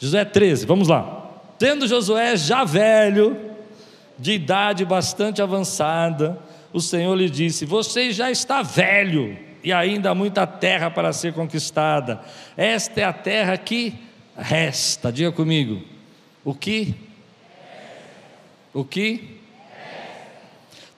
Josué 0.00 0.24
13, 0.24 0.64
vamos 0.64 0.88
lá. 0.88 1.30
Tendo 1.58 1.86
Josué 1.86 2.34
já 2.36 2.64
velho, 2.64 3.36
de 4.18 4.32
idade 4.32 4.84
bastante 4.84 5.42
avançada, 5.42 6.38
o 6.72 6.80
Senhor 6.80 7.14
lhe 7.14 7.28
disse: 7.28 7.66
Você 7.66 8.10
já 8.10 8.30
está 8.30 8.62
velho 8.62 9.36
e 9.62 9.72
ainda 9.72 10.10
há 10.10 10.14
muita 10.14 10.46
terra 10.46 10.90
para 10.90 11.12
ser 11.12 11.34
conquistada. 11.34 12.20
Esta 12.56 13.00
é 13.00 13.04
a 13.04 13.12
terra 13.12 13.56
que 13.58 13.94
resta. 14.36 15.12
Diga 15.12 15.30
comigo. 15.30 15.82
O 16.42 16.54
que? 16.54 16.94
O 18.72 18.84
que? 18.84 19.39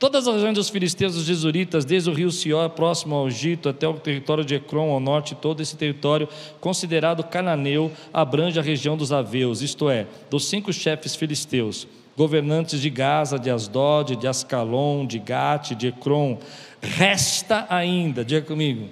Todas 0.02 0.26
as 0.26 0.34
regiões 0.34 0.56
dos 0.56 0.68
filisteus 0.68 1.14
dos 1.14 1.22
jesuritas, 1.22 1.84
desde 1.84 2.10
o 2.10 2.12
rio 2.12 2.32
Sió, 2.32 2.68
próximo 2.68 3.14
ao 3.14 3.28
Egito, 3.28 3.68
até 3.68 3.86
o 3.86 3.94
território 3.94 4.44
de 4.44 4.56
Ecrom, 4.56 4.90
ao 4.90 4.98
norte, 4.98 5.36
todo 5.36 5.62
esse 5.62 5.76
território, 5.76 6.28
considerado 6.60 7.22
cananeu, 7.22 7.88
abrange 8.12 8.58
a 8.58 8.62
região 8.62 8.96
dos 8.96 9.12
aveus, 9.12 9.62
isto 9.62 9.88
é, 9.88 10.08
dos 10.28 10.46
cinco 10.46 10.72
chefes 10.72 11.14
filisteus, 11.14 11.86
governantes 12.16 12.80
de 12.80 12.90
Gaza, 12.90 13.38
de 13.38 13.48
Asdod, 13.48 14.16
de 14.16 14.26
Ascalon, 14.26 15.06
de 15.06 15.20
Gate, 15.20 15.76
de 15.76 15.86
Ecrom. 15.86 16.36
Resta 16.80 17.64
ainda, 17.70 18.24
diga 18.24 18.42
comigo, 18.42 18.88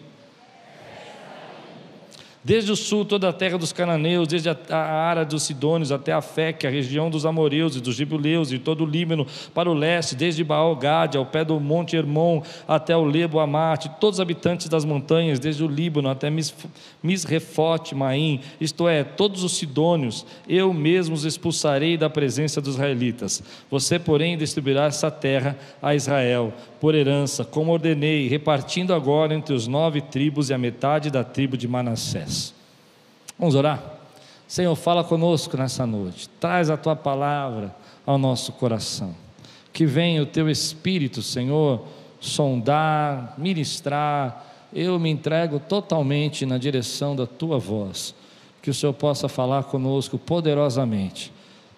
Desde 2.43 2.73
o 2.73 2.77
sul, 2.77 3.05
toda 3.05 3.29
a 3.29 3.35
terra 3.35 3.59
dos 3.59 3.71
cananeus, 3.71 4.27
desde 4.27 4.49
a, 4.49 4.57
área 4.75 5.27
dos 5.27 5.43
sidônios 5.43 5.93
até 5.93 6.11
a 6.11 6.23
Feque, 6.23 6.67
a 6.67 6.71
região 6.71 7.11
dos 7.11 7.27
amoreus 7.27 7.77
e 7.77 7.83
dos 7.83 7.95
gibuleus, 7.95 8.51
e 8.51 8.59
todo 8.59 8.85
o 8.85 8.87
Líbano 8.87 9.27
para 9.53 9.71
o 9.71 9.75
leste, 9.75 10.15
desde 10.15 10.43
baal 10.43 10.75
Gade, 10.75 11.19
ao 11.19 11.27
pé 11.27 11.45
do 11.45 11.61
monte 11.61 11.97
Hermon, 11.97 12.43
até 12.67 12.97
o 12.97 13.05
Lebo 13.05 13.41
Amate, 13.41 13.91
todos 14.01 14.17
os 14.17 14.21
habitantes 14.21 14.71
das 14.71 14.87
montanhas, 14.87 15.39
desde 15.39 15.63
o 15.63 15.69
Líbano 15.69 16.09
até 16.09 16.31
Mis, 16.31 16.55
Misrefote, 17.03 17.95
Maim, 17.95 18.41
isto 18.59 18.89
é, 18.89 19.05
todos 19.05 19.45
os 19.45 19.53
sidônios, 19.59 20.25
eu 20.49 20.73
mesmo 20.73 21.15
os 21.15 21.27
expulsarei 21.27 21.99
da 21.99 22.09
presença 22.09 22.59
dos 22.59 22.77
israelitas. 22.77 23.43
Você, 23.71 23.99
porém, 23.99 24.39
distribuirá 24.39 24.87
essa 24.87 25.11
terra 25.11 25.59
a 25.83 25.95
Israel, 25.95 26.55
por 26.81 26.95
herança, 26.95 27.45
como 27.45 27.73
ordenei, 27.73 28.29
repartindo 28.29 28.95
agora 28.95 29.35
entre 29.35 29.55
os 29.55 29.67
nove 29.67 30.01
tribos 30.01 30.49
e 30.49 30.55
a 30.55 30.59
metade 30.59 31.11
da 31.11 31.23
tribo 31.23 31.55
de 31.55 31.69
Manassés. 31.69 32.31
Vamos 33.41 33.55
orar? 33.55 33.83
Senhor, 34.47 34.77
fala 34.77 35.03
conosco 35.03 35.57
nessa 35.57 35.87
noite, 35.87 36.29
traz 36.39 36.69
a 36.69 36.77
tua 36.77 36.95
palavra 36.95 37.75
ao 38.05 38.19
nosso 38.19 38.53
coração. 38.53 39.15
Que 39.73 39.87
venha 39.87 40.23
o 40.23 40.27
teu 40.27 40.51
Espírito, 40.51 41.23
Senhor, 41.23 41.83
sondar, 42.21 43.35
ministrar. 43.39 44.45
Eu 44.73 44.99
me 44.99 45.09
entrego 45.09 45.59
totalmente 45.59 46.45
na 46.45 46.59
direção 46.59 47.17
da 47.17 47.27
tua 47.27 47.59
voz. 47.59 48.15
Que 48.61 48.69
o 48.69 48.75
Senhor 48.75 48.93
possa 48.93 49.29
falar 49.29 49.65
conosco 49.65 50.19
poderosamente. 50.19 51.33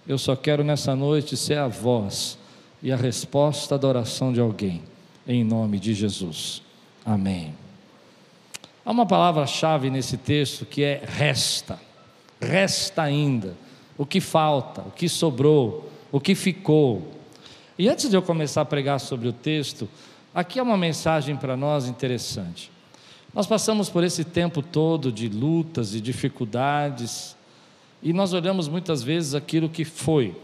Eu 0.08 0.18
só 0.18 0.34
quero 0.34 0.64
nessa 0.64 0.96
noite 0.96 1.36
ser 1.36 1.58
a 1.58 1.68
voz 1.68 2.36
e 2.82 2.90
a 2.90 2.96
resposta 2.96 3.78
da 3.78 3.86
oração 3.86 4.32
de 4.32 4.40
alguém 4.40 4.82
em 5.26 5.44
nome 5.44 5.78
de 5.78 5.94
Jesus. 5.94 6.62
Amém. 7.04 7.61
Há 8.84 8.90
uma 8.90 9.06
palavra-chave 9.06 9.90
nesse 9.90 10.16
texto 10.16 10.66
que 10.66 10.82
é 10.82 11.02
resta. 11.06 11.78
Resta 12.40 13.02
ainda. 13.02 13.56
O 13.96 14.04
que 14.04 14.20
falta, 14.20 14.80
o 14.82 14.90
que 14.90 15.08
sobrou, 15.08 15.90
o 16.10 16.18
que 16.18 16.34
ficou. 16.34 17.12
E 17.78 17.88
antes 17.88 18.10
de 18.10 18.16
eu 18.16 18.22
começar 18.22 18.62
a 18.62 18.64
pregar 18.64 18.98
sobre 18.98 19.28
o 19.28 19.32
texto, 19.32 19.88
aqui 20.34 20.58
é 20.58 20.62
uma 20.62 20.76
mensagem 20.76 21.36
para 21.36 21.56
nós 21.56 21.86
interessante. 21.86 22.72
Nós 23.32 23.46
passamos 23.46 23.88
por 23.88 24.02
esse 24.02 24.24
tempo 24.24 24.60
todo 24.60 25.12
de 25.12 25.28
lutas 25.28 25.94
e 25.94 26.00
dificuldades, 26.00 27.36
e 28.02 28.12
nós 28.12 28.32
olhamos 28.32 28.68
muitas 28.68 29.02
vezes 29.02 29.34
aquilo 29.34 29.68
que 29.68 29.84
foi, 29.84 30.36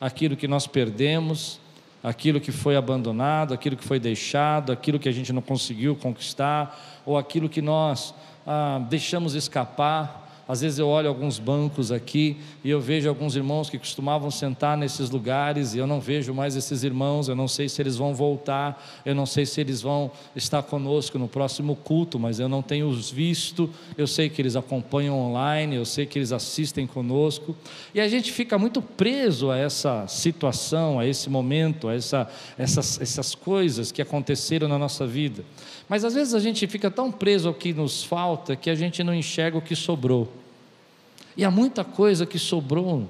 aquilo 0.00 0.36
que 0.36 0.48
nós 0.48 0.66
perdemos, 0.66 1.59
aquilo 2.02 2.40
que 2.40 2.50
foi 2.50 2.76
abandonado, 2.76 3.52
aquilo 3.52 3.76
que 3.76 3.84
foi 3.84 3.98
deixado, 3.98 4.72
aquilo 4.72 4.98
que 4.98 5.08
a 5.08 5.12
gente 5.12 5.32
não 5.32 5.42
conseguiu 5.42 5.94
conquistar, 5.96 7.02
ou 7.04 7.18
aquilo 7.18 7.48
que 7.48 7.60
nós 7.60 8.14
ah, 8.46 8.80
deixamos 8.88 9.34
escapar. 9.34 10.28
Às 10.50 10.62
vezes 10.62 10.80
eu 10.80 10.88
olho 10.88 11.08
alguns 11.08 11.38
bancos 11.38 11.92
aqui 11.92 12.36
e 12.64 12.70
eu 12.70 12.80
vejo 12.80 13.08
alguns 13.08 13.36
irmãos 13.36 13.70
que 13.70 13.78
costumavam 13.78 14.32
sentar 14.32 14.76
nesses 14.76 15.08
lugares 15.08 15.74
e 15.74 15.78
eu 15.78 15.86
não 15.86 16.00
vejo 16.00 16.34
mais 16.34 16.56
esses 16.56 16.82
irmãos, 16.82 17.28
eu 17.28 17.36
não 17.36 17.46
sei 17.46 17.68
se 17.68 17.80
eles 17.80 17.94
vão 17.94 18.12
voltar, 18.12 18.84
eu 19.06 19.14
não 19.14 19.26
sei 19.26 19.46
se 19.46 19.60
eles 19.60 19.80
vão 19.80 20.10
estar 20.34 20.60
conosco 20.64 21.20
no 21.20 21.28
próximo 21.28 21.76
culto, 21.76 22.18
mas 22.18 22.40
eu 22.40 22.48
não 22.48 22.62
tenho 22.62 22.88
os 22.88 23.12
visto, 23.12 23.70
eu 23.96 24.08
sei 24.08 24.28
que 24.28 24.42
eles 24.42 24.56
acompanham 24.56 25.16
online, 25.16 25.76
eu 25.76 25.84
sei 25.84 26.04
que 26.04 26.18
eles 26.18 26.32
assistem 26.32 26.84
conosco, 26.84 27.54
e 27.94 28.00
a 28.00 28.08
gente 28.08 28.32
fica 28.32 28.58
muito 28.58 28.82
preso 28.82 29.52
a 29.52 29.56
essa 29.56 30.04
situação, 30.08 30.98
a 30.98 31.06
esse 31.06 31.30
momento, 31.30 31.86
a 31.86 31.94
essa, 31.94 32.28
essas, 32.58 33.00
essas 33.00 33.36
coisas 33.36 33.92
que 33.92 34.02
aconteceram 34.02 34.66
na 34.66 34.76
nossa 34.76 35.06
vida. 35.06 35.44
Mas 35.88 36.04
às 36.04 36.14
vezes 36.14 36.34
a 36.34 36.40
gente 36.40 36.66
fica 36.66 36.90
tão 36.90 37.12
preso 37.12 37.46
ao 37.46 37.54
que 37.54 37.72
nos 37.72 38.02
falta 38.02 38.56
que 38.56 38.68
a 38.68 38.74
gente 38.74 39.04
não 39.04 39.14
enxerga 39.14 39.56
o 39.56 39.62
que 39.62 39.76
sobrou. 39.76 40.39
E 41.40 41.44
há 41.46 41.50
muita 41.50 41.82
coisa 41.82 42.26
que 42.26 42.38
sobrou 42.38 43.08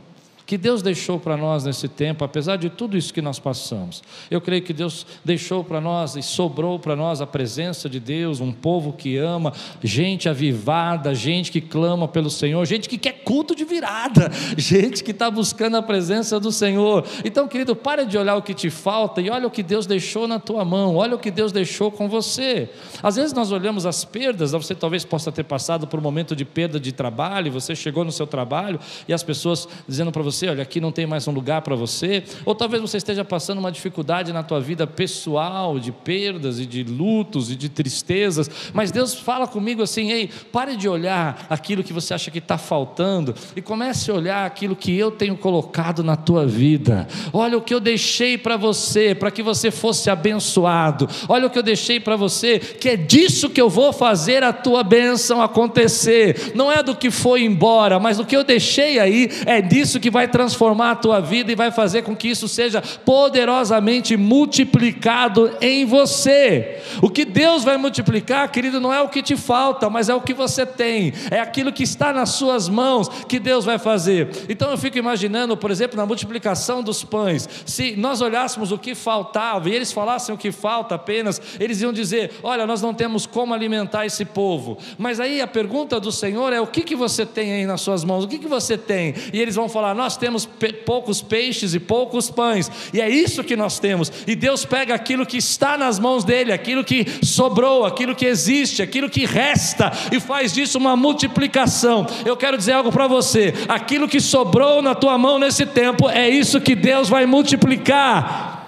que 0.50 0.58
Deus 0.58 0.82
deixou 0.82 1.16
para 1.16 1.36
nós 1.36 1.62
nesse 1.62 1.86
tempo, 1.86 2.24
apesar 2.24 2.56
de 2.56 2.68
tudo 2.68 2.98
isso 2.98 3.14
que 3.14 3.22
nós 3.22 3.38
passamos. 3.38 4.02
Eu 4.28 4.40
creio 4.40 4.60
que 4.60 4.72
Deus 4.72 5.06
deixou 5.24 5.62
para 5.62 5.80
nós 5.80 6.16
e 6.16 6.24
sobrou 6.24 6.76
para 6.76 6.96
nós 6.96 7.20
a 7.20 7.26
presença 7.26 7.88
de 7.88 8.00
Deus, 8.00 8.40
um 8.40 8.50
povo 8.50 8.92
que 8.92 9.16
ama, 9.16 9.52
gente 9.80 10.28
avivada, 10.28 11.14
gente 11.14 11.52
que 11.52 11.60
clama 11.60 12.08
pelo 12.08 12.28
Senhor, 12.28 12.66
gente 12.66 12.88
que 12.88 12.98
quer 12.98 13.22
culto 13.22 13.54
de 13.54 13.64
virada, 13.64 14.28
gente 14.58 15.04
que 15.04 15.12
está 15.12 15.30
buscando 15.30 15.76
a 15.76 15.82
presença 15.82 16.40
do 16.40 16.50
Senhor. 16.50 17.06
Então, 17.24 17.46
querido, 17.46 17.76
para 17.76 18.04
de 18.04 18.18
olhar 18.18 18.34
o 18.34 18.42
que 18.42 18.52
te 18.52 18.70
falta 18.70 19.20
e 19.20 19.30
olha 19.30 19.46
o 19.46 19.52
que 19.52 19.62
Deus 19.62 19.86
deixou 19.86 20.26
na 20.26 20.40
tua 20.40 20.64
mão, 20.64 20.96
olha 20.96 21.14
o 21.14 21.18
que 21.20 21.30
Deus 21.30 21.52
deixou 21.52 21.92
com 21.92 22.08
você. 22.08 22.68
Às 23.00 23.14
vezes 23.14 23.32
nós 23.32 23.52
olhamos 23.52 23.86
as 23.86 24.04
perdas, 24.04 24.50
você 24.50 24.74
talvez 24.74 25.04
possa 25.04 25.30
ter 25.30 25.44
passado 25.44 25.86
por 25.86 26.00
um 26.00 26.02
momento 26.02 26.34
de 26.34 26.44
perda 26.44 26.80
de 26.80 26.90
trabalho, 26.90 27.52
você 27.52 27.76
chegou 27.76 28.04
no 28.04 28.10
seu 28.10 28.26
trabalho 28.26 28.80
e 29.06 29.14
as 29.14 29.22
pessoas 29.22 29.68
dizendo 29.86 30.10
para 30.10 30.24
você, 30.24 30.39
você, 30.40 30.48
olha, 30.48 30.62
aqui 30.62 30.80
não 30.80 30.90
tem 30.90 31.06
mais 31.06 31.28
um 31.28 31.32
lugar 31.32 31.60
para 31.60 31.76
você, 31.76 32.24
ou 32.46 32.54
talvez 32.54 32.80
você 32.80 32.96
esteja 32.96 33.22
passando 33.22 33.58
uma 33.58 33.70
dificuldade 33.70 34.32
na 34.32 34.42
tua 34.42 34.58
vida 34.58 34.86
pessoal, 34.86 35.78
de 35.78 35.92
perdas 35.92 36.58
e 36.58 36.64
de 36.64 36.82
lutos 36.82 37.50
e 37.50 37.56
de 37.56 37.68
tristezas, 37.68 38.50
mas 38.72 38.90
Deus 38.90 39.12
fala 39.12 39.46
comigo 39.46 39.82
assim: 39.82 40.10
ei, 40.10 40.30
pare 40.50 40.76
de 40.76 40.88
olhar 40.88 41.46
aquilo 41.50 41.84
que 41.84 41.92
você 41.92 42.14
acha 42.14 42.30
que 42.30 42.38
está 42.38 42.56
faltando 42.56 43.34
e 43.54 43.60
comece 43.60 44.10
a 44.10 44.14
olhar 44.14 44.46
aquilo 44.46 44.74
que 44.74 44.96
eu 44.96 45.10
tenho 45.10 45.36
colocado 45.36 46.02
na 46.02 46.16
tua 46.16 46.46
vida. 46.46 47.06
Olha 47.34 47.58
o 47.58 47.62
que 47.62 47.74
eu 47.74 47.80
deixei 47.80 48.38
para 48.38 48.56
você, 48.56 49.14
para 49.14 49.30
que 49.30 49.42
você 49.42 49.70
fosse 49.70 50.08
abençoado. 50.08 51.06
Olha 51.28 51.48
o 51.48 51.50
que 51.50 51.58
eu 51.58 51.62
deixei 51.62 52.00
para 52.00 52.16
você, 52.16 52.58
que 52.58 52.88
é 52.88 52.96
disso 52.96 53.50
que 53.50 53.60
eu 53.60 53.68
vou 53.68 53.92
fazer 53.92 54.42
a 54.42 54.54
tua 54.54 54.82
bênção 54.82 55.42
acontecer. 55.42 56.52
Não 56.54 56.72
é 56.72 56.82
do 56.82 56.96
que 56.96 57.10
foi 57.10 57.44
embora, 57.44 58.00
mas 58.00 58.18
o 58.18 58.24
que 58.24 58.34
eu 58.34 58.42
deixei 58.42 58.98
aí 58.98 59.28
é 59.44 59.60
disso 59.60 60.00
que 60.00 60.10
vai 60.10 60.29
transformar 60.30 60.92
a 60.92 60.96
tua 60.96 61.20
vida 61.20 61.52
e 61.52 61.54
vai 61.54 61.70
fazer 61.70 62.02
com 62.02 62.16
que 62.16 62.28
isso 62.28 62.48
seja 62.48 62.80
poderosamente 63.04 64.16
multiplicado 64.16 65.50
em 65.60 65.84
você. 65.84 66.80
O 67.02 67.10
que 67.10 67.24
Deus 67.24 67.64
vai 67.64 67.76
multiplicar, 67.76 68.50
querido, 68.50 68.80
não 68.80 68.92
é 68.92 69.00
o 69.00 69.08
que 69.08 69.22
te 69.22 69.36
falta, 69.36 69.90
mas 69.90 70.08
é 70.08 70.14
o 70.14 70.20
que 70.20 70.32
você 70.32 70.64
tem, 70.64 71.12
é 71.30 71.40
aquilo 71.40 71.72
que 71.72 71.82
está 71.82 72.12
nas 72.12 72.30
suas 72.30 72.68
mãos 72.68 73.08
que 73.28 73.38
Deus 73.38 73.64
vai 73.64 73.78
fazer. 73.78 74.30
Então 74.48 74.70
eu 74.70 74.78
fico 74.78 74.98
imaginando, 74.98 75.56
por 75.56 75.70
exemplo, 75.70 75.96
na 75.96 76.06
multiplicação 76.06 76.82
dos 76.82 77.04
pães, 77.04 77.48
se 77.66 77.96
nós 77.96 78.20
olhássemos 78.20 78.72
o 78.72 78.78
que 78.78 78.94
faltava 78.94 79.68
e 79.68 79.74
eles 79.74 79.92
falassem 79.92 80.34
o 80.34 80.38
que 80.38 80.52
falta 80.52 80.94
apenas, 80.94 81.40
eles 81.58 81.80
iam 81.80 81.92
dizer: 81.92 82.32
Olha, 82.42 82.66
nós 82.66 82.80
não 82.80 82.94
temos 82.94 83.26
como 83.26 83.54
alimentar 83.54 84.06
esse 84.06 84.24
povo. 84.24 84.78
Mas 84.98 85.20
aí 85.20 85.40
a 85.40 85.46
pergunta 85.46 85.98
do 85.98 86.12
Senhor 86.12 86.52
é: 86.52 86.60
O 86.60 86.66
que, 86.66 86.82
que 86.82 86.96
você 86.96 87.26
tem 87.26 87.52
aí 87.52 87.66
nas 87.66 87.80
suas 87.80 88.04
mãos? 88.04 88.24
O 88.24 88.28
que, 88.28 88.38
que 88.38 88.48
você 88.48 88.76
tem? 88.76 89.14
E 89.32 89.40
eles 89.40 89.54
vão 89.54 89.68
falar: 89.68 89.94
Nós 89.94 90.09
temos 90.16 90.48
poucos 90.84 91.22
peixes 91.22 91.74
e 91.74 91.80
poucos 91.80 92.30
pães, 92.30 92.70
e 92.92 93.00
é 93.00 93.08
isso 93.08 93.44
que 93.44 93.56
nós 93.56 93.78
temos. 93.78 94.12
E 94.26 94.34
Deus 94.34 94.64
pega 94.64 94.94
aquilo 94.94 95.26
que 95.26 95.36
está 95.36 95.76
nas 95.76 95.98
mãos 95.98 96.24
dele, 96.24 96.52
aquilo 96.52 96.84
que 96.84 97.06
sobrou, 97.24 97.84
aquilo 97.84 98.14
que 98.14 98.26
existe, 98.26 98.82
aquilo 98.82 99.08
que 99.08 99.24
resta, 99.24 99.92
e 100.12 100.20
faz 100.20 100.52
disso 100.52 100.78
uma 100.78 100.96
multiplicação. 100.96 102.06
Eu 102.24 102.36
quero 102.36 102.56
dizer 102.56 102.72
algo 102.72 102.92
para 102.92 103.06
você: 103.06 103.54
aquilo 103.68 104.08
que 104.08 104.20
sobrou 104.20 104.82
na 104.82 104.94
tua 104.94 105.16
mão 105.18 105.38
nesse 105.38 105.66
tempo, 105.66 106.08
é 106.08 106.28
isso 106.28 106.60
que 106.60 106.74
Deus 106.74 107.08
vai 107.08 107.26
multiplicar. 107.26 108.59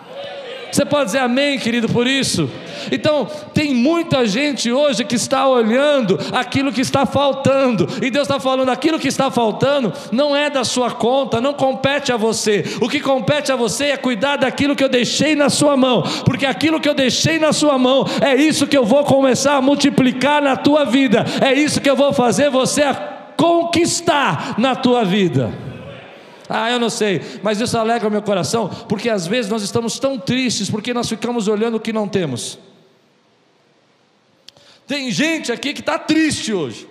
Você 0.72 0.86
pode 0.86 1.04
dizer 1.06 1.18
amém, 1.18 1.58
querido, 1.58 1.86
por 1.86 2.06
isso? 2.06 2.50
Então, 2.90 3.28
tem 3.52 3.74
muita 3.74 4.24
gente 4.26 4.72
hoje 4.72 5.04
que 5.04 5.14
está 5.14 5.46
olhando 5.46 6.18
aquilo 6.32 6.72
que 6.72 6.80
está 6.80 7.04
faltando, 7.04 7.86
e 8.00 8.10
Deus 8.10 8.26
está 8.26 8.40
falando: 8.40 8.70
aquilo 8.70 8.98
que 8.98 9.06
está 9.06 9.30
faltando 9.30 9.92
não 10.10 10.34
é 10.34 10.48
da 10.48 10.64
sua 10.64 10.90
conta, 10.90 11.42
não 11.42 11.52
compete 11.52 12.10
a 12.10 12.16
você. 12.16 12.64
O 12.80 12.88
que 12.88 13.00
compete 13.00 13.52
a 13.52 13.56
você 13.56 13.88
é 13.88 13.96
cuidar 13.98 14.36
daquilo 14.36 14.74
que 14.74 14.82
eu 14.82 14.88
deixei 14.88 15.36
na 15.36 15.50
sua 15.50 15.76
mão, 15.76 16.02
porque 16.24 16.46
aquilo 16.46 16.80
que 16.80 16.88
eu 16.88 16.94
deixei 16.94 17.38
na 17.38 17.52
sua 17.52 17.76
mão 17.76 18.06
é 18.22 18.34
isso 18.34 18.66
que 18.66 18.76
eu 18.76 18.86
vou 18.86 19.04
começar 19.04 19.56
a 19.56 19.60
multiplicar 19.60 20.40
na 20.40 20.56
tua 20.56 20.86
vida, 20.86 21.26
é 21.42 21.52
isso 21.52 21.82
que 21.82 21.90
eu 21.90 21.96
vou 21.96 22.14
fazer 22.14 22.48
você 22.48 22.82
conquistar 23.36 24.54
na 24.56 24.74
tua 24.74 25.04
vida. 25.04 25.52
Ah, 26.54 26.70
eu 26.70 26.78
não 26.78 26.90
sei, 26.90 27.22
mas 27.42 27.58
isso 27.60 27.78
alegra 27.78 28.06
o 28.06 28.10
meu 28.10 28.20
coração, 28.20 28.68
porque 28.86 29.08
às 29.08 29.26
vezes 29.26 29.50
nós 29.50 29.62
estamos 29.62 29.98
tão 29.98 30.18
tristes 30.18 30.68
porque 30.68 30.92
nós 30.92 31.08
ficamos 31.08 31.48
olhando 31.48 31.76
o 31.76 31.80
que 31.80 31.94
não 31.94 32.06
temos. 32.06 32.58
Tem 34.86 35.10
gente 35.10 35.50
aqui 35.50 35.72
que 35.72 35.80
está 35.80 35.98
triste 35.98 36.52
hoje, 36.52 36.86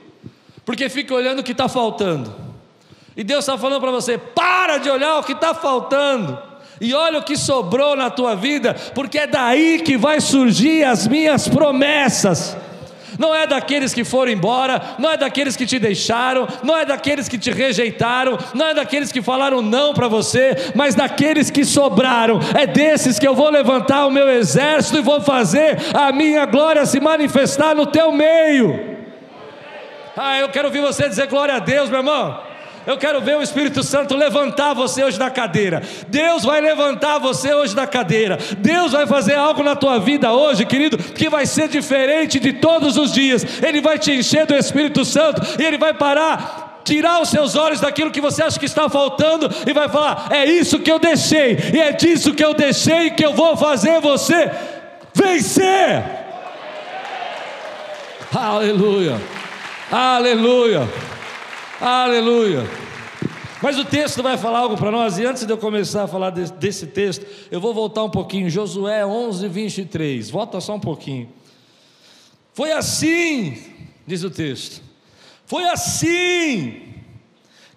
porque 0.65 0.89
fica 0.89 1.13
olhando 1.13 1.39
o 1.39 1.43
que 1.43 1.51
está 1.51 1.69
faltando. 1.69 2.33
E 3.15 3.23
Deus 3.23 3.43
está 3.43 3.55
falando 3.55 3.79
para 3.79 3.91
você: 3.91 4.17
para 4.17 4.79
de 4.79 4.89
olhar 4.89 5.19
o 5.19 5.23
que 5.23 5.33
está 5.33 5.53
faltando. 5.53 6.39
E 6.79 6.95
olha 6.95 7.19
o 7.19 7.23
que 7.23 7.37
sobrou 7.37 7.95
na 7.95 8.09
tua 8.09 8.35
vida, 8.35 8.73
porque 8.95 9.19
é 9.19 9.27
daí 9.27 9.83
que 9.83 9.95
vai 9.95 10.19
surgir 10.19 10.83
as 10.83 11.07
minhas 11.07 11.47
promessas 11.47 12.57
não 13.21 13.35
é 13.35 13.45
daqueles 13.45 13.93
que 13.93 14.03
foram 14.03 14.31
embora, 14.31 14.81
não 14.97 15.11
é 15.11 15.15
daqueles 15.15 15.55
que 15.55 15.67
te 15.67 15.77
deixaram, 15.77 16.47
não 16.63 16.75
é 16.75 16.83
daqueles 16.83 17.29
que 17.29 17.37
te 17.37 17.51
rejeitaram, 17.51 18.35
não 18.55 18.69
é 18.69 18.73
daqueles 18.73 19.11
que 19.11 19.21
falaram 19.21 19.61
não 19.61 19.93
para 19.93 20.07
você, 20.07 20.71
mas 20.73 20.95
daqueles 20.95 21.51
que 21.51 21.63
sobraram. 21.63 22.39
É 22.59 22.65
desses 22.65 23.19
que 23.19 23.27
eu 23.27 23.35
vou 23.35 23.51
levantar 23.51 24.07
o 24.07 24.09
meu 24.09 24.27
exército 24.27 24.97
e 24.97 25.01
vou 25.03 25.21
fazer 25.21 25.77
a 25.93 26.11
minha 26.11 26.47
glória 26.47 26.83
se 26.87 26.99
manifestar 26.99 27.75
no 27.75 27.85
teu 27.85 28.11
meio. 28.11 28.97
Ah, 30.17 30.39
eu 30.39 30.49
quero 30.49 30.69
ouvir 30.69 30.81
você 30.81 31.07
dizer 31.07 31.27
glória 31.27 31.53
a 31.53 31.59
Deus, 31.59 31.91
meu 31.91 31.99
irmão. 31.99 32.50
Eu 32.85 32.97
quero 32.97 33.21
ver 33.21 33.37
o 33.37 33.43
Espírito 33.43 33.83
Santo 33.83 34.15
levantar 34.15 34.73
você 34.73 35.03
hoje 35.03 35.17
da 35.17 35.29
cadeira. 35.29 35.81
Deus 36.07 36.43
vai 36.43 36.59
levantar 36.59 37.19
você 37.19 37.53
hoje 37.53 37.75
da 37.75 37.85
cadeira. 37.85 38.37
Deus 38.57 38.91
vai 38.91 39.05
fazer 39.05 39.35
algo 39.35 39.61
na 39.61 39.75
tua 39.75 39.99
vida 39.99 40.33
hoje, 40.33 40.65
querido, 40.65 40.97
que 40.97 41.29
vai 41.29 41.45
ser 41.45 41.67
diferente 41.67 42.39
de 42.39 42.53
todos 42.53 42.97
os 42.97 43.11
dias. 43.11 43.45
Ele 43.61 43.81
vai 43.81 43.99
te 43.99 44.11
encher 44.11 44.45
do 44.45 44.55
Espírito 44.55 45.05
Santo 45.05 45.41
e 45.59 45.63
ele 45.63 45.77
vai 45.77 45.93
parar 45.93 46.69
tirar 46.83 47.21
os 47.21 47.29
seus 47.29 47.55
olhos 47.55 47.79
daquilo 47.79 48.09
que 48.09 48.19
você 48.19 48.41
acha 48.41 48.59
que 48.59 48.65
está 48.65 48.89
faltando 48.89 49.49
e 49.67 49.73
vai 49.73 49.87
falar: 49.87 50.27
é 50.31 50.45
isso 50.45 50.79
que 50.79 50.91
eu 50.91 50.97
deixei, 50.97 51.57
e 51.73 51.79
é 51.79 51.91
disso 51.91 52.33
que 52.33 52.43
eu 52.43 52.55
deixei 52.55 53.11
que 53.11 53.23
eu 53.23 53.33
vou 53.33 53.55
fazer 53.55 54.01
você 54.01 54.49
vencer. 55.13 56.03
Aleluia, 58.33 59.21
aleluia. 59.91 61.10
Aleluia. 61.81 62.69
Mas 63.59 63.79
o 63.79 63.83
texto 63.83 64.21
vai 64.21 64.37
falar 64.37 64.59
algo 64.59 64.77
para 64.77 64.91
nós, 64.91 65.17
e 65.17 65.25
antes 65.25 65.47
de 65.47 65.51
eu 65.51 65.57
começar 65.57 66.03
a 66.03 66.07
falar 66.07 66.29
desse, 66.29 66.53
desse 66.53 66.85
texto, 66.85 67.25
eu 67.49 67.59
vou 67.59 67.73
voltar 67.73 68.03
um 68.03 68.09
pouquinho. 68.09 68.51
Josué 68.51 69.03
11, 69.03 69.47
23. 69.47 70.29
Volta 70.29 70.61
só 70.61 70.75
um 70.75 70.79
pouquinho. 70.79 71.27
Foi 72.53 72.71
assim, 72.71 73.57
diz 74.05 74.23
o 74.23 74.29
texto, 74.29 74.83
foi 75.47 75.63
assim 75.69 76.83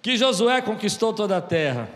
que 0.03 0.15
Josué 0.17 0.61
conquistou 0.61 1.11
toda 1.11 1.37
a 1.37 1.41
terra, 1.41 1.89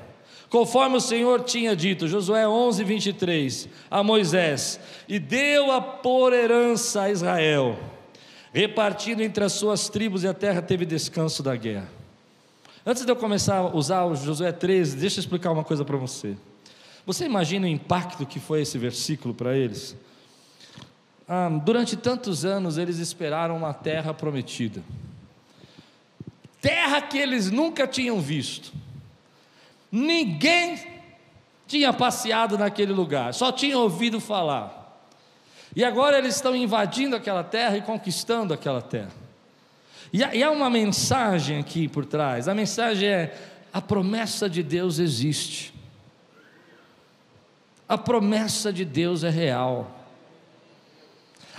conforme 0.49 0.97
o 0.97 1.01
Senhor 1.01 1.43
tinha 1.43 1.75
dito, 1.75 2.07
Josué 2.07 2.47
11, 2.47 2.83
23, 2.83 3.69
a 3.91 4.01
Moisés, 4.01 4.79
e 5.07 5.19
deu 5.19 5.71
a 5.71 5.79
por 5.79 6.33
herança 6.33 7.03
a 7.03 7.11
Israel, 7.11 7.77
repartido 8.51 9.21
entre 9.21 9.43
as 9.43 9.53
suas 9.53 9.89
tribos, 9.89 10.23
e 10.23 10.27
a 10.27 10.33
terra 10.33 10.59
teve 10.59 10.85
descanso 10.85 11.43
da 11.43 11.55
guerra. 11.55 11.98
Antes 12.89 13.05
de 13.05 13.11
eu 13.11 13.15
começar 13.15 13.57
a 13.57 13.67
usar 13.67 14.05
o 14.05 14.15
Josué 14.15 14.51
13, 14.51 14.97
deixa 14.97 15.19
eu 15.19 15.21
explicar 15.21 15.51
uma 15.51 15.63
coisa 15.63 15.85
para 15.85 15.95
você. 15.95 16.35
Você 17.05 17.23
imagina 17.23 17.67
o 17.67 17.69
impacto 17.69 18.25
que 18.25 18.39
foi 18.39 18.63
esse 18.63 18.79
versículo 18.79 19.31
para 19.31 19.55
eles? 19.55 19.95
Ah, 21.27 21.49
durante 21.49 21.95
tantos 21.95 22.45
anos 22.45 22.79
eles 22.79 22.97
esperaram 22.97 23.55
uma 23.55 23.75
terra 23.75 24.11
prometida, 24.11 24.81
terra 26.59 26.99
que 26.99 27.19
eles 27.19 27.51
nunca 27.51 27.85
tinham 27.85 28.19
visto, 28.19 28.73
ninguém 29.91 30.83
tinha 31.67 31.93
passeado 31.93 32.57
naquele 32.57 32.91
lugar, 32.91 33.35
só 33.35 33.51
tinha 33.51 33.77
ouvido 33.77 34.19
falar, 34.19 35.05
e 35.75 35.83
agora 35.83 36.17
eles 36.17 36.33
estão 36.33 36.55
invadindo 36.55 37.15
aquela 37.15 37.43
terra 37.43 37.77
e 37.77 37.83
conquistando 37.83 38.51
aquela 38.51 38.81
terra. 38.81 39.28
E 40.11 40.43
há 40.43 40.51
uma 40.51 40.69
mensagem 40.69 41.59
aqui 41.59 41.87
por 41.87 42.05
trás. 42.05 42.47
A 42.47 42.55
mensagem 42.55 43.07
é: 43.07 43.37
a 43.71 43.81
promessa 43.81 44.49
de 44.49 44.63
Deus 44.63 44.99
existe. 44.99 45.73
A 47.87 47.97
promessa 47.97 48.71
de 48.73 48.85
Deus 48.85 49.23
é 49.23 49.29
real. 49.29 49.95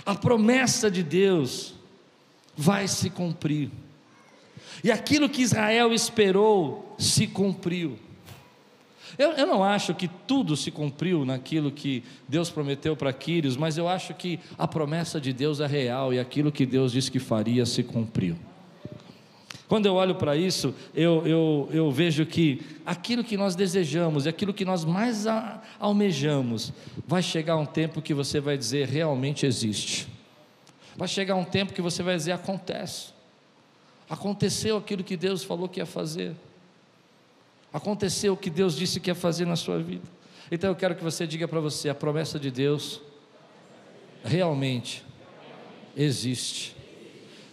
A 0.05 0.15
promessa 0.15 0.89
de 0.89 1.03
Deus 1.03 1.75
vai 2.55 2.87
se 2.87 3.09
cumprir. 3.09 3.69
E 4.83 4.91
aquilo 4.91 5.29
que 5.29 5.41
Israel 5.41 5.93
esperou 5.93 6.95
se 6.97 7.27
cumpriu. 7.27 7.99
Eu, 9.17 9.31
eu, 9.31 9.47
não 9.47 9.63
acho 9.63 9.93
que 9.93 10.07
tudo 10.07 10.55
se 10.55 10.71
cumpriu 10.71 11.25
naquilo 11.25 11.71
que 11.71 12.03
Deus 12.27 12.49
prometeu 12.49 12.95
para 12.95 13.11
Quírios, 13.11 13.57
mas 13.57 13.77
eu 13.77 13.87
acho 13.87 14.13
que 14.13 14.39
a 14.57 14.67
promessa 14.67 15.19
de 15.19 15.33
Deus 15.33 15.59
é 15.59 15.67
real 15.67 16.13
e 16.13 16.19
aquilo 16.19 16.51
que 16.51 16.65
Deus 16.65 16.91
disse 16.91 17.11
que 17.11 17.19
faria 17.19 17.65
se 17.65 17.83
cumpriu. 17.83 18.37
Quando 19.71 19.85
eu 19.85 19.93
olho 19.93 20.15
para 20.15 20.35
isso, 20.35 20.75
eu, 20.93 21.25
eu, 21.25 21.69
eu 21.71 21.89
vejo 21.89 22.25
que 22.25 22.61
aquilo 22.85 23.23
que 23.23 23.37
nós 23.37 23.55
desejamos, 23.55 24.27
aquilo 24.27 24.53
que 24.53 24.65
nós 24.65 24.83
mais 24.83 25.25
a, 25.25 25.61
almejamos, 25.79 26.73
vai 27.07 27.23
chegar 27.23 27.55
um 27.55 27.65
tempo 27.65 28.01
que 28.01 28.13
você 28.13 28.41
vai 28.41 28.57
dizer 28.57 28.89
realmente 28.89 29.45
existe. 29.45 30.09
Vai 30.97 31.07
chegar 31.07 31.35
um 31.35 31.45
tempo 31.45 31.71
que 31.71 31.81
você 31.81 32.03
vai 32.03 32.17
dizer 32.17 32.33
acontece. 32.33 33.13
Aconteceu 34.09 34.75
aquilo 34.75 35.05
que 35.05 35.15
Deus 35.15 35.41
falou 35.41 35.69
que 35.69 35.79
ia 35.79 35.85
fazer. 35.85 36.35
Aconteceu 37.73 38.33
o 38.33 38.37
que 38.37 38.49
Deus 38.49 38.75
disse 38.75 38.99
que 38.99 39.09
ia 39.09 39.15
fazer 39.15 39.45
na 39.45 39.55
sua 39.55 39.79
vida. 39.79 40.03
Então 40.51 40.69
eu 40.69 40.75
quero 40.75 40.95
que 40.95 41.03
você 41.03 41.25
diga 41.25 41.47
para 41.47 41.59
você: 41.59 41.89
a 41.89 41.95
promessa 41.95 42.39
de 42.39 42.51
Deus 42.51 43.01
realmente 44.23 45.03
existe. 45.95 46.75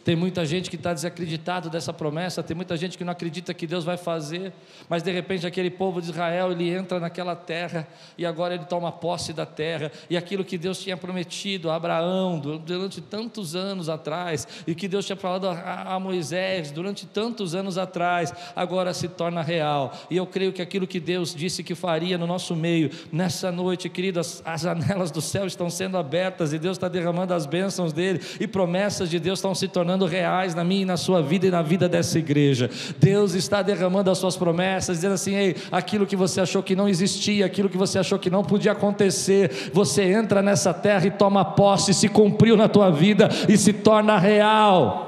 Tem 0.08 0.16
muita 0.16 0.46
gente 0.46 0.70
que 0.70 0.76
está 0.76 0.94
desacreditado 0.94 1.68
dessa 1.68 1.92
promessa, 1.92 2.42
tem 2.42 2.56
muita 2.56 2.78
gente 2.78 2.96
que 2.96 3.04
não 3.04 3.12
acredita 3.12 3.52
que 3.52 3.66
Deus 3.66 3.84
vai 3.84 3.98
fazer, 3.98 4.54
mas 4.88 5.02
de 5.02 5.12
repente 5.12 5.46
aquele 5.46 5.68
povo 5.68 6.00
de 6.00 6.08
Israel, 6.08 6.50
ele 6.50 6.70
entra 6.70 6.98
naquela 6.98 7.36
terra 7.36 7.86
e 8.16 8.24
agora 8.24 8.54
ele 8.54 8.64
toma 8.64 8.90
posse 8.90 9.34
da 9.34 9.44
terra, 9.44 9.92
e 10.08 10.16
aquilo 10.16 10.46
que 10.46 10.56
Deus 10.56 10.80
tinha 10.80 10.96
prometido 10.96 11.68
a 11.68 11.74
Abraão 11.74 12.38
durante 12.38 13.02
tantos 13.02 13.54
anos 13.54 13.90
atrás, 13.90 14.48
e 14.66 14.74
que 14.74 14.88
Deus 14.88 15.04
tinha 15.04 15.14
falado 15.14 15.46
a, 15.46 15.94
a 15.96 16.00
Moisés 16.00 16.70
durante 16.70 17.04
tantos 17.04 17.54
anos 17.54 17.76
atrás, 17.76 18.32
agora 18.56 18.94
se 18.94 19.08
torna 19.08 19.42
real. 19.42 19.92
E 20.10 20.16
eu 20.16 20.26
creio 20.26 20.54
que 20.54 20.62
aquilo 20.62 20.86
que 20.86 21.00
Deus 21.00 21.34
disse 21.34 21.62
que 21.62 21.74
faria 21.74 22.16
no 22.16 22.26
nosso 22.26 22.56
meio, 22.56 22.90
nessa 23.12 23.52
noite, 23.52 23.90
queridas, 23.90 24.40
as 24.42 24.62
janelas 24.62 25.10
do 25.10 25.20
céu 25.20 25.46
estão 25.46 25.68
sendo 25.68 25.98
abertas 25.98 26.54
e 26.54 26.58
Deus 26.58 26.78
está 26.78 26.88
derramando 26.88 27.34
as 27.34 27.44
bênçãos 27.44 27.92
dele, 27.92 28.22
e 28.40 28.46
promessas 28.46 29.10
de 29.10 29.20
Deus 29.20 29.38
estão 29.38 29.54
se 29.54 29.68
tornando 29.68 29.97
tornando 29.98 30.06
reais 30.06 30.54
na 30.54 30.62
minha 30.62 30.82
e 30.82 30.84
na 30.84 30.96
sua 30.96 31.20
vida 31.20 31.46
e 31.46 31.50
na 31.50 31.60
vida 31.60 31.88
dessa 31.88 32.18
igreja. 32.18 32.70
Deus 32.98 33.34
está 33.34 33.60
derramando 33.60 34.10
as 34.10 34.18
suas 34.18 34.36
promessas, 34.36 34.98
dizendo 34.98 35.14
assim: 35.14 35.34
Ei, 35.34 35.56
aquilo 35.72 36.06
que 36.06 36.14
você 36.14 36.40
achou 36.40 36.62
que 36.62 36.76
não 36.76 36.88
existia, 36.88 37.44
aquilo 37.44 37.68
que 37.68 37.76
você 37.76 37.98
achou 37.98 38.18
que 38.18 38.30
não 38.30 38.44
podia 38.44 38.72
acontecer, 38.72 39.70
você 39.72 40.04
entra 40.04 40.40
nessa 40.40 40.72
terra 40.72 41.06
e 41.06 41.10
toma 41.10 41.44
posse, 41.44 41.92
se 41.92 42.08
cumpriu 42.08 42.56
na 42.56 42.68
tua 42.68 42.90
vida 42.90 43.28
e 43.48 43.58
se 43.58 43.72
torna 43.72 44.16
real. 44.18 45.07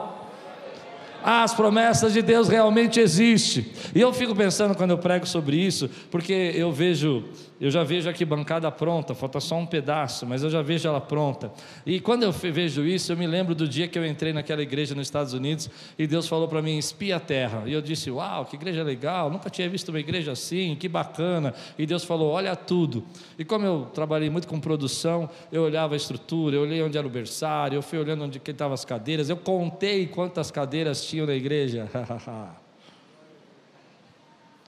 As 1.23 1.55
promessas 1.55 2.13
de 2.13 2.23
Deus 2.23 2.49
realmente 2.49 3.01
existem. 3.01 3.67
E 3.95 4.01
eu 4.01 4.13
fico 4.13 4.35
pensando 4.35 4.75
quando 4.75 4.91
eu 4.91 4.99
prego 4.99 5.27
sobre 5.27 5.57
isso, 5.57 5.91
porque 6.11 6.53
eu 6.55 6.73
vejo 6.73 7.25
eu 7.61 7.71
já 7.71 7.85
vejo 7.85 8.09
aqui 8.09 8.25
bancada 8.25 8.71
pronta, 8.73 9.15
falta 9.15 9.39
só 9.39 9.55
um 9.55 9.67
pedaço, 9.67 10.27
mas 10.27 10.43
eu 10.43 10.49
já 10.49 10.63
vejo 10.63 10.89
ela 10.89 11.01
pronta. 11.01 11.53
E 11.85 12.01
quando 12.01 12.23
eu 12.23 12.33
vejo 12.33 12.87
isso, 12.87 13.13
eu 13.13 13.19
me 13.19 13.27
lembro 13.27 13.55
do 13.55 13.69
dia 13.69 13.87
que 13.87 13.99
eu 13.99 14.07
entrei 14.07 14.33
naquela 14.33 14.63
igreja 14.63 14.95
nos 14.95 15.07
Estados 15.07 15.35
Unidos 15.35 15.69
e 15.99 16.07
Deus 16.07 16.27
falou 16.27 16.49
para 16.49 16.63
mim: 16.63 16.79
espia 16.79 17.17
a 17.17 17.21
terra. 17.21 17.65
E 17.67 17.75
eu 17.75 17.83
disse: 17.83 18.11
Uau, 18.11 18.47
que 18.47 18.57
igreja 18.57 18.83
legal, 18.83 19.31
nunca 19.31 19.51
tinha 19.51 19.69
visto 19.69 19.91
uma 19.91 20.01
igreja 20.01 20.33
assim, 20.33 20.75
que 20.75 20.89
bacana. 20.89 21.53
E 21.79 21.85
Deus 21.85 22.03
falou: 22.03 22.31
Olha 22.31 22.57
tudo. 22.57 23.05
E 23.39 23.45
como 23.45 23.67
eu 23.67 23.89
trabalhei 23.93 24.31
muito 24.31 24.49
com 24.49 24.59
produção, 24.59 25.29
eu 25.53 25.63
olhava 25.63 25.93
a 25.93 25.99
estrutura, 25.99 26.57
eu 26.57 26.63
olhei 26.63 26.83
onde 26.83 26.97
era 26.97 27.07
o 27.07 27.11
berçário, 27.11 27.77
eu 27.77 27.83
fui 27.83 27.99
olhando 27.99 28.25
onde 28.25 28.41
estavam 28.43 28.73
as 28.73 28.87
cadeiras, 28.87 29.29
eu 29.29 29.37
contei 29.37 30.07
quantas 30.07 30.51
cadeiras 30.51 31.05
tinham 31.11 31.27
na 31.27 31.35
igreja. 31.35 31.89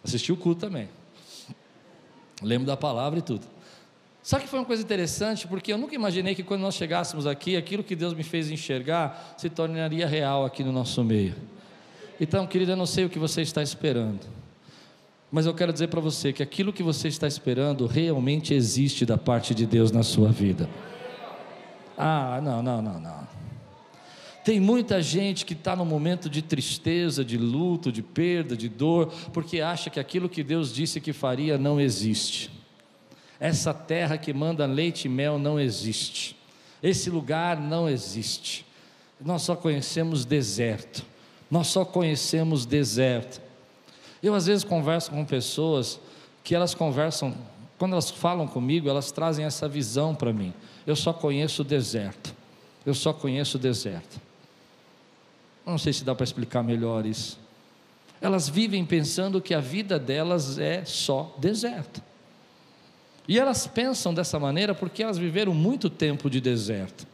Assisti 0.04 0.32
o 0.32 0.36
culto 0.36 0.60
também. 0.62 0.88
Lembro 2.42 2.66
da 2.66 2.76
palavra 2.76 3.20
e 3.20 3.22
tudo. 3.22 3.46
Só 4.22 4.38
que 4.38 4.46
foi 4.46 4.58
uma 4.58 4.64
coisa 4.64 4.82
interessante, 4.82 5.46
porque 5.48 5.72
eu 5.72 5.78
nunca 5.78 5.94
imaginei 5.94 6.34
que 6.34 6.42
quando 6.42 6.60
nós 6.60 6.74
chegássemos 6.74 7.26
aqui, 7.26 7.56
aquilo 7.56 7.82
que 7.82 7.96
Deus 7.96 8.14
me 8.14 8.22
fez 8.22 8.50
enxergar 8.50 9.34
se 9.36 9.50
tornaria 9.50 10.06
real 10.06 10.44
aqui 10.44 10.62
no 10.62 10.72
nosso 10.72 11.02
meio. 11.02 11.34
Então, 12.20 12.46
querido, 12.46 12.72
eu 12.72 12.76
não 12.76 12.86
sei 12.86 13.04
o 13.04 13.08
que 13.08 13.18
você 13.18 13.42
está 13.42 13.62
esperando, 13.62 14.20
mas 15.30 15.46
eu 15.46 15.54
quero 15.54 15.72
dizer 15.72 15.88
para 15.88 16.00
você 16.00 16.32
que 16.32 16.42
aquilo 16.42 16.72
que 16.72 16.82
você 16.82 17.08
está 17.08 17.26
esperando 17.26 17.86
realmente 17.86 18.54
existe 18.54 19.04
da 19.04 19.18
parte 19.18 19.54
de 19.54 19.66
Deus 19.66 19.90
na 19.90 20.04
sua 20.04 20.30
vida. 20.30 20.68
Ah, 21.98 22.40
não, 22.42 22.62
não, 22.62 22.80
não, 22.80 23.00
não. 23.00 23.41
Tem 24.44 24.58
muita 24.58 25.00
gente 25.00 25.44
que 25.44 25.52
está 25.52 25.76
no 25.76 25.84
momento 25.84 26.28
de 26.28 26.42
tristeza, 26.42 27.24
de 27.24 27.38
luto, 27.38 27.92
de 27.92 28.02
perda, 28.02 28.56
de 28.56 28.68
dor, 28.68 29.12
porque 29.32 29.60
acha 29.60 29.88
que 29.88 30.00
aquilo 30.00 30.28
que 30.28 30.42
Deus 30.42 30.74
disse 30.74 31.00
que 31.00 31.12
faria 31.12 31.56
não 31.56 31.80
existe. 31.80 32.50
Essa 33.38 33.74
terra 33.74 34.18
que 34.18 34.32
manda 34.32 34.66
leite 34.66 35.06
e 35.06 35.08
mel 35.08 35.38
não 35.38 35.58
existe. 35.58 36.36
Esse 36.82 37.10
lugar 37.10 37.60
não 37.60 37.88
existe. 37.88 38.64
Nós 39.20 39.42
só 39.42 39.54
conhecemos 39.54 40.24
deserto. 40.24 41.04
Nós 41.50 41.68
só 41.68 41.84
conhecemos 41.84 42.64
deserto. 42.64 43.40
Eu 44.22 44.34
às 44.34 44.46
vezes 44.46 44.64
converso 44.64 45.10
com 45.10 45.24
pessoas 45.24 46.00
que 46.44 46.54
elas 46.54 46.74
conversam, 46.74 47.34
quando 47.78 47.92
elas 47.92 48.10
falam 48.10 48.46
comigo, 48.46 48.88
elas 48.88 49.12
trazem 49.12 49.44
essa 49.44 49.68
visão 49.68 50.14
para 50.14 50.32
mim. 50.32 50.52
Eu 50.86 50.96
só 50.96 51.12
conheço 51.12 51.62
o 51.62 51.64
deserto. 51.64 52.34
Eu 52.86 52.94
só 52.94 53.12
conheço 53.12 53.56
o 53.56 53.60
deserto. 53.60 54.20
Não 55.64 55.78
sei 55.78 55.92
se 55.92 56.04
dá 56.04 56.14
para 56.14 56.24
explicar 56.24 56.62
melhor 56.62 57.06
isso. 57.06 57.38
Elas 58.20 58.48
vivem 58.48 58.84
pensando 58.84 59.40
que 59.40 59.54
a 59.54 59.60
vida 59.60 59.98
delas 59.98 60.58
é 60.58 60.84
só 60.84 61.34
deserto. 61.38 62.02
E 63.26 63.38
elas 63.38 63.66
pensam 63.66 64.12
dessa 64.12 64.38
maneira 64.38 64.74
porque 64.74 65.02
elas 65.02 65.18
viveram 65.18 65.54
muito 65.54 65.88
tempo 65.88 66.28
de 66.28 66.40
deserto. 66.40 67.06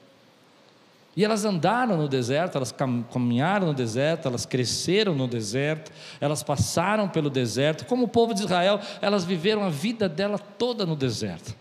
E 1.17 1.25
elas 1.25 1.45
andaram 1.45 1.97
no 1.97 2.09
deserto, 2.09 2.57
elas 2.57 2.73
caminharam 3.11 3.67
no 3.67 3.75
deserto, 3.75 4.29
elas 4.29 4.47
cresceram 4.47 5.15
no 5.17 5.27
deserto, 5.27 5.91
elas 6.21 6.45
passaram 6.45 7.09
pelo 7.09 7.29
deserto. 7.29 7.87
Como 7.87 8.05
o 8.05 8.09
povo 8.09 8.33
de 8.33 8.43
Israel, 8.43 8.81
elas 9.03 9.25
viveram 9.25 9.65
a 9.65 9.69
vida 9.69 10.09
dela 10.09 10.39
toda 10.39 10.87
no 10.87 10.95
deserto. 10.95 11.57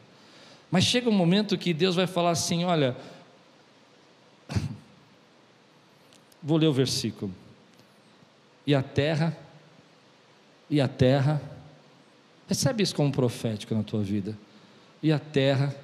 Mas 0.70 0.84
chega 0.84 1.10
um 1.10 1.13
momento 1.13 1.58
que 1.58 1.74
Deus 1.74 1.96
vai 1.96 2.06
falar 2.06 2.32
assim: 2.32 2.65
olha, 2.65 2.96
vou 6.48 6.58
ler 6.58 6.68
o 6.68 6.74
versículo. 6.74 7.34
E 8.66 8.74
a 8.74 8.82
terra, 8.82 9.38
e 10.70 10.80
a 10.80 10.88
terra, 10.88 11.42
recebe 12.48 12.82
isso 12.82 12.96
como 12.96 13.12
profético 13.12 13.75
na 13.75 13.84
tua 13.84 14.01
vida. 14.01 14.34
E 15.04 15.12
a 15.12 15.20
terra 15.20 15.75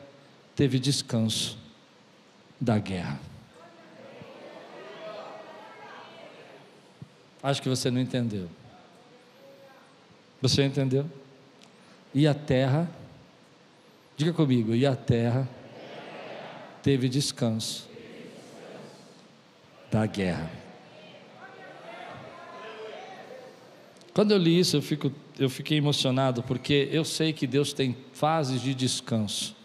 teve 0.56 0.80
descanso 0.80 1.58
da 2.60 2.80
guerra. 2.80 3.20
Acho 7.44 7.62
que 7.62 7.68
você 7.68 7.92
não 7.92 8.00
entendeu. 8.00 8.48
Você 10.42 10.64
entendeu? 10.64 11.06
E 12.14 12.26
a 12.26 12.34
terra, 12.34 12.90
diga 14.16 14.32
comigo, 14.32 14.74
e 14.74 14.86
a 14.86 14.96
terra 14.96 15.46
teve 16.82 17.10
descanso 17.10 17.93
da 19.94 20.08
guerra. 20.08 20.50
Quando 24.12 24.32
eu 24.32 24.38
li 24.40 24.60
isso, 24.60 24.78
eu, 24.78 24.82
fico, 24.82 25.12
eu 25.38 25.50
fiquei 25.50 25.78
emocionado, 25.78 26.42
porque 26.42 26.90
eu 26.92 27.06
sei 27.06 27.32
que 27.32 27.46
Deus 27.46 27.74
tem 27.74 27.96
fases 28.12 28.60
de 28.60 28.74
descanso. 28.74 29.56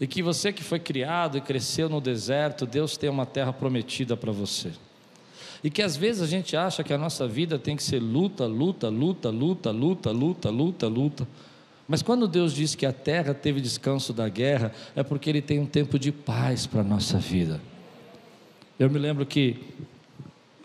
E 0.00 0.06
que 0.06 0.22
você 0.22 0.52
que 0.52 0.62
foi 0.62 0.78
criado 0.78 1.36
e 1.36 1.40
cresceu 1.40 1.88
no 1.88 2.00
deserto, 2.00 2.64
Deus 2.64 2.96
tem 2.96 3.10
uma 3.10 3.26
terra 3.26 3.52
prometida 3.52 4.16
para 4.16 4.30
você. 4.30 4.70
E 5.64 5.68
que 5.68 5.82
às 5.82 5.96
vezes 5.96 6.22
a 6.22 6.26
gente 6.26 6.56
acha 6.56 6.84
que 6.84 6.92
a 6.92 6.98
nossa 6.98 7.26
vida 7.26 7.58
tem 7.58 7.76
que 7.76 7.82
ser 7.82 7.98
luta, 8.00 8.46
luta, 8.46 8.88
luta, 8.88 9.30
luta, 9.30 9.70
luta, 9.72 10.10
luta, 10.12 10.50
luta, 10.50 10.86
luta. 10.88 11.28
Mas 11.88 12.02
quando 12.02 12.28
Deus 12.28 12.54
diz 12.54 12.76
que 12.76 12.86
a 12.86 12.92
terra 12.92 13.34
teve 13.34 13.60
descanso 13.60 14.12
da 14.12 14.28
guerra, 14.28 14.72
é 14.94 15.02
porque 15.02 15.28
Ele 15.28 15.42
tem 15.42 15.58
um 15.58 15.66
tempo 15.66 15.98
de 15.98 16.12
paz 16.12 16.66
para 16.66 16.82
a 16.82 16.84
nossa 16.84 17.18
vida. 17.18 17.60
Eu 18.80 18.88
me 18.88 18.98
lembro 18.98 19.26
que 19.26 19.62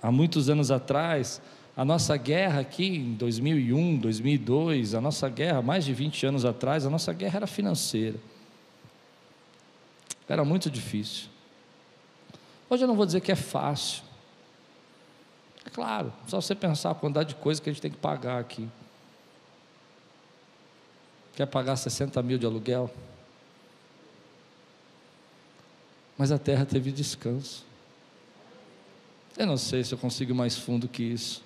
há 0.02 0.10
muitos 0.10 0.50
anos 0.50 0.72
atrás, 0.72 1.42
a 1.76 1.84
nossa 1.84 2.16
guerra 2.16 2.62
aqui 2.62 2.86
em 2.86 3.14
2001, 3.16 3.98
2002, 3.98 4.96
a 4.96 5.02
nossa 5.02 5.28
guerra, 5.28 5.62
mais 5.62 5.84
de 5.84 5.94
20 5.94 6.28
anos 6.28 6.46
atrás, 6.46 6.86
a 6.86 6.90
nossa 6.90 7.12
guerra 7.12 7.40
era 7.40 7.48
financeira. 7.48 8.18
Era 10.30 10.46
muito 10.46 10.72
difícil. 10.72 11.28
Hoje 12.70 12.86
eu 12.86 12.88
não 12.88 12.96
vou 12.96 13.06
dizer 13.06 13.20
que 13.20 13.34
é 13.34 13.36
fácil, 13.36 14.02
é 15.66 15.70
claro, 15.70 16.14
só 16.26 16.40
você 16.40 16.56
pensar 16.56 16.92
a 16.92 16.96
quantidade 16.96 17.30
de 17.30 17.36
coisa 17.36 17.62
que 17.62 17.70
a 17.70 17.74
gente 17.74 17.82
tem 17.82 17.92
que 17.92 17.98
pagar 17.98 18.40
aqui. 18.40 18.66
Quer 21.36 21.48
pagar 21.48 21.76
60 21.76 22.24
mil 22.24 22.38
de 22.38 22.46
aluguel? 22.46 22.90
Mas 26.18 26.32
a 26.32 26.40
terra 26.40 26.66
teve 26.66 26.94
descanso. 26.94 27.65
Eu 29.38 29.46
não 29.46 29.58
sei 29.58 29.84
se 29.84 29.94
eu 29.94 29.98
consigo 29.98 30.32
ir 30.32 30.36
mais 30.36 30.58
fundo 30.58 30.88
que 30.88 31.04
isso. 31.04 31.44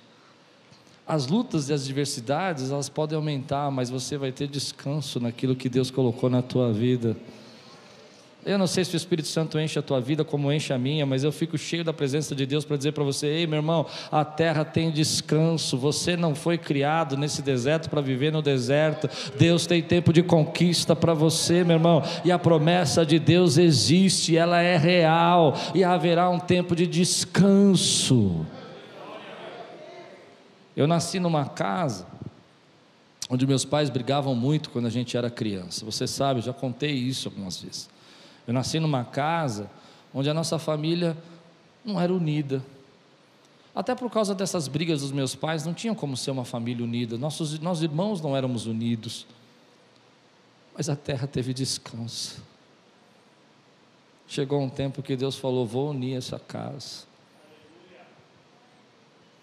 As 1.07 1.25
lutas 1.25 1.69
e 1.69 1.73
as 1.73 1.81
adversidades, 1.83 2.69
elas 2.69 2.87
podem 2.87 3.15
aumentar, 3.15 3.71
mas 3.71 3.89
você 3.89 4.15
vai 4.15 4.31
ter 4.31 4.47
descanso 4.47 5.19
naquilo 5.19 5.55
que 5.55 5.67
Deus 5.67 5.89
colocou 5.89 6.29
na 6.29 6.43
tua 6.43 6.71
vida. 6.71 7.17
Eu 8.45 8.57
não 8.57 8.67
sei 8.67 8.85
se 8.85 8.95
o 8.95 8.97
Espírito 8.97 9.27
Santo 9.27 9.59
enche 9.59 9.77
a 9.77 9.81
tua 9.81 9.99
vida 9.99 10.23
como 10.23 10.51
enche 10.51 10.71
a 10.71 10.77
minha, 10.77 11.05
mas 11.05 11.25
eu 11.25 11.31
fico 11.31 11.57
cheio 11.57 11.83
da 11.83 11.91
presença 11.91 12.33
de 12.33 12.45
Deus 12.45 12.63
para 12.63 12.77
dizer 12.77 12.93
para 12.93 13.03
você: 13.03 13.27
ei, 13.27 13.45
meu 13.45 13.57
irmão, 13.57 13.85
a 14.09 14.23
terra 14.23 14.63
tem 14.63 14.89
descanso. 14.89 15.77
Você 15.77 16.15
não 16.15 16.33
foi 16.33 16.57
criado 16.57 17.17
nesse 17.17 17.41
deserto 17.41 17.89
para 17.89 17.99
viver 17.99 18.31
no 18.31 18.41
deserto. 18.41 19.09
Deus 19.37 19.67
tem 19.67 19.83
tempo 19.83 20.13
de 20.13 20.23
conquista 20.23 20.95
para 20.95 21.13
você, 21.13 21.65
meu 21.65 21.75
irmão. 21.75 22.01
E 22.23 22.31
a 22.31 22.39
promessa 22.39 23.05
de 23.05 23.19
Deus 23.19 23.57
existe, 23.57 24.37
ela 24.37 24.61
é 24.61 24.77
real 24.77 25.53
e 25.75 25.83
haverá 25.83 26.29
um 26.29 26.39
tempo 26.39 26.75
de 26.75 26.87
descanso. 26.87 28.45
Eu 30.77 30.87
nasci 30.87 31.19
numa 31.19 31.43
casa 31.43 32.07
onde 33.29 33.45
meus 33.45 33.65
pais 33.65 33.89
brigavam 33.89 34.33
muito 34.33 34.69
quando 34.69 34.87
a 34.87 34.89
gente 34.89 35.17
era 35.17 35.29
criança. 35.29 35.85
Você 35.85 36.07
sabe, 36.07 36.39
já 36.39 36.53
contei 36.53 36.91
isso 36.91 37.27
algumas 37.27 37.61
vezes. 37.61 37.98
Eu 38.49 38.53
nasci 38.53 38.79
numa 38.79 39.05
casa 39.05 39.69
onde 40.11 40.27
a 40.27 40.33
nossa 40.33 40.57
família 40.57 41.15
não 41.85 42.01
era 42.01 42.11
unida. 42.11 42.65
Até 43.75 43.93
por 43.93 44.09
causa 44.09 44.33
dessas 44.33 44.67
brigas 44.67 45.01
dos 45.01 45.11
meus 45.11 45.35
pais, 45.35 45.67
não 45.67 45.73
tinham 45.75 45.93
como 45.93 46.17
ser 46.17 46.31
uma 46.31 46.43
família 46.43 46.83
unida. 46.83 47.15
Nossos, 47.15 47.59
nossos 47.59 47.83
irmãos 47.83 48.19
não 48.21 48.35
éramos 48.35 48.65
unidos. 48.65 49.27
Mas 50.75 50.89
a 50.89 50.95
terra 50.95 51.27
teve 51.27 51.53
descanso. 51.53 52.43
Chegou 54.27 54.59
um 54.59 54.69
tempo 54.69 55.03
que 55.03 55.15
Deus 55.15 55.35
falou: 55.35 55.67
Vou 55.67 55.91
unir 55.91 56.17
essa 56.17 56.39
casa. 56.39 57.05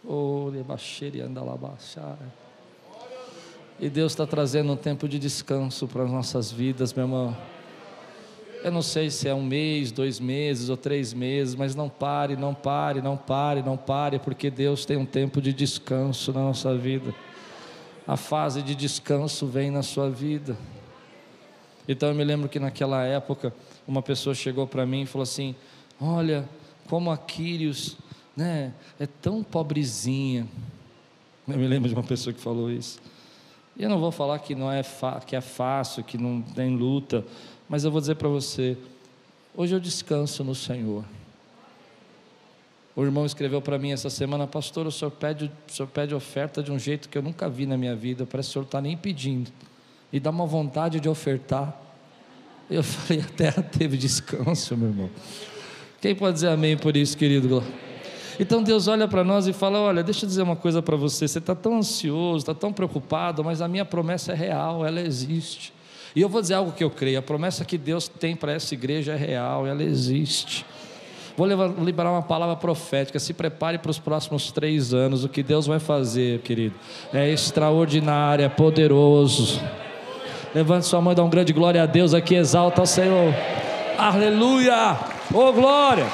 Oh, 0.05 0.51
e 3.79 3.89
Deus 3.89 4.11
está 4.11 4.27
trazendo 4.27 4.73
um 4.73 4.77
tempo 4.77 5.09
de 5.09 5.17
descanso 5.17 5.87
para 5.87 6.03
as 6.03 6.11
nossas 6.11 6.51
vidas, 6.51 6.93
meu 6.93 7.05
irmão. 7.05 7.56
Eu 8.67 8.73
não 8.73 8.83
sei 8.83 9.11
se 9.11 9.29
é 9.29 9.33
um 9.33 9.45
mês, 9.45 9.93
dois 9.93 10.19
meses 10.19 10.69
ou 10.71 10.77
três 10.77 11.15
meses, 11.15 11.55
mas 11.55 11.77
não 11.77 11.89
pare, 11.89 12.35
não 12.35 12.53
pare, 12.53 13.01
não 13.01 13.17
pare, 13.17 13.63
não 13.63 13.77
pare, 13.77 14.19
porque 14.19 14.51
Deus 14.51 14.85
tem 14.85 14.97
um 14.97 15.07
tempo 15.07 15.41
de 15.41 15.53
descanso 15.53 16.33
na 16.33 16.41
nossa 16.41 16.77
vida. 16.77 17.15
A 18.05 18.17
fase 18.17 18.63
de 18.63 18.75
descanso 18.75 19.47
vem 19.47 19.71
na 19.71 19.85
sua 19.85 20.11
vida. 20.11 20.59
Então 21.87 22.09
eu 22.09 22.15
me 22.17 22.25
lembro 22.25 22.49
que 22.49 22.59
naquela 22.59 23.05
época 23.05 23.55
uma 23.87 24.03
pessoa 24.03 24.35
chegou 24.35 24.67
para 24.67 24.85
mim 24.85 25.03
e 25.03 25.07
falou 25.07 25.23
assim: 25.23 25.55
Olha, 26.01 26.45
como 26.89 27.13
a 27.13 27.17
Quírios 27.17 27.97
né, 28.37 28.75
é 28.99 29.07
tão 29.07 29.45
pobrezinha. 29.45 30.45
Eu 31.47 31.57
me 31.57 31.69
lembro 31.69 31.89
de 31.89 31.95
uma 31.95 32.03
pessoa 32.03 32.35
que 32.35 32.41
falou 32.41 32.69
isso. 32.69 32.99
E 33.77 33.85
eu 33.85 33.91
não 33.91 34.01
vou 34.01 34.11
falar 34.11 34.39
que 34.41 34.55
não 34.55 34.73
é 34.73 34.83
que 35.25 35.37
é 35.37 35.41
fácil, 35.41 36.03
que 36.03 36.17
não 36.17 36.41
tem 36.41 36.75
luta, 36.75 37.25
mas 37.69 37.85
eu 37.85 37.91
vou 37.91 38.01
dizer 38.01 38.17
para 38.17 38.29
você: 38.29 38.77
hoje 39.55 39.75
eu 39.75 39.81
descanso 39.81 40.43
no 40.45 40.55
Senhor. 40.55 41.05
O 42.97 43.05
irmão 43.05 43.27
escreveu 43.27 43.61
para 43.61 43.79
mim 43.79 43.93
essa 43.93 44.09
semana, 44.09 44.47
pastor, 44.47 44.87
o 44.87 44.91
senhor, 44.91 45.11
pede, 45.11 45.53
o 45.69 45.71
senhor 45.71 45.87
pede 45.87 46.15
oferta 46.15 46.63
de 46.63 46.73
um 46.73 46.79
jeito 46.79 47.11
que 47.11 47.19
eu 47.19 47.21
nunca 47.21 47.47
vi 47.47 47.67
na 47.67 47.77
minha 47.77 47.95
vida, 47.95 48.25
parece 48.25 48.49
que 48.49 48.51
o 48.53 48.53
senhor 48.55 48.65
está 48.65 48.81
nem 48.81 48.97
pedindo, 48.97 49.53
e 50.11 50.19
dá 50.19 50.31
uma 50.31 50.47
vontade 50.47 50.99
de 50.99 51.07
ofertar. 51.07 51.79
Eu 52.71 52.83
falei, 52.83 53.23
a 53.23 53.29
terra 53.29 53.63
teve 53.63 53.99
descanso, 53.99 54.75
meu 54.79 54.89
irmão. 54.89 55.11
Quem 56.01 56.15
pode 56.15 56.35
dizer 56.35 56.49
amém 56.49 56.75
por 56.75 56.97
isso, 56.97 57.19
querido? 57.19 57.63
Então 58.41 58.63
Deus 58.63 58.89
olha 58.89 59.07
para 59.07 59.25
nós 59.25 59.47
e 59.47 59.53
fala: 59.53 59.79
Olha, 59.79 60.03
deixa 60.03 60.25
eu 60.25 60.29
dizer 60.29 60.43
uma 60.43 60.57
coisa 60.57 60.83
para 60.83 60.97
você. 60.97 61.27
Você 61.27 61.39
está 61.39 61.55
tão 61.55 61.79
ansioso, 61.79 62.39
está 62.39 62.55
tão 62.55 62.73
preocupado, 62.73 63.43
mas 63.43 63.61
a 63.61 63.69
minha 63.69 63.85
promessa 63.85 64.33
é 64.33 64.35
real, 64.35 64.87
ela 64.87 65.01
existe. 65.01 65.73
E 66.17 66.23
eu 66.23 66.31
vou 66.31 66.41
dizer 66.41 66.55
algo 66.55 66.73
que 66.73 66.83
eu 66.83 66.89
creio: 66.89 67.19
a 67.19 67.23
promessa 67.23 67.63
que 67.63 67.77
Deus 67.77 68.09
tem 68.09 68.35
para 68.35 68.53
essa 68.53 68.73
igreja 68.73 69.13
é 69.13 69.17
real, 69.17 69.67
ela 69.67 69.83
existe. 69.83 70.65
Vou 71.37 71.47
liberar 71.47 72.11
uma 72.11 72.23
palavra 72.23 72.57
profética. 72.57 73.19
Se 73.19 73.35
prepare 73.35 73.77
para 73.77 73.91
os 73.91 73.99
próximos 73.99 74.51
três 74.51 74.95
anos. 74.95 75.23
O 75.23 75.29
que 75.29 75.43
Deus 75.43 75.67
vai 75.67 75.79
fazer, 75.79 76.41
querido, 76.41 76.75
é 77.13 77.31
extraordinário, 77.31 78.43
é 78.43 78.49
poderoso. 78.49 79.61
Levante 80.55 80.87
sua 80.87 81.03
mão 81.03 81.13
e 81.13 81.17
dá 81.17 81.23
um 81.23 81.29
grande 81.29 81.53
glória 81.53 81.83
a 81.83 81.87
Deus 81.87 82.15
aqui, 82.15 82.35
exalta 82.35 82.81
o 82.81 82.87
Senhor. 82.87 83.35
Aleluia! 83.99 84.99
Oh 85.35 85.53
glória! 85.53 86.07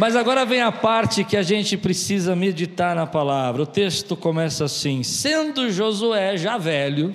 Mas 0.00 0.16
agora 0.16 0.46
vem 0.46 0.62
a 0.62 0.72
parte 0.72 1.22
que 1.22 1.36
a 1.36 1.42
gente 1.42 1.76
precisa 1.76 2.34
meditar 2.34 2.96
na 2.96 3.06
palavra. 3.06 3.64
O 3.64 3.66
texto 3.66 4.16
começa 4.16 4.64
assim: 4.64 5.02
sendo 5.02 5.70
Josué 5.70 6.38
já 6.38 6.56
velho, 6.56 7.14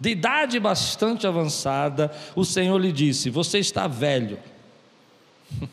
de 0.00 0.08
idade 0.08 0.58
bastante 0.58 1.26
avançada, 1.26 2.10
o 2.34 2.42
Senhor 2.42 2.78
lhe 2.78 2.90
disse: 2.90 3.28
Você 3.28 3.58
está 3.58 3.86
velho. 3.86 4.38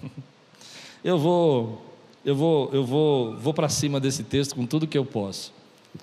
eu 1.01 1.17
vou, 1.17 1.81
eu 2.25 2.35
vou, 2.35 2.69
eu 2.73 2.85
vou, 2.85 3.37
vou 3.37 3.53
para 3.53 3.69
cima 3.69 3.97
desse 3.97 4.25
texto 4.25 4.53
com 4.53 4.65
tudo 4.65 4.85
que 4.85 4.97
eu 4.97 5.05
posso. 5.05 5.53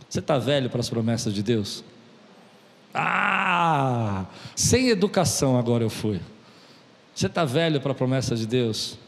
Você 0.09 0.21
está 0.21 0.39
velho 0.39 0.71
para 0.71 0.81
as 0.81 0.89
promessas 0.89 1.35
de 1.35 1.43
Deus? 1.43 1.85
Ah, 2.95 4.25
sem 4.57 4.89
educação 4.89 5.59
agora 5.59 5.85
eu 5.85 5.91
fui. 5.91 6.19
Você 7.15 7.27
está 7.27 7.45
velho 7.45 7.79
para 7.79 7.93
a 7.93 7.95
promessa 7.95 8.35
de 8.35 8.47
Deus? 8.47 8.99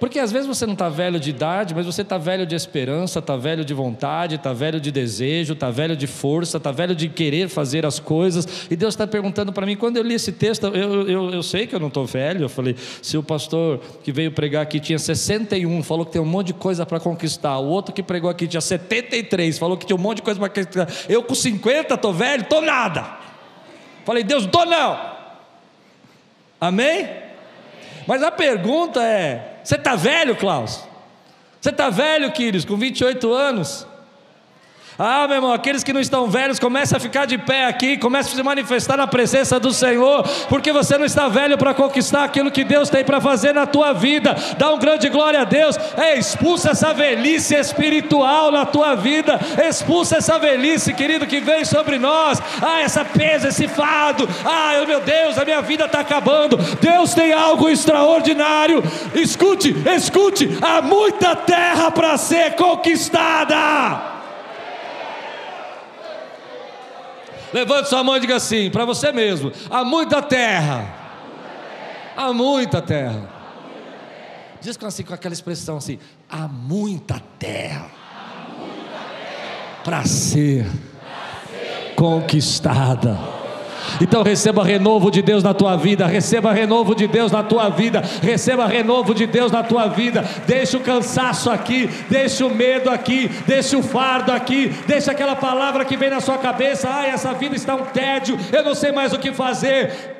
Porque 0.00 0.18
às 0.18 0.30
vezes 0.30 0.46
você 0.46 0.64
não 0.64 0.74
está 0.74 0.88
velho 0.88 1.18
de 1.18 1.30
idade, 1.30 1.74
mas 1.74 1.84
você 1.84 2.02
está 2.02 2.16
velho 2.18 2.46
de 2.46 2.54
esperança, 2.54 3.18
está 3.18 3.36
velho 3.36 3.64
de 3.64 3.74
vontade, 3.74 4.36
está 4.36 4.52
velho 4.52 4.80
de 4.80 4.92
desejo, 4.92 5.54
está 5.54 5.70
velho 5.70 5.96
de 5.96 6.06
força, 6.06 6.56
está 6.56 6.70
velho 6.70 6.94
de 6.94 7.08
querer 7.08 7.48
fazer 7.48 7.84
as 7.84 7.98
coisas. 7.98 8.66
E 8.70 8.76
Deus 8.76 8.94
está 8.94 9.06
perguntando 9.06 9.52
para 9.52 9.66
mim, 9.66 9.76
quando 9.76 9.96
eu 9.96 10.02
li 10.02 10.14
esse 10.14 10.30
texto, 10.30 10.66
eu, 10.68 11.08
eu, 11.08 11.30
eu 11.30 11.42
sei 11.42 11.66
que 11.66 11.74
eu 11.74 11.80
não 11.80 11.88
estou 11.88 12.06
velho. 12.06 12.42
Eu 12.42 12.48
falei, 12.48 12.76
se 13.02 13.18
o 13.18 13.22
pastor 13.22 13.80
que 14.04 14.12
veio 14.12 14.30
pregar 14.30 14.62
aqui 14.62 14.78
tinha 14.78 14.98
61, 14.98 15.82
falou 15.82 16.06
que 16.06 16.12
tem 16.12 16.20
um 16.20 16.26
monte 16.26 16.48
de 16.48 16.54
coisa 16.54 16.86
para 16.86 17.00
conquistar. 17.00 17.58
O 17.58 17.66
outro 17.66 17.92
que 17.92 18.02
pregou 18.02 18.30
aqui 18.30 18.46
tinha 18.46 18.60
73, 18.60 19.58
falou 19.58 19.76
que 19.76 19.84
tinha 19.84 19.96
um 19.96 20.00
monte 20.00 20.18
de 20.18 20.22
coisa 20.22 20.38
para 20.38 20.48
conquistar. 20.48 20.88
Eu 21.08 21.22
com 21.24 21.34
50 21.34 21.94
estou 21.94 22.12
velho, 22.12 22.42
estou 22.42 22.62
nada. 22.62 23.04
Falei, 24.04 24.22
Deus, 24.22 24.44
estou 24.44 24.64
não. 24.64 24.98
Amém? 26.60 27.08
Mas 28.06 28.22
a 28.22 28.30
pergunta 28.30 29.04
é: 29.04 29.57
você 29.68 29.74
está 29.74 29.94
velho, 29.94 30.34
Klaus? 30.34 30.82
Você 31.60 31.68
está 31.68 31.90
velho, 31.90 32.32
Quírios, 32.32 32.64
com 32.64 32.74
28 32.74 33.30
anos? 33.30 33.86
Ah, 35.00 35.28
meu 35.28 35.36
irmão, 35.36 35.52
aqueles 35.52 35.84
que 35.84 35.92
não 35.92 36.00
estão 36.00 36.28
velhos, 36.28 36.58
começa 36.58 36.96
a 36.96 37.00
ficar 37.00 37.24
de 37.24 37.38
pé 37.38 37.66
aqui, 37.66 37.96
começa 37.96 38.30
a 38.30 38.34
se 38.34 38.42
manifestar 38.42 38.96
na 38.96 39.06
presença 39.06 39.60
do 39.60 39.72
Senhor, 39.72 40.26
porque 40.48 40.72
você 40.72 40.98
não 40.98 41.04
está 41.04 41.28
velho 41.28 41.56
para 41.56 41.72
conquistar 41.72 42.24
aquilo 42.24 42.50
que 42.50 42.64
Deus 42.64 42.90
tem 42.90 43.04
para 43.04 43.20
fazer 43.20 43.52
na 43.52 43.64
tua 43.64 43.92
vida. 43.92 44.34
Dá 44.58 44.72
um 44.72 44.78
grande 44.78 45.08
glória 45.08 45.42
a 45.42 45.44
Deus. 45.44 45.78
É, 45.96 46.18
expulsa 46.18 46.70
essa 46.70 46.92
velhice 46.92 47.54
espiritual 47.54 48.50
na 48.50 48.66
tua 48.66 48.96
vida. 48.96 49.38
Expulsa 49.68 50.16
essa 50.16 50.36
velhice, 50.36 50.92
querido, 50.92 51.28
que 51.28 51.38
vem 51.38 51.64
sobre 51.64 51.96
nós. 51.96 52.42
Ah, 52.60 52.80
essa 52.80 53.04
pesa, 53.04 53.50
esse 53.50 53.68
fado. 53.68 54.28
Ah, 54.44 54.84
meu 54.84 55.00
Deus, 55.00 55.38
a 55.38 55.44
minha 55.44 55.62
vida 55.62 55.84
está 55.84 56.00
acabando. 56.00 56.56
Deus 56.80 57.14
tem 57.14 57.32
algo 57.32 57.68
extraordinário. 57.68 58.82
Escute, 59.14 59.76
escute. 59.94 60.58
Há 60.60 60.82
muita 60.82 61.36
terra 61.36 61.88
para 61.92 62.16
ser 62.16 62.56
conquistada. 62.56 64.17
Levante 67.52 67.88
sua 67.88 68.04
mão 68.04 68.16
e 68.16 68.20
diga 68.20 68.36
assim, 68.36 68.70
para 68.70 68.84
você 68.84 69.12
mesmo: 69.12 69.52
há 69.70 69.84
muita 69.84 70.20
terra. 70.22 70.94
Há 72.16 72.32
muita 72.32 72.82
terra. 72.82 73.28
Diz 74.60 74.76
com, 74.76 74.86
assim, 74.86 75.04
com 75.04 75.14
aquela 75.14 75.32
expressão 75.32 75.76
assim: 75.76 75.98
há 76.28 76.48
muita 76.48 77.20
terra, 77.38 77.90
para 79.84 80.04
ser 80.04 80.66
conquistada. 81.94 83.37
Então 84.00 84.22
receba 84.22 84.64
renovo 84.64 85.10
de 85.10 85.22
Deus 85.22 85.42
na 85.42 85.54
tua 85.54 85.76
vida, 85.76 86.06
receba 86.06 86.52
renovo 86.52 86.94
de 86.94 87.06
Deus 87.06 87.32
na 87.32 87.42
tua 87.42 87.68
vida, 87.68 88.02
receba 88.22 88.66
renovo 88.66 89.14
de 89.14 89.26
Deus 89.26 89.50
na 89.50 89.62
tua 89.62 89.88
vida. 89.88 90.24
Deixa 90.46 90.76
o 90.76 90.80
cansaço 90.80 91.50
aqui, 91.50 91.88
deixa 92.08 92.46
o 92.46 92.54
medo 92.54 92.90
aqui, 92.90 93.28
deixa 93.46 93.76
o 93.76 93.82
fardo 93.82 94.32
aqui, 94.32 94.68
deixa 94.86 95.12
aquela 95.12 95.36
palavra 95.36 95.84
que 95.84 95.96
vem 95.96 96.10
na 96.10 96.20
sua 96.20 96.38
cabeça: 96.38 96.88
"Ai, 96.88 97.10
essa 97.10 97.32
vida 97.32 97.56
está 97.56 97.74
um 97.74 97.84
tédio, 97.84 98.38
eu 98.52 98.64
não 98.64 98.74
sei 98.74 98.92
mais 98.92 99.12
o 99.12 99.18
que 99.18 99.32
fazer". 99.32 100.16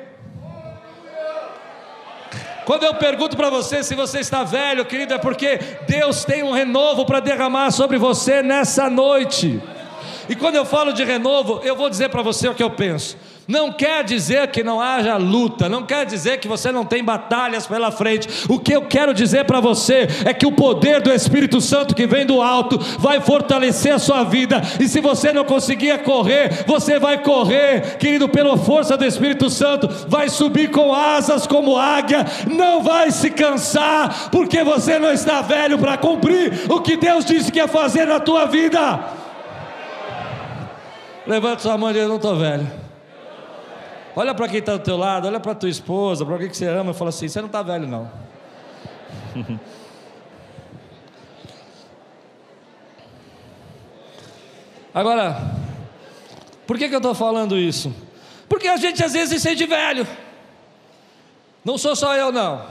Quando 2.65 2.83
eu 2.83 2.93
pergunto 2.93 3.35
para 3.35 3.49
você 3.49 3.81
se 3.81 3.95
você 3.95 4.19
está 4.19 4.43
velho, 4.43 4.85
querido, 4.85 5.15
é 5.15 5.17
porque 5.17 5.59
Deus 5.87 6.23
tem 6.23 6.43
um 6.43 6.51
renovo 6.51 7.03
para 7.03 7.19
derramar 7.19 7.71
sobre 7.71 7.97
você 7.97 8.43
nessa 8.43 8.87
noite. 8.91 9.59
E 10.29 10.35
quando 10.35 10.55
eu 10.55 10.63
falo 10.63 10.93
de 10.93 11.03
renovo, 11.03 11.61
eu 11.63 11.75
vou 11.75 11.89
dizer 11.89 12.09
para 12.09 12.21
você 12.21 12.47
o 12.47 12.53
que 12.53 12.61
eu 12.61 12.69
penso. 12.69 13.17
Não 13.49 13.71
quer 13.71 14.03
dizer 14.03 14.51
que 14.51 14.63
não 14.63 14.79
haja 14.79 15.17
luta, 15.17 15.67
não 15.67 15.81
quer 15.81 16.05
dizer 16.05 16.37
que 16.37 16.47
você 16.47 16.71
não 16.71 16.85
tem 16.85 17.03
batalhas 17.03 17.65
pela 17.65 17.89
frente. 17.89 18.45
O 18.47 18.59
que 18.59 18.71
eu 18.71 18.83
quero 18.83 19.11
dizer 19.11 19.43
para 19.45 19.59
você 19.59 20.07
é 20.23 20.31
que 20.35 20.45
o 20.45 20.51
poder 20.51 21.01
do 21.01 21.11
Espírito 21.11 21.59
Santo 21.59 21.95
que 21.95 22.05
vem 22.05 22.27
do 22.27 22.43
alto 22.43 22.77
vai 22.99 23.19
fortalecer 23.19 23.91
a 23.91 23.97
sua 23.97 24.23
vida. 24.23 24.61
E 24.79 24.87
se 24.87 25.01
você 25.01 25.33
não 25.33 25.43
conseguir 25.43 25.97
correr, 26.03 26.63
você 26.67 26.99
vai 26.99 27.23
correr, 27.23 27.97
querido, 27.97 28.29
pela 28.29 28.55
força 28.55 28.95
do 28.95 29.03
Espírito 29.03 29.49
Santo, 29.49 29.89
vai 30.07 30.29
subir 30.29 30.69
com 30.69 30.93
asas 30.93 31.47
como 31.47 31.75
águia, 31.75 32.27
não 32.55 32.83
vai 32.83 33.09
se 33.09 33.31
cansar, 33.31 34.29
porque 34.29 34.63
você 34.63 34.99
não 34.99 35.11
está 35.11 35.41
velho 35.41 35.79
para 35.79 35.97
cumprir 35.97 36.69
o 36.69 36.81
que 36.81 36.95
Deus 36.95 37.25
disse 37.25 37.51
que 37.51 37.57
ia 37.57 37.67
fazer 37.67 38.05
na 38.05 38.19
tua 38.19 38.45
vida. 38.45 38.99
Levanta 41.25 41.63
sua 41.63 41.79
mão 41.79 41.89
e 41.89 42.05
não 42.05 42.17
estou 42.17 42.35
velho. 42.35 42.78
Olha 44.19 44.35
para 44.35 44.49
quem 44.49 44.59
está 44.59 44.75
do 44.75 44.83
teu 44.83 44.97
lado, 44.97 45.29
olha 45.29 45.39
para 45.39 45.55
tua 45.55 45.69
esposa, 45.69 46.25
para 46.25 46.33
alguém 46.33 46.49
que 46.49 46.57
você 46.57 46.67
ama 46.67 46.91
e 46.91 46.93
fala 46.93 47.07
assim: 47.07 47.29
você 47.29 47.39
não 47.39 47.45
está 47.45 47.63
velho, 47.63 47.87
não. 47.87 48.11
Agora, 54.93 55.55
por 56.67 56.77
que, 56.77 56.89
que 56.89 56.95
eu 56.95 56.99
estou 56.99 57.15
falando 57.15 57.57
isso? 57.57 57.95
Porque 58.49 58.67
a 58.67 58.75
gente 58.75 59.01
às 59.01 59.13
vezes 59.13 59.29
se 59.29 59.39
sente 59.39 59.65
velho. 59.65 60.05
Não 61.63 61.77
sou 61.77 61.95
só 61.95 62.13
eu, 62.13 62.29
não. 62.29 62.61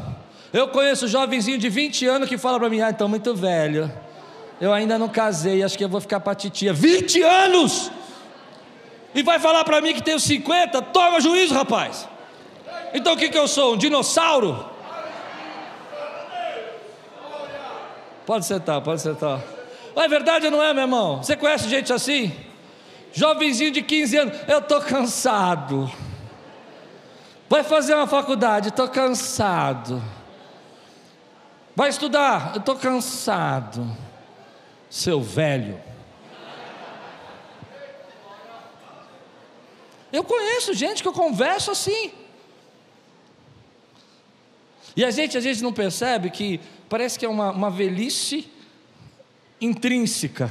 Eu 0.52 0.68
conheço 0.68 1.06
um 1.06 1.08
jovenzinho 1.08 1.56
de 1.56 1.70
20 1.70 2.06
anos 2.08 2.28
que 2.28 2.36
fala 2.36 2.58
para 2.58 2.68
mim: 2.68 2.82
ah, 2.82 2.90
estou 2.90 3.08
muito 3.08 3.34
velho. 3.34 3.90
Eu 4.60 4.70
ainda 4.70 4.98
não 4.98 5.08
casei, 5.08 5.62
acho 5.62 5.78
que 5.78 5.84
eu 5.84 5.88
vou 5.88 6.02
ficar 6.02 6.20
para 6.20 6.34
titia. 6.34 6.74
20 6.74 7.22
anos! 7.22 7.90
E 9.14 9.22
vai 9.22 9.38
falar 9.38 9.64
para 9.64 9.80
mim 9.80 9.94
que 9.94 10.02
tenho 10.02 10.20
50, 10.20 10.82
toma 10.82 11.20
juízo, 11.20 11.54
rapaz. 11.54 12.08
Então 12.92 13.14
o 13.14 13.16
que, 13.16 13.28
que 13.28 13.38
eu 13.38 13.48
sou? 13.48 13.74
Um 13.74 13.76
dinossauro? 13.76 14.68
Pode 18.26 18.44
sentar, 18.44 18.80
pode 18.82 19.00
sentar. 19.00 19.40
é 19.96 20.08
verdade 20.08 20.50
não 20.50 20.62
é, 20.62 20.74
meu 20.74 20.82
irmão? 20.82 21.22
Você 21.22 21.34
conhece 21.34 21.68
gente 21.68 21.92
assim? 21.92 22.30
Jovenzinho 23.12 23.70
de 23.70 23.82
15 23.82 24.16
anos, 24.18 24.38
eu 24.46 24.58
estou 24.58 24.80
cansado. 24.82 25.90
Vai 27.48 27.64
fazer 27.64 27.94
uma 27.94 28.06
faculdade, 28.06 28.68
estou 28.68 28.86
cansado. 28.88 30.02
Vai 31.74 31.88
estudar, 31.88 32.52
eu 32.54 32.60
estou 32.60 32.76
cansado. 32.76 33.86
Seu 34.90 35.22
velho. 35.22 35.80
Eu 40.12 40.24
conheço 40.24 40.72
gente 40.74 41.02
que 41.02 41.08
eu 41.08 41.12
converso 41.12 41.70
assim. 41.70 42.12
E 44.96 45.04
a 45.04 45.10
gente 45.10 45.36
às 45.36 45.44
vezes 45.44 45.62
não 45.62 45.72
percebe 45.72 46.30
que 46.30 46.60
parece 46.88 47.18
que 47.18 47.24
é 47.24 47.28
uma, 47.28 47.50
uma 47.50 47.70
velhice 47.70 48.48
intrínseca, 49.60 50.50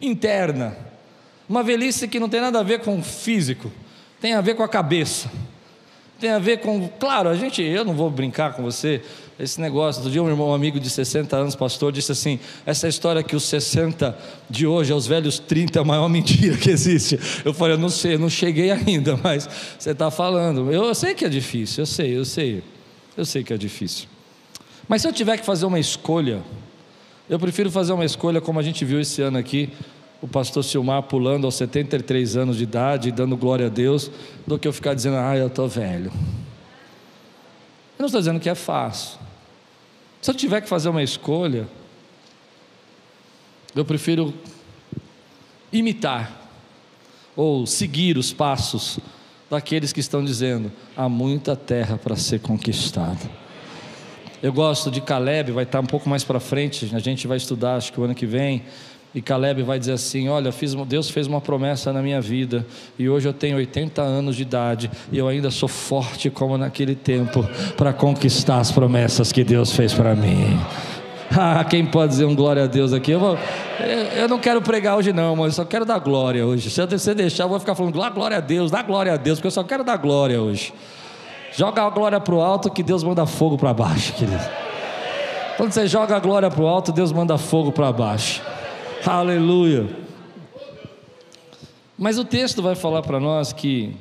interna. 0.00 0.76
Uma 1.48 1.62
velhice 1.62 2.08
que 2.08 2.20
não 2.20 2.28
tem 2.28 2.40
nada 2.40 2.60
a 2.60 2.62
ver 2.62 2.80
com 2.80 2.98
o 2.98 3.02
físico, 3.02 3.70
tem 4.20 4.34
a 4.34 4.40
ver 4.40 4.54
com 4.54 4.62
a 4.62 4.68
cabeça. 4.68 5.30
Tem 6.18 6.30
a 6.30 6.38
ver 6.38 6.58
com. 6.60 6.88
Claro, 6.88 7.28
a 7.28 7.34
gente. 7.34 7.60
Eu 7.60 7.84
não 7.84 7.94
vou 7.94 8.08
brincar 8.08 8.54
com 8.54 8.62
você 8.62 9.02
esse 9.38 9.60
negócio. 9.60 10.00
Outro 10.00 10.12
dia, 10.12 10.22
um 10.22 10.28
irmão 10.28 10.50
um 10.50 10.54
amigo 10.54 10.78
de 10.78 10.88
60 10.88 11.36
anos, 11.36 11.56
pastor, 11.56 11.92
disse 11.92 12.12
assim: 12.12 12.38
essa 12.64 12.88
história 12.88 13.22
que 13.22 13.34
os 13.34 13.44
60 13.44 14.16
de 14.48 14.66
hoje, 14.66 14.92
aos 14.92 15.06
velhos 15.06 15.38
30, 15.38 15.78
é 15.78 15.82
a 15.82 15.84
maior 15.84 16.08
mentira 16.10 16.56
que 16.56 16.70
existe. 16.70 17.18
Eu 17.44 17.52
falei: 17.52 17.74
eu 17.74 17.78
não 17.78 17.88
sei, 17.88 18.14
eu 18.14 18.18
não 18.18 18.30
cheguei 18.30 18.70
ainda, 18.70 19.16
mas 19.22 19.48
você 19.78 19.90
está 19.90 20.10
falando. 20.10 20.72
Eu, 20.72 20.84
eu 20.84 20.94
sei 20.94 21.14
que 21.14 21.24
é 21.24 21.28
difícil, 21.28 21.82
eu 21.82 21.86
sei, 21.86 22.16
eu 22.16 22.24
sei. 22.24 22.62
Eu 23.16 23.24
sei 23.24 23.44
que 23.44 23.52
é 23.52 23.58
difícil. 23.58 24.08
Mas 24.88 25.02
se 25.02 25.08
eu 25.08 25.12
tiver 25.12 25.36
que 25.36 25.44
fazer 25.44 25.66
uma 25.66 25.78
escolha, 25.78 26.42
eu 27.28 27.38
prefiro 27.38 27.70
fazer 27.70 27.92
uma 27.92 28.04
escolha 28.04 28.40
como 28.40 28.58
a 28.58 28.62
gente 28.62 28.84
viu 28.84 29.00
esse 29.00 29.22
ano 29.22 29.38
aqui, 29.38 29.70
o 30.20 30.28
pastor 30.28 30.62
Silmar 30.62 31.02
pulando 31.02 31.44
aos 31.44 31.56
73 31.56 32.36
anos 32.36 32.56
de 32.56 32.62
idade, 32.62 33.10
dando 33.10 33.36
glória 33.36 33.66
a 33.66 33.68
Deus, 33.68 34.10
do 34.46 34.58
que 34.58 34.68
eu 34.68 34.72
ficar 34.72 34.94
dizendo, 34.94 35.16
ah, 35.16 35.36
eu 35.36 35.48
estou 35.48 35.68
velho. 35.68 36.12
Eu 37.98 38.02
não 38.02 38.06
estou 38.06 38.20
dizendo 38.20 38.40
que 38.40 38.48
é 38.48 38.54
fácil. 38.54 39.18
Se 40.20 40.30
eu 40.30 40.34
tiver 40.34 40.60
que 40.60 40.68
fazer 40.68 40.88
uma 40.88 41.02
escolha, 41.02 41.68
eu 43.74 43.84
prefiro 43.84 44.32
imitar 45.72 46.40
ou 47.34 47.66
seguir 47.66 48.18
os 48.18 48.32
passos 48.32 48.98
daqueles 49.50 49.92
que 49.92 50.00
estão 50.00 50.24
dizendo: 50.24 50.70
há 50.96 51.08
muita 51.08 51.56
terra 51.56 51.96
para 51.96 52.16
ser 52.16 52.40
conquistada. 52.40 53.42
Eu 54.42 54.52
gosto 54.52 54.90
de 54.90 55.00
Caleb, 55.00 55.52
vai 55.52 55.64
estar 55.64 55.80
um 55.80 55.86
pouco 55.86 56.08
mais 56.08 56.24
para 56.24 56.40
frente, 56.40 56.90
a 56.92 56.98
gente 56.98 57.28
vai 57.28 57.36
estudar, 57.36 57.76
acho 57.76 57.92
que 57.92 58.00
o 58.00 58.04
ano 58.04 58.14
que 58.14 58.26
vem. 58.26 58.64
E 59.14 59.20
Caleb 59.20 59.62
vai 59.62 59.78
dizer 59.78 59.92
assim: 59.92 60.28
Olha, 60.28 60.50
fiz, 60.50 60.74
Deus 60.74 61.10
fez 61.10 61.26
uma 61.26 61.40
promessa 61.40 61.92
na 61.92 62.00
minha 62.00 62.20
vida, 62.20 62.66
e 62.98 63.08
hoje 63.08 63.28
eu 63.28 63.32
tenho 63.32 63.56
80 63.56 64.00
anos 64.00 64.36
de 64.36 64.42
idade, 64.42 64.90
e 65.10 65.18
eu 65.18 65.28
ainda 65.28 65.50
sou 65.50 65.68
forte 65.68 66.30
como 66.30 66.56
naquele 66.56 66.94
tempo, 66.94 67.46
para 67.76 67.92
conquistar 67.92 68.58
as 68.58 68.70
promessas 68.70 69.30
que 69.30 69.44
Deus 69.44 69.72
fez 69.72 69.92
para 69.92 70.14
mim. 70.14 70.58
Ah, 71.34 71.64
quem 71.64 71.86
pode 71.86 72.10
dizer 72.10 72.26
um 72.26 72.34
glória 72.34 72.64
a 72.64 72.66
Deus 72.66 72.92
aqui? 72.92 73.10
Eu, 73.10 73.18
vou, 73.18 73.38
eu, 74.18 74.28
não 74.28 74.38
quero 74.38 74.60
pregar 74.60 74.98
hoje, 74.98 75.14
não, 75.14 75.34
mas 75.34 75.46
eu 75.46 75.52
só 75.52 75.64
quero 75.64 75.82
dar 75.82 75.98
glória 75.98 76.44
hoje. 76.44 76.68
Se 76.68 76.84
você 76.84 77.14
deixar, 77.14 77.44
eu 77.44 77.48
vou 77.48 77.58
ficar 77.58 77.74
falando 77.74 77.94
glória 77.94 78.36
a 78.36 78.40
Deus, 78.40 78.70
dá 78.70 78.82
glória 78.82 79.14
a 79.14 79.16
Deus, 79.16 79.38
porque 79.38 79.46
eu 79.46 79.50
só 79.50 79.64
quero 79.64 79.82
dar 79.82 79.96
glória 79.96 80.42
hoje. 80.42 80.74
Joga 81.56 81.84
a 81.84 81.88
glória 81.88 82.20
para 82.20 82.34
o 82.34 82.40
alto, 82.42 82.70
que 82.70 82.82
Deus 82.82 83.02
manda 83.02 83.24
fogo 83.24 83.56
para 83.56 83.72
baixo, 83.72 84.12
querido. 84.12 84.44
Quando 85.56 85.72
você 85.72 85.86
joga 85.86 86.16
a 86.16 86.18
glória 86.18 86.50
para 86.50 86.62
o 86.62 86.66
alto, 86.66 86.92
Deus 86.92 87.12
manda 87.12 87.38
fogo 87.38 87.72
para 87.72 87.90
baixo. 87.90 88.42
Aleluia. 89.04 89.88
Mas 91.98 92.18
o 92.18 92.24
texto 92.24 92.62
vai 92.62 92.76
falar 92.76 93.02
para 93.02 93.18
nós 93.18 93.52
que 93.52 93.96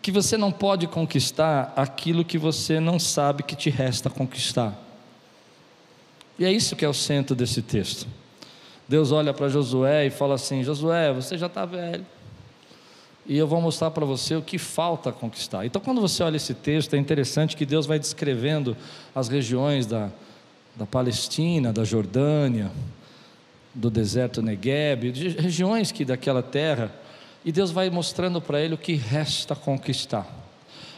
que 0.00 0.10
você 0.10 0.38
não 0.38 0.50
pode 0.50 0.86
conquistar 0.86 1.74
aquilo 1.76 2.24
que 2.24 2.38
você 2.38 2.80
não 2.80 2.98
sabe 2.98 3.42
que 3.42 3.54
te 3.54 3.68
resta 3.68 4.08
conquistar. 4.08 4.72
E 6.38 6.46
é 6.46 6.50
isso 6.50 6.74
que 6.74 6.84
é 6.84 6.88
o 6.88 6.94
centro 6.94 7.36
desse 7.36 7.60
texto. 7.60 8.06
Deus 8.88 9.12
olha 9.12 9.34
para 9.34 9.50
Josué 9.50 10.06
e 10.06 10.10
fala 10.10 10.36
assim: 10.36 10.64
Josué, 10.64 11.12
você 11.12 11.36
já 11.36 11.46
está 11.46 11.66
velho. 11.66 12.06
E 13.26 13.36
eu 13.36 13.46
vou 13.46 13.60
mostrar 13.60 13.90
para 13.90 14.06
você 14.06 14.34
o 14.36 14.40
que 14.40 14.56
falta 14.56 15.12
conquistar. 15.12 15.66
Então, 15.66 15.82
quando 15.82 16.00
você 16.00 16.22
olha 16.22 16.36
esse 16.36 16.54
texto, 16.54 16.94
é 16.94 16.98
interessante 16.98 17.54
que 17.54 17.66
Deus 17.66 17.84
vai 17.84 17.98
descrevendo 17.98 18.74
as 19.14 19.28
regiões 19.28 19.84
da, 19.84 20.08
da 20.74 20.86
Palestina, 20.86 21.70
da 21.70 21.84
Jordânia, 21.84 22.70
do 23.74 23.90
deserto 23.90 24.42
Negueb, 24.42 25.12
de 25.12 25.28
regiões 25.28 25.92
que 25.92 26.04
daquela 26.04 26.42
terra, 26.42 26.92
e 27.44 27.52
Deus 27.52 27.70
vai 27.70 27.88
mostrando 27.90 28.40
para 28.40 28.60
ele 28.60 28.74
o 28.74 28.78
que 28.78 28.94
resta 28.94 29.54
conquistar. 29.54 30.26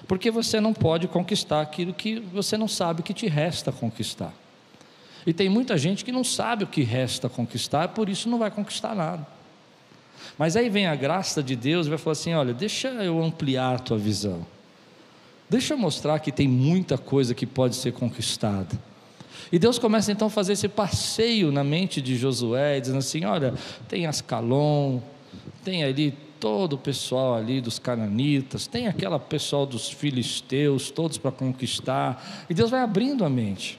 Porque 0.09 0.31
você 0.31 0.61
não 0.61 0.73
pode 0.73 1.07
conquistar 1.07 1.61
aquilo 1.61 1.95
que 1.95 2.19
você 2.19 2.57
não 2.57 2.67
sabe 2.67 3.03
que 3.03 3.15
te 3.15 3.29
resta 3.29 3.71
conquistar. 3.71 4.33
E 5.27 5.33
tem 5.33 5.49
muita 5.49 5.77
gente 5.77 6.05
que 6.05 6.11
não 6.11 6.25
sabe 6.25 6.65
o 6.65 6.67
que 6.67 6.83
resta 6.83 7.29
conquistar, 7.29 7.89
por 7.89 8.09
isso 8.09 8.29
não 8.29 8.39
vai 8.39 8.51
conquistar 8.51 8.95
nada. 8.95 9.27
Mas 10.39 10.57
aí 10.57 10.69
vem 10.69 10.87
a 10.87 10.95
graça 10.95 11.43
de 11.43 11.55
Deus 11.55 11.87
e 11.87 11.91
vai 11.91 11.99
falar 11.99 12.13
assim: 12.13 12.33
olha, 12.33 12.55
deixa 12.55 12.89
eu 12.89 13.23
ampliar 13.23 13.77
a 13.77 13.79
tua 13.79 13.99
visão. 13.99 14.45
Deixa 15.49 15.75
eu 15.75 15.79
mostrar 15.79 16.19
que 16.21 16.33
tem 16.33 16.49
muita 16.49 16.97
coisa 16.97 17.35
que 17.35 17.47
pode 17.47 17.77
ser 17.77 17.93
conquistada. 17.93 18.79
E 19.53 19.59
Deus 19.59 19.79
começa 19.79 20.13
então 20.13 20.29
a 20.29 20.31
fazer 20.31 20.53
esse 20.53 20.69
passeio 20.69 21.51
na 21.51 21.65
mente 21.65 22.01
de 22.01 22.17
Josué, 22.17 22.79
dizendo 22.81 22.99
assim: 22.99 23.25
olha, 23.25 23.55
tem 23.89 24.07
Ascalon, 24.07 25.01
tem 25.65 25.83
ali 25.83 26.15
todo 26.39 26.75
o 26.75 26.79
pessoal 26.79 27.35
ali 27.35 27.61
dos 27.61 27.79
cananitas, 27.79 28.67
tem 28.67 28.87
aquela 28.87 29.19
pessoal 29.19 29.67
dos 29.67 29.91
filisteus, 29.91 30.91
todos 30.91 31.19
para 31.19 31.31
conquistar. 31.31 32.47
E 32.49 32.55
Deus 32.55 32.71
vai 32.71 32.81
abrindo 32.81 33.25
a 33.25 33.29
mente. 33.29 33.79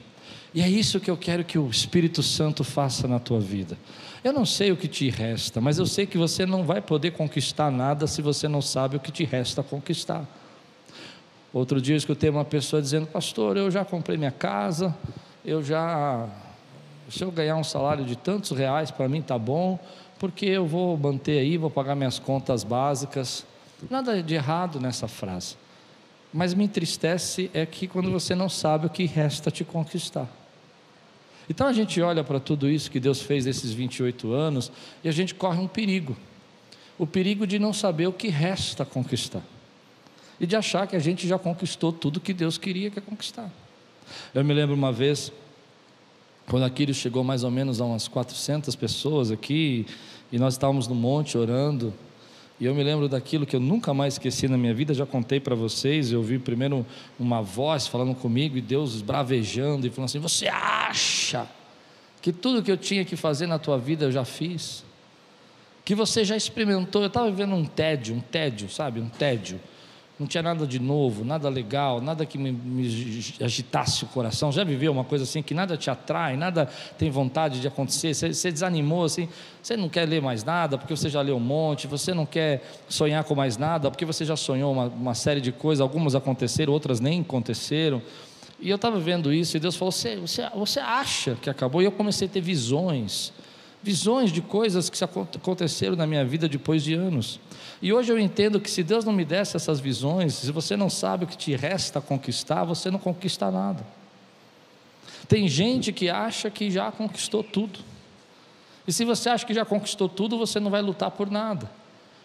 E 0.54 0.60
é 0.60 0.68
isso 0.68 1.00
que 1.00 1.10
eu 1.10 1.16
quero 1.16 1.44
que 1.44 1.58
o 1.58 1.68
Espírito 1.68 2.22
Santo 2.22 2.62
faça 2.62 3.08
na 3.08 3.18
tua 3.18 3.40
vida. 3.40 3.76
Eu 4.22 4.32
não 4.32 4.44
sei 4.44 4.70
o 4.70 4.76
que 4.76 4.86
te 4.86 5.08
resta, 5.08 5.60
mas 5.60 5.78
eu 5.78 5.86
sei 5.86 6.06
que 6.06 6.18
você 6.18 6.44
não 6.46 6.62
vai 6.62 6.80
poder 6.80 7.12
conquistar 7.12 7.70
nada 7.70 8.06
se 8.06 8.22
você 8.22 8.46
não 8.46 8.60
sabe 8.60 8.96
o 8.96 9.00
que 9.00 9.10
te 9.10 9.24
resta 9.24 9.62
conquistar. 9.62 10.24
Outro 11.52 11.80
dia 11.80 11.94
eu 11.94 11.98
escutei 11.98 12.30
uma 12.30 12.44
pessoa 12.44 12.80
dizendo: 12.80 13.06
Pastor, 13.06 13.56
eu 13.56 13.70
já 13.70 13.84
comprei 13.84 14.16
minha 14.16 14.30
casa, 14.30 14.94
eu 15.44 15.62
já. 15.62 16.28
Se 17.10 17.22
eu 17.22 17.30
ganhar 17.30 17.56
um 17.56 17.64
salário 17.64 18.04
de 18.04 18.16
tantos 18.16 18.56
reais, 18.56 18.90
para 18.90 19.08
mim 19.08 19.18
está 19.18 19.36
bom, 19.36 19.78
porque 20.18 20.46
eu 20.46 20.66
vou 20.66 20.96
manter 20.96 21.40
aí, 21.40 21.58
vou 21.58 21.70
pagar 21.70 21.94
minhas 21.94 22.18
contas 22.18 22.64
básicas. 22.64 23.44
Nada 23.90 24.22
de 24.22 24.34
errado 24.34 24.80
nessa 24.80 25.08
frase. 25.08 25.56
Mas 26.32 26.54
me 26.54 26.64
entristece 26.64 27.50
é 27.52 27.66
que 27.66 27.86
quando 27.86 28.10
você 28.10 28.34
não 28.34 28.48
sabe 28.48 28.86
o 28.86 28.90
que 28.90 29.04
resta 29.04 29.50
te 29.50 29.64
conquistar. 29.64 30.28
Então 31.50 31.66
a 31.66 31.72
gente 31.72 32.00
olha 32.00 32.24
para 32.24 32.40
tudo 32.40 32.70
isso 32.70 32.90
que 32.90 33.00
Deus 33.00 33.20
fez 33.20 33.44
nesses 33.44 33.72
28 33.72 34.32
anos 34.32 34.72
e 35.02 35.08
a 35.08 35.12
gente 35.12 35.34
corre 35.34 35.60
um 35.60 35.68
perigo. 35.68 36.16
O 36.98 37.06
perigo 37.06 37.46
de 37.46 37.58
não 37.58 37.72
saber 37.72 38.06
o 38.06 38.12
que 38.12 38.28
resta 38.28 38.84
conquistar. 38.84 39.42
E 40.40 40.46
de 40.46 40.56
achar 40.56 40.86
que 40.86 40.96
a 40.96 41.00
gente 41.00 41.26
já 41.26 41.38
conquistou 41.38 41.92
tudo 41.92 42.20
que 42.20 42.32
Deus 42.32 42.56
queria 42.56 42.90
que 42.90 43.00
conquistar. 43.00 43.50
Eu 44.34 44.44
me 44.44 44.54
lembro 44.54 44.74
uma 44.74 44.92
vez, 44.92 45.32
quando 46.46 46.64
Aquiles 46.64 46.96
chegou 46.96 47.22
mais 47.22 47.44
ou 47.44 47.50
menos 47.50 47.80
a 47.80 47.84
umas 47.84 48.08
400 48.08 48.74
pessoas 48.76 49.30
aqui, 49.30 49.86
e 50.30 50.38
nós 50.38 50.54
estávamos 50.54 50.88
no 50.88 50.94
monte 50.94 51.36
orando, 51.36 51.92
e 52.60 52.64
eu 52.64 52.74
me 52.74 52.82
lembro 52.82 53.08
daquilo 53.08 53.44
que 53.44 53.56
eu 53.56 53.60
nunca 53.60 53.92
mais 53.92 54.14
esqueci 54.14 54.46
na 54.46 54.56
minha 54.56 54.72
vida, 54.72 54.94
já 54.94 55.04
contei 55.04 55.40
para 55.40 55.54
vocês. 55.54 56.12
Eu 56.12 56.20
ouvi 56.20 56.38
primeiro 56.38 56.86
uma 57.18 57.42
voz 57.42 57.88
falando 57.88 58.14
comigo 58.14 58.56
e 58.56 58.60
Deus 58.60 59.02
bravejando 59.02 59.84
e 59.84 59.90
falando 59.90 60.04
assim: 60.04 60.20
Você 60.20 60.46
acha 60.46 61.48
que 62.20 62.32
tudo 62.32 62.62
que 62.62 62.70
eu 62.70 62.76
tinha 62.76 63.04
que 63.04 63.16
fazer 63.16 63.48
na 63.48 63.58
tua 63.58 63.78
vida 63.78 64.04
eu 64.04 64.12
já 64.12 64.24
fiz? 64.24 64.84
Que 65.84 65.92
você 65.92 66.24
já 66.24 66.36
experimentou? 66.36 67.02
Eu 67.02 67.08
estava 67.08 67.28
vivendo 67.28 67.54
um 67.56 67.64
tédio, 67.64 68.14
um 68.14 68.20
tédio, 68.20 68.70
sabe? 68.70 69.00
Um 69.00 69.08
tédio 69.08 69.60
não 70.18 70.26
tinha 70.26 70.42
nada 70.42 70.66
de 70.66 70.78
novo, 70.78 71.24
nada 71.24 71.48
legal, 71.48 72.00
nada 72.00 72.24
que 72.24 72.38
me, 72.38 72.52
me, 72.52 72.84
agitasse 73.40 74.04
o 74.04 74.06
coração. 74.08 74.52
Já 74.52 74.62
viveu 74.62 74.92
uma 74.92 75.04
coisa 75.04 75.24
assim 75.24 75.42
que 75.42 75.54
nada 75.54 75.76
te 75.76 75.90
atrai, 75.90 76.36
nada 76.36 76.66
tem 76.98 77.10
vontade 77.10 77.60
de 77.60 77.66
acontecer? 77.66 78.14
Você, 78.14 78.32
você, 78.32 78.52
desanimou 78.52 79.04
assim, 79.04 79.28
você 79.62 79.76
não 79.76 79.88
quer 79.88 80.06
ler 80.06 80.20
mais 80.22 80.44
nada 80.44 80.78
porque 80.78 80.94
você 80.94 81.08
já 81.08 81.20
leu 81.20 81.36
um 81.36 81.40
monte, 81.40 81.86
você 81.86 82.12
não 82.14 82.26
quer 82.26 82.62
sonhar 82.88 83.24
com 83.24 83.34
mais 83.34 83.56
nada 83.56 83.90
porque 83.90 84.04
você 84.04 84.24
já 84.24 84.36
sonhou 84.36 84.72
uma, 84.72 84.86
uma 84.86 85.14
série 85.14 85.40
de 85.40 85.50
coisas, 85.50 85.80
algumas 85.80 86.14
aconteceram, 86.14 86.72
outras 86.72 87.00
nem 87.00 87.22
aconteceram. 87.22 88.00
E 88.60 88.70
eu 88.70 88.76
estava 88.76 89.00
vendo 89.00 89.32
isso 89.32 89.56
e 89.56 89.60
Deus 89.60 89.74
falou: 89.74 89.90
você, 89.90 90.16
você, 90.16 90.48
você 90.54 90.78
acha 90.78 91.34
que 91.34 91.50
acabou? 91.50 91.82
E 91.82 91.84
eu 91.84 91.92
comecei 91.92 92.28
a 92.28 92.30
ter 92.30 92.40
visões 92.40 93.32
visões 93.82 94.30
de 94.30 94.40
coisas 94.40 94.88
que 94.88 95.02
aconteceram 95.02 95.96
na 95.96 96.06
minha 96.06 96.24
vida 96.24 96.48
depois 96.48 96.84
de 96.84 96.94
anos. 96.94 97.40
E 97.80 97.92
hoje 97.92 98.12
eu 98.12 98.18
entendo 98.18 98.60
que 98.60 98.70
se 98.70 98.82
Deus 98.82 99.04
não 99.04 99.12
me 99.12 99.24
desse 99.24 99.56
essas 99.56 99.80
visões, 99.80 100.34
se 100.34 100.52
você 100.52 100.76
não 100.76 100.88
sabe 100.88 101.24
o 101.24 101.26
que 101.26 101.36
te 101.36 101.54
resta 101.56 102.00
conquistar, 102.00 102.64
você 102.64 102.90
não 102.90 102.98
conquista 102.98 103.50
nada. 103.50 103.84
Tem 105.26 105.48
gente 105.48 105.92
que 105.92 106.08
acha 106.08 106.48
que 106.50 106.70
já 106.70 106.92
conquistou 106.92 107.42
tudo. 107.42 107.80
E 108.86 108.92
se 108.92 109.04
você 109.04 109.28
acha 109.28 109.44
que 109.44 109.54
já 109.54 109.64
conquistou 109.64 110.08
tudo, 110.08 110.38
você 110.38 110.60
não 110.60 110.70
vai 110.70 110.82
lutar 110.82 111.10
por 111.10 111.30
nada. 111.30 111.70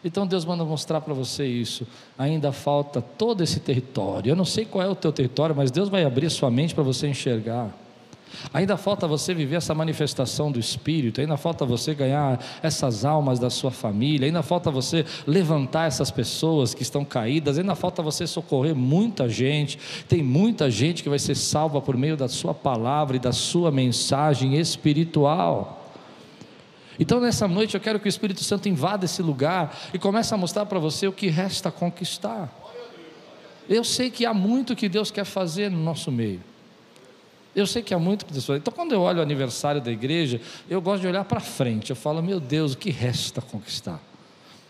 Então 0.04 0.28
Deus 0.28 0.46
manda 0.46 0.64
mostrar 0.64 1.02
para 1.02 1.14
você 1.14 1.46
isso. 1.46 1.88
Ainda 2.18 2.52
falta 2.52 3.02
todo 3.02 3.44
esse 3.44 3.60
território. 3.60 4.32
Eu 4.32 4.36
não 4.36 4.46
sei 4.46 4.64
qual 4.64 4.84
é 4.84 4.88
o 4.88 4.96
teu 4.96 5.12
território, 5.12 5.56
mas 5.56 5.72
Deus 5.72 5.90
vai 5.90 6.04
abrir 6.04 6.30
sua 6.30 6.52
mente 6.52 6.76
para 6.76 6.84
você 6.84 7.08
enxergar. 7.08 7.72
Ainda 8.54 8.78
falta 8.78 9.08
você 9.08 9.34
viver 9.34 9.58
essa 9.58 9.74
manifestação 9.74 10.52
do 10.52 10.60
Espírito, 10.60 11.22
ainda 11.22 11.38
falta 11.38 11.66
você 11.66 11.94
ganhar 11.94 12.40
essas 12.62 13.06
almas 13.06 13.40
da 13.40 13.50
sua 13.50 13.72
família, 13.72 14.28
ainda 14.28 14.42
falta 14.42 14.72
você 14.72 15.06
levantar 15.26 15.88
essas 15.88 16.12
pessoas 16.12 16.74
que 16.74 16.84
estão 16.84 17.04
caídas, 17.04 17.58
ainda 17.58 17.76
falta 17.76 18.02
você 18.02 18.26
socorrer 18.26 18.76
muita 18.76 19.28
gente. 19.28 19.80
Tem 20.08 20.24
muita 20.24 20.70
gente 20.70 21.04
que 21.04 21.10
vai 21.10 21.20
ser 21.20 21.36
salva 21.36 21.82
por 21.82 21.98
meio 21.98 22.18
da 22.18 22.28
sua 22.28 22.54
palavra 22.54 23.18
e 23.18 23.20
da 23.20 23.32
sua 23.32 23.72
mensagem 23.72 24.58
espiritual. 24.58 25.86
Então, 27.00 27.20
nessa 27.20 27.48
noite, 27.48 27.76
eu 27.76 27.82
quero 27.82 28.00
que 28.00 28.08
o 28.08 28.10
Espírito 28.10 28.44
Santo 28.44 28.68
invada 28.68 29.06
esse 29.06 29.22
lugar 29.22 29.78
e 29.94 30.00
comece 30.00 30.34
a 30.34 30.38
mostrar 30.38 30.66
para 30.66 30.80
você 30.80 31.08
o 31.08 31.12
que 31.12 31.28
resta 31.28 31.70
conquistar. 31.70 32.52
Eu 33.70 33.84
sei 33.84 34.10
que 34.10 34.26
há 34.26 34.34
muito 34.34 34.76
que 34.76 34.90
Deus 34.90 35.12
quer 35.12 35.26
fazer 35.26 35.70
no 35.70 35.78
nosso 35.78 36.12
meio. 36.12 36.42
Eu 37.58 37.66
sei 37.66 37.82
que 37.82 37.92
há 37.92 37.98
muito 37.98 38.24
pessoas. 38.24 38.60
Então, 38.60 38.72
quando 38.72 38.92
eu 38.92 39.02
olho 39.02 39.18
o 39.18 39.22
aniversário 39.24 39.82
da 39.82 39.92
igreja, 39.92 40.40
eu 40.70 40.80
gosto 40.80 41.02
de 41.02 41.08
olhar 41.08 41.26
para 41.26 41.40
frente. 41.40 41.90
Eu 41.90 41.96
falo, 41.96 42.22
meu 42.22 42.40
Deus, 42.40 42.74
o 42.74 42.78
que 42.78 42.92
resta 42.92 43.42
conquistar? 43.42 44.00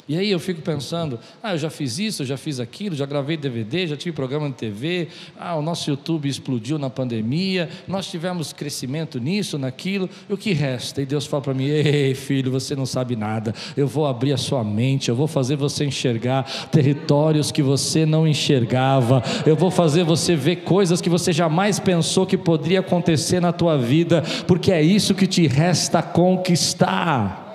E 0.07 0.17
aí 0.17 0.31
eu 0.31 0.39
fico 0.39 0.61
pensando, 0.61 1.19
ah, 1.43 1.53
eu 1.53 1.57
já 1.57 1.69
fiz 1.69 1.99
isso, 1.99 2.21
eu 2.21 2.25
já 2.25 2.37
fiz 2.37 2.61
aquilo, 2.61 2.95
já 2.95 3.05
gravei 3.05 3.35
DVD, 3.35 3.87
já 3.87 3.97
tive 3.97 4.15
programa 4.15 4.47
de 4.47 4.55
TV, 4.55 5.09
ah, 5.37 5.55
o 5.55 5.61
nosso 5.61 5.89
YouTube 5.89 6.29
explodiu 6.29 6.79
na 6.79 6.89
pandemia, 6.89 7.67
nós 7.85 8.07
tivemos 8.07 8.53
crescimento 8.53 9.19
nisso, 9.19 9.57
naquilo, 9.57 10.09
e 10.29 10.33
o 10.33 10.37
que 10.37 10.53
resta? 10.53 11.01
E 11.01 11.05
Deus 11.05 11.25
fala 11.25 11.43
para 11.43 11.53
mim, 11.53 11.65
ei 11.65 12.15
filho, 12.15 12.49
você 12.49 12.73
não 12.73 12.85
sabe 12.85 13.17
nada, 13.17 13.53
eu 13.75 13.85
vou 13.85 14.05
abrir 14.05 14.31
a 14.31 14.37
sua 14.37 14.63
mente, 14.63 15.09
eu 15.09 15.15
vou 15.15 15.27
fazer 15.27 15.57
você 15.57 15.83
enxergar 15.83 16.43
territórios 16.71 17.51
que 17.51 17.61
você 17.61 18.05
não 18.05 18.25
enxergava, 18.25 19.21
eu 19.45 19.57
vou 19.57 19.69
fazer 19.69 20.05
você 20.05 20.37
ver 20.37 20.57
coisas 20.57 21.01
que 21.01 21.09
você 21.09 21.33
jamais 21.33 21.79
pensou 21.79 22.25
que 22.25 22.37
poderia 22.37 22.79
acontecer 22.79 23.41
na 23.41 23.51
tua 23.51 23.77
vida, 23.77 24.23
porque 24.47 24.71
é 24.71 24.81
isso 24.81 25.13
que 25.13 25.27
te 25.27 25.47
resta 25.47 26.01
conquistar. 26.01 27.46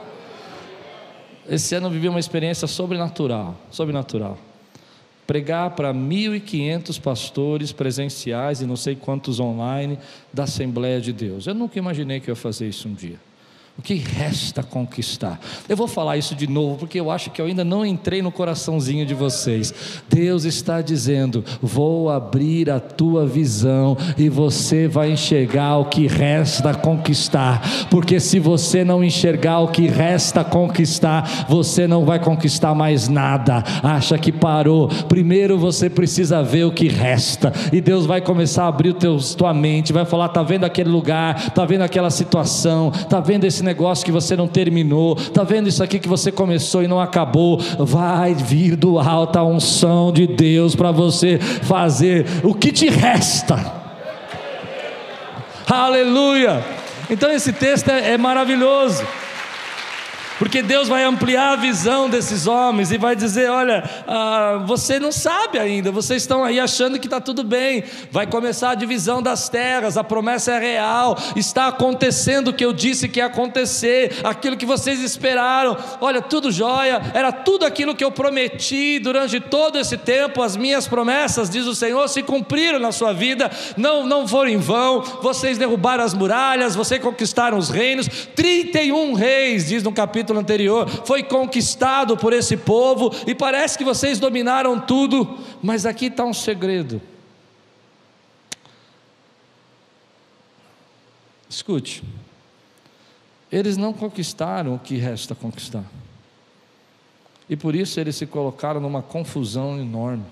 Esse 1.49 1.75
ano 1.75 1.89
eu 1.89 1.91
vivi 1.91 2.09
uma 2.09 2.21
experiência 2.21 2.67
sobrenatural, 2.69 3.57
sobrenatural. 3.71 4.39
pregar 5.27 5.71
para 5.71 5.95
1.500 5.95 7.01
pastores 7.01 7.73
presenciais 7.73 8.61
e 8.61 8.67
não 8.67 8.77
sei 8.77 8.95
quantos 8.95 9.41
online 9.41 9.99
da 10.33 10.45
Assembleia 10.45 11.01
de 11.01 11.13
Deus. 11.13 11.47
Eu 11.47 11.55
nunca 11.55 11.79
imaginei 11.79 12.21
que 12.21 12.29
eu 12.29 12.33
ia 12.33 12.37
fazer 12.37 12.69
isso 12.69 12.89
um 12.89 12.93
dia. 12.93 13.19
O 13.79 13.81
que 13.81 13.95
resta 13.95 14.63
conquistar? 14.63 15.41
Eu 15.67 15.77
vou 15.79 15.89
falar 15.89 16.19
isso 16.19 16.35
de 16.35 16.47
novo, 16.47 16.77
porque 16.77 17.01
eu 17.01 17.11
acho 17.11 17.31
que 17.31 17.41
eu 17.41 17.47
ainda 17.47 17.65
não 17.65 17.87
entrei 17.87 18.21
no 18.21 18.31
coraçãozinho 18.31 19.07
de 19.07 19.15
vocês. 19.15 19.73
Deus 20.11 20.45
está 20.45 20.83
dizendo: 20.83 21.43
vou 21.61 22.11
abrir 22.11 22.71
a 22.71 22.79
tua 22.79 23.27
visão 23.27 23.97
e 24.19 24.29
você 24.29 24.87
vai 24.87 25.11
enxergar 25.11 25.79
o 25.79 25.87
que 25.87 26.07
resta 26.07 26.75
conquistar. 26.75 27.63
Porque 27.91 28.21
se 28.21 28.39
você 28.39 28.85
não 28.85 29.03
enxergar 29.03 29.61
o 29.61 29.69
que 29.69 29.89
resta 29.89 30.45
conquistar, 30.45 31.47
você 31.49 31.87
não 31.87 32.05
vai 32.05 32.21
conquistar 32.21 32.75
mais 32.75 33.09
nada. 33.09 33.65
Acha 33.83 34.19
que 34.19 34.31
parou. 34.31 34.89
Primeiro 35.09 35.59
você 35.59 35.89
precisa 35.89 36.43
ver 36.43 36.65
o 36.65 36.73
que 36.73 36.89
resta, 36.89 37.51
e 37.73 37.81
Deus 37.81 38.05
vai 38.05 38.21
começar 38.21 38.65
a 38.65 38.69
abrir 38.69 38.93
teu, 38.93 39.17
tua 39.35 39.55
mente, 39.55 39.95
vai 39.95 40.05
falar: 40.05 40.27
está 40.27 40.43
vendo 40.43 40.65
aquele 40.65 40.91
lugar, 40.91 41.49
está 41.49 41.65
vendo 41.65 41.83
aquela 41.83 42.11
situação, 42.11 42.93
está 42.95 43.19
vendo 43.19 43.45
esse 43.45 43.62
esse 43.63 43.65
negócio 43.65 44.05
que 44.05 44.11
você 44.11 44.35
não 44.35 44.49
terminou, 44.49 45.17
está 45.17 45.45
vendo 45.45 45.69
isso 45.69 45.83
aqui 45.85 46.01
que 46.01 46.09
você 46.09 46.33
começou 46.33 46.83
e 46.83 46.89
não 46.89 47.01
acabou, 47.01 47.59
vai 47.79 48.35
vir 48.35 48.75
do 48.75 48.99
alto 48.99 49.39
a 49.39 49.45
unção 49.45 50.13
de 50.13 50.27
Deus 50.27 50.75
para 50.75 50.91
você 50.91 51.39
fazer 51.39 52.27
o 52.43 52.53
que 52.53 52.73
te 52.73 52.89
resta. 52.89 53.81
Aleluia! 55.71 56.63
Então 57.09 57.31
esse 57.31 57.53
texto 57.53 57.89
é, 57.89 58.15
é 58.15 58.19
maravilhoso. 58.19 59.05
Porque 60.43 60.61
Deus 60.61 60.89
vai 60.89 61.05
ampliar 61.05 61.53
a 61.53 61.57
visão 61.57 62.11
desses 62.11 62.49
homens 62.49 62.91
e 62.91 62.99
vai 62.99 63.15
dizer: 63.15 63.49
olha, 63.49 63.89
ah, 64.09 64.61
você 64.67 64.99
não 64.99 65.13
sabe 65.13 65.57
ainda, 65.57 65.93
vocês 65.93 66.21
estão 66.25 66.43
aí 66.43 66.59
achando 66.59 66.99
que 66.99 67.07
está 67.07 67.21
tudo 67.21 67.45
bem. 67.45 67.85
Vai 68.11 68.27
começar 68.27 68.71
a 68.71 68.75
divisão 68.75 69.23
das 69.23 69.49
terras, 69.49 69.97
a 69.97 70.03
promessa 70.03 70.51
é 70.51 70.59
real, 70.59 71.17
está 71.37 71.69
acontecendo 71.69 72.49
o 72.49 72.53
que 72.53 72.65
eu 72.65 72.73
disse 72.73 73.09
que 73.09 73.21
ia 73.21 73.27
acontecer, 73.27 74.17
aquilo 74.25 74.57
que 74.57 74.67
vocês 74.67 75.01
esperaram. 75.01 75.77
Olha, 76.01 76.21
tudo 76.21 76.51
jóia, 76.51 77.01
era 77.15 77.31
tudo 77.31 77.65
aquilo 77.65 77.95
que 77.95 78.03
eu 78.03 78.11
prometi 78.11 78.99
durante 78.99 79.39
todo 79.39 79.79
esse 79.79 79.97
tempo, 79.97 80.43
as 80.43 80.57
minhas 80.57 80.89
promessas, 80.89 81.49
diz 81.49 81.67
o 81.67 81.75
Senhor, 81.75 82.09
se 82.09 82.21
cumpriram 82.21 82.81
na 82.81 82.91
sua 82.91 83.13
vida, 83.13 83.49
não, 83.77 84.05
não 84.05 84.27
foram 84.27 84.51
em 84.51 84.57
vão. 84.57 85.03
Vocês 85.23 85.57
derrubaram 85.57 86.03
as 86.03 86.15
muralhas, 86.15 86.75
vocês 86.75 87.01
conquistaram 87.01 87.57
os 87.57 87.71
reinos, 87.71 88.09
31 88.35 89.13
reis, 89.13 89.69
diz 89.69 89.85
no 89.85 89.93
capítulo 89.93 90.32
capítulo 90.33 90.39
anterior, 90.41 90.89
foi 91.05 91.23
conquistado 91.23 92.17
por 92.17 92.33
esse 92.33 92.57
povo 92.57 93.11
e 93.27 93.35
parece 93.35 93.77
que 93.77 93.85
vocês 93.85 94.19
dominaram 94.19 94.81
tudo, 94.81 95.39
mas 95.63 95.85
aqui 95.85 96.07
está 96.07 96.25
um 96.25 96.33
segredo. 96.33 97.01
Escute, 101.49 102.03
eles 103.51 103.77
não 103.77 103.93
conquistaram 103.93 104.75
o 104.75 104.79
que 104.79 104.97
resta 104.97 105.35
conquistar, 105.35 105.85
e 107.49 107.57
por 107.57 107.75
isso 107.75 108.01
eles 108.01 108.17
se 108.17 108.27
colocaram 108.27 108.81
numa 108.81 109.03
confusão 109.03 109.79
enorme. 109.79 110.25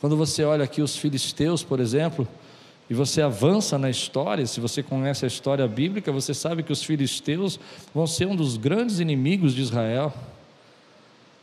Quando 0.00 0.16
você 0.16 0.42
olha 0.42 0.64
aqui 0.64 0.80
os 0.80 0.96
filisteus, 0.96 1.62
por 1.62 1.78
exemplo, 1.78 2.26
e 2.90 2.94
você 2.94 3.22
avança 3.22 3.78
na 3.78 3.88
história, 3.88 4.46
se 4.46 4.60
você 4.60 4.82
conhece 4.82 5.24
a 5.24 5.28
história 5.28 5.66
bíblica, 5.66 6.10
você 6.10 6.34
sabe 6.34 6.62
que 6.62 6.72
os 6.72 6.82
filisteus 6.82 7.58
vão 7.94 8.06
ser 8.06 8.26
um 8.26 8.36
dos 8.36 8.56
grandes 8.56 8.98
inimigos 8.98 9.54
de 9.54 9.62
Israel. 9.62 10.12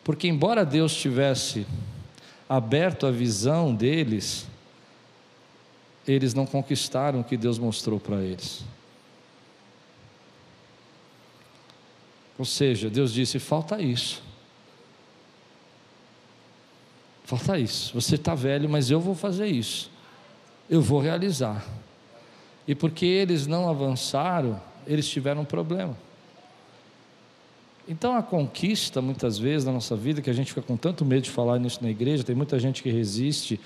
Porque, 0.04 0.28
embora 0.28 0.65
Deus 0.65 0.93
tivesse 0.95 1.65
aberto 2.47 3.08
a 3.08 3.12
visão 3.12 3.73
deles, 3.73 4.47
eles 6.08 6.34
não 6.34 6.45
conquistaram 6.45 7.21
o 7.21 7.23
que 7.23 7.38
Deus 7.38 7.58
mostrou 7.58 7.99
para 7.99 8.21
eles. 8.21 8.63
Ou 12.38 12.45
seja, 12.45 12.89
Deus 12.89 13.13
disse: 13.13 13.39
falta 13.39 13.82
isso. 13.82 14.21
Falta 17.23 17.58
isso. 17.58 17.93
Você 17.93 18.15
está 18.15 18.36
velho, 18.36 18.69
mas 18.69 18.89
eu 18.91 18.99
vou 18.99 19.15
fazer 19.15 19.47
isso 19.47 19.89
eu 20.69 20.82
vou 20.82 20.99
realizar. 20.99 21.65
E 22.67 22.75
porque 22.75 23.05
eles 23.05 23.47
não 23.47 23.67
avançaram, 23.67 24.62
eles 24.86 25.08
tiveram 25.08 25.41
um 25.41 25.45
problema. 25.45 25.97
Então 27.88 28.15
a 28.15 28.21
conquista, 28.21 29.01
muitas 29.01 29.39
vezes 29.39 29.65
na 29.65 29.71
nossa 29.71 29.95
vida, 29.95 30.21
que 30.21 30.29
a 30.29 30.34
gente 30.34 30.49
fica 30.49 30.62
com 30.62 30.77
tanto 30.77 31.03
medo 31.03 31.23
de 31.23 31.32
falar 31.32 31.58
nisso 31.58 31.79
na 31.82 31.89
igreja, 31.89 32.23
tem 32.23 32.36
muita 32.36 32.60
gente 32.60 32.84
que 32.84 32.91
resiste. 32.91 33.60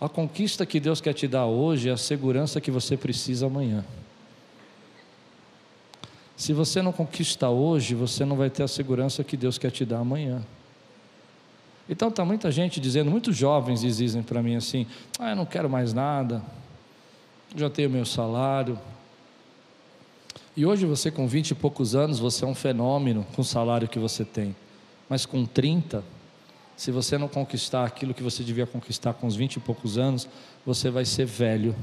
A 0.00 0.08
conquista 0.08 0.64
que 0.64 0.80
Deus 0.80 1.00
quer 1.00 1.12
te 1.12 1.28
dar 1.28 1.44
hoje 1.44 1.90
é 1.90 1.92
a 1.92 1.96
segurança 1.98 2.58
que 2.58 2.70
você 2.70 2.96
precisa 2.96 3.46
amanhã. 3.46 3.84
Se 6.34 6.54
você 6.54 6.80
não 6.80 6.92
conquista 6.92 7.50
hoje, 7.50 7.94
você 7.94 8.24
não 8.24 8.36
vai 8.36 8.48
ter 8.48 8.62
a 8.62 8.68
segurança 8.68 9.22
que 9.22 9.36
Deus 9.36 9.58
quer 9.58 9.70
te 9.70 9.84
dar 9.84 9.98
amanhã. 9.98 10.42
Então 11.88 12.08
está 12.08 12.24
muita 12.24 12.50
gente 12.50 12.80
dizendo, 12.80 13.10
muitos 13.10 13.36
jovens 13.36 13.80
dizem 13.80 14.22
para 14.22 14.42
mim 14.42 14.56
assim: 14.56 14.86
ah, 15.18 15.30
eu 15.30 15.36
não 15.36 15.46
quero 15.46 15.70
mais 15.70 15.92
nada, 15.92 16.42
já 17.54 17.70
tenho 17.70 17.88
meu 17.88 18.04
salário. 18.04 18.78
E 20.56 20.64
hoje 20.64 20.86
você 20.86 21.10
com 21.10 21.28
20 21.28 21.50
e 21.50 21.54
poucos 21.54 21.94
anos, 21.94 22.18
você 22.18 22.44
é 22.44 22.48
um 22.48 22.54
fenômeno 22.54 23.26
com 23.34 23.42
o 23.42 23.44
salário 23.44 23.86
que 23.86 23.98
você 23.98 24.24
tem. 24.24 24.56
Mas 25.08 25.26
com 25.26 25.44
30, 25.44 26.02
se 26.76 26.90
você 26.90 27.16
não 27.18 27.28
conquistar 27.28 27.84
aquilo 27.84 28.14
que 28.14 28.22
você 28.22 28.42
devia 28.42 28.66
conquistar 28.66 29.12
com 29.14 29.26
os 29.26 29.36
20 29.36 29.56
e 29.56 29.60
poucos 29.60 29.98
anos, 29.98 30.26
você 30.64 30.90
vai 30.90 31.04
ser 31.04 31.26
velho. 31.26 31.76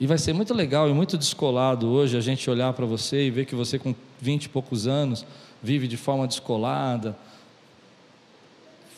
E 0.00 0.06
vai 0.06 0.16
ser 0.16 0.32
muito 0.32 0.54
legal 0.54 0.88
e 0.88 0.94
muito 0.94 1.18
descolado 1.18 1.86
hoje 1.88 2.16
a 2.16 2.22
gente 2.22 2.48
olhar 2.48 2.72
para 2.72 2.86
você 2.86 3.26
e 3.26 3.30
ver 3.30 3.44
que 3.44 3.54
você 3.54 3.78
com 3.78 3.94
20 4.18 4.44
e 4.44 4.48
poucos 4.48 4.86
anos 4.86 5.26
vive 5.62 5.86
de 5.86 5.96
forma 5.96 6.26
descolada, 6.26 7.16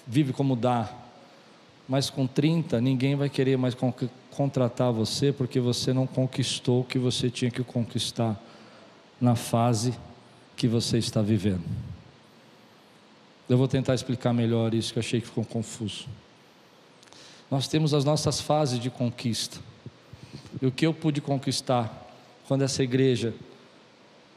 vive 0.07 0.33
como 0.33 0.57
dá. 0.57 0.90
Mas 1.88 2.09
com 2.09 2.27
30, 2.27 2.81
ninguém 2.81 3.16
vai 3.16 3.29
querer 3.29 3.57
mais 3.57 3.77
contratar 4.31 4.92
você 4.92 5.33
porque 5.33 5.61
você 5.61 5.92
não 5.92 6.07
conquistou 6.07 6.81
o 6.81 6.85
que 6.85 6.98
você 6.98 7.29
tinha 7.29 7.51
que 7.51 7.62
conquistar 7.62 8.40
na 9.20 9.35
fase 9.35 9.94
que 10.57 10.66
você 10.68 10.98
está 10.98 11.20
vivendo. 11.20 11.64
Eu 13.48 13.59
vou 13.59 13.68
tentar 13.68 13.94
explicar 13.94 14.33
melhor 14.33 14.72
isso 14.72 14.92
que 14.92 14.98
eu 14.98 15.03
achei 15.03 15.20
que 15.20 15.27
ficou 15.27 15.44
confuso. 15.44 16.07
Nós 17.51 17.68
temos 17.68 17.92
as 17.92 18.05
nossas 18.05 18.40
fases 18.40 18.79
de 18.79 18.88
conquista. 18.88 19.59
E 20.61 20.66
o 20.66 20.72
que 20.72 20.87
eu 20.87 20.94
pude 20.94 21.20
conquistar 21.20 22.09
quando 22.48 22.62
essa 22.62 22.83
igreja 22.83 23.35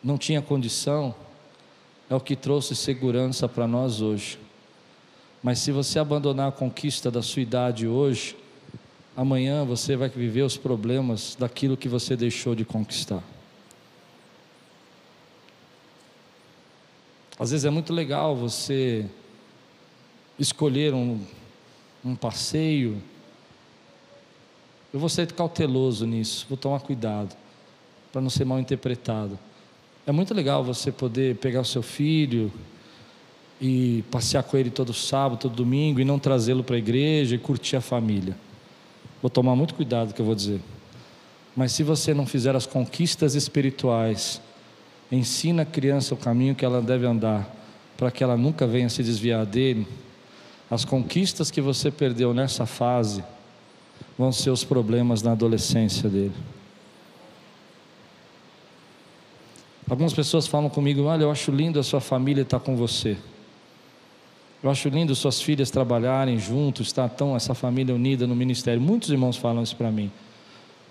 não 0.03 0.17
tinha 0.17 0.41
condição, 0.41 1.15
é 2.09 2.15
o 2.15 2.19
que 2.19 2.35
trouxe 2.35 2.75
segurança 2.75 3.47
para 3.47 3.67
nós 3.67 4.01
hoje. 4.01 4.39
Mas 5.41 5.59
se 5.59 5.71
você 5.71 5.99
abandonar 5.99 6.49
a 6.49 6.51
conquista 6.51 7.11
da 7.11 7.21
sua 7.21 7.41
idade 7.41 7.87
hoje, 7.87 8.35
amanhã 9.15 9.63
você 9.63 9.95
vai 9.95 10.09
viver 10.09 10.41
os 10.41 10.57
problemas 10.57 11.35
daquilo 11.39 11.77
que 11.77 11.87
você 11.87 12.15
deixou 12.15 12.55
de 12.55 12.65
conquistar. 12.65 13.23
Às 17.37 17.51
vezes 17.51 17.65
é 17.65 17.69
muito 17.69 17.93
legal 17.93 18.35
você 18.35 19.05
escolher 20.39 20.93
um, 20.93 21.21
um 22.03 22.15
passeio. 22.15 23.01
Eu 24.93 24.99
vou 24.99 25.09
ser 25.09 25.31
cauteloso 25.33 26.05
nisso, 26.05 26.45
vou 26.47 26.57
tomar 26.57 26.79
cuidado, 26.79 27.35
para 28.11 28.21
não 28.21 28.29
ser 28.29 28.45
mal 28.45 28.59
interpretado. 28.59 29.37
É 30.07 30.11
muito 30.11 30.35
legal 30.35 30.63
você 30.63 30.91
poder 30.91 31.35
pegar 31.37 31.61
o 31.61 31.65
seu 31.65 31.81
filho 31.81 32.51
e 33.59 34.03
passear 34.11 34.43
com 34.43 34.55
ele 34.55 34.69
todo 34.69 34.93
sábado, 34.93 35.39
todo 35.39 35.55
domingo 35.55 35.99
e 35.99 36.05
não 36.05 36.19
trazê-lo 36.19 36.63
para 36.63 36.75
a 36.75 36.79
igreja 36.79 37.33
e 37.33 37.39
curtir 37.39 37.75
a 37.75 37.81
família. 37.81 38.37
Vou 39.19 39.31
tomar 39.31 39.55
muito 39.55 39.73
cuidado 39.73 40.11
o 40.11 40.13
que 40.13 40.21
eu 40.21 40.25
vou 40.25 40.35
dizer. 40.35 40.61
Mas 41.55 41.71
se 41.71 41.81
você 41.81 42.13
não 42.13 42.27
fizer 42.27 42.55
as 42.55 42.67
conquistas 42.67 43.33
espirituais, 43.33 44.39
ensina 45.11 45.63
a 45.63 45.65
criança 45.65 46.13
o 46.13 46.17
caminho 46.17 46.53
que 46.53 46.63
ela 46.63 46.83
deve 46.83 47.07
andar, 47.07 47.49
para 47.97 48.11
que 48.11 48.23
ela 48.23 48.37
nunca 48.37 48.67
venha 48.67 48.89
se 48.89 49.01
desviar 49.01 49.43
dele, 49.43 49.87
as 50.69 50.85
conquistas 50.85 51.49
que 51.49 51.61
você 51.61 51.89
perdeu 51.89 52.31
nessa 52.31 52.67
fase 52.67 53.23
vão 54.15 54.31
ser 54.31 54.51
os 54.51 54.63
problemas 54.63 55.23
na 55.23 55.31
adolescência 55.31 56.07
dele. 56.07 56.33
Algumas 59.89 60.13
pessoas 60.13 60.47
falam 60.47 60.69
comigo: 60.69 61.03
Olha, 61.03 61.23
eu 61.23 61.31
acho 61.31 61.51
lindo 61.51 61.79
a 61.79 61.83
sua 61.83 62.01
família 62.01 62.41
estar 62.41 62.59
com 62.59 62.75
você. 62.75 63.17
Eu 64.63 64.71
acho 64.71 64.89
lindo 64.89 65.13
suas 65.15 65.39
filhas 65.39 65.69
trabalharem 65.69 66.39
juntos, 66.39 66.87
estar 66.87 67.07
tão 67.09 67.35
essa 67.35 67.53
família 67.53 67.93
unida 67.93 68.25
no 68.25 68.35
ministério. 68.35 68.81
Muitos 68.81 69.09
irmãos 69.09 69.37
falam 69.37 69.61
isso 69.61 69.75
para 69.75 69.91
mim. 69.91 70.11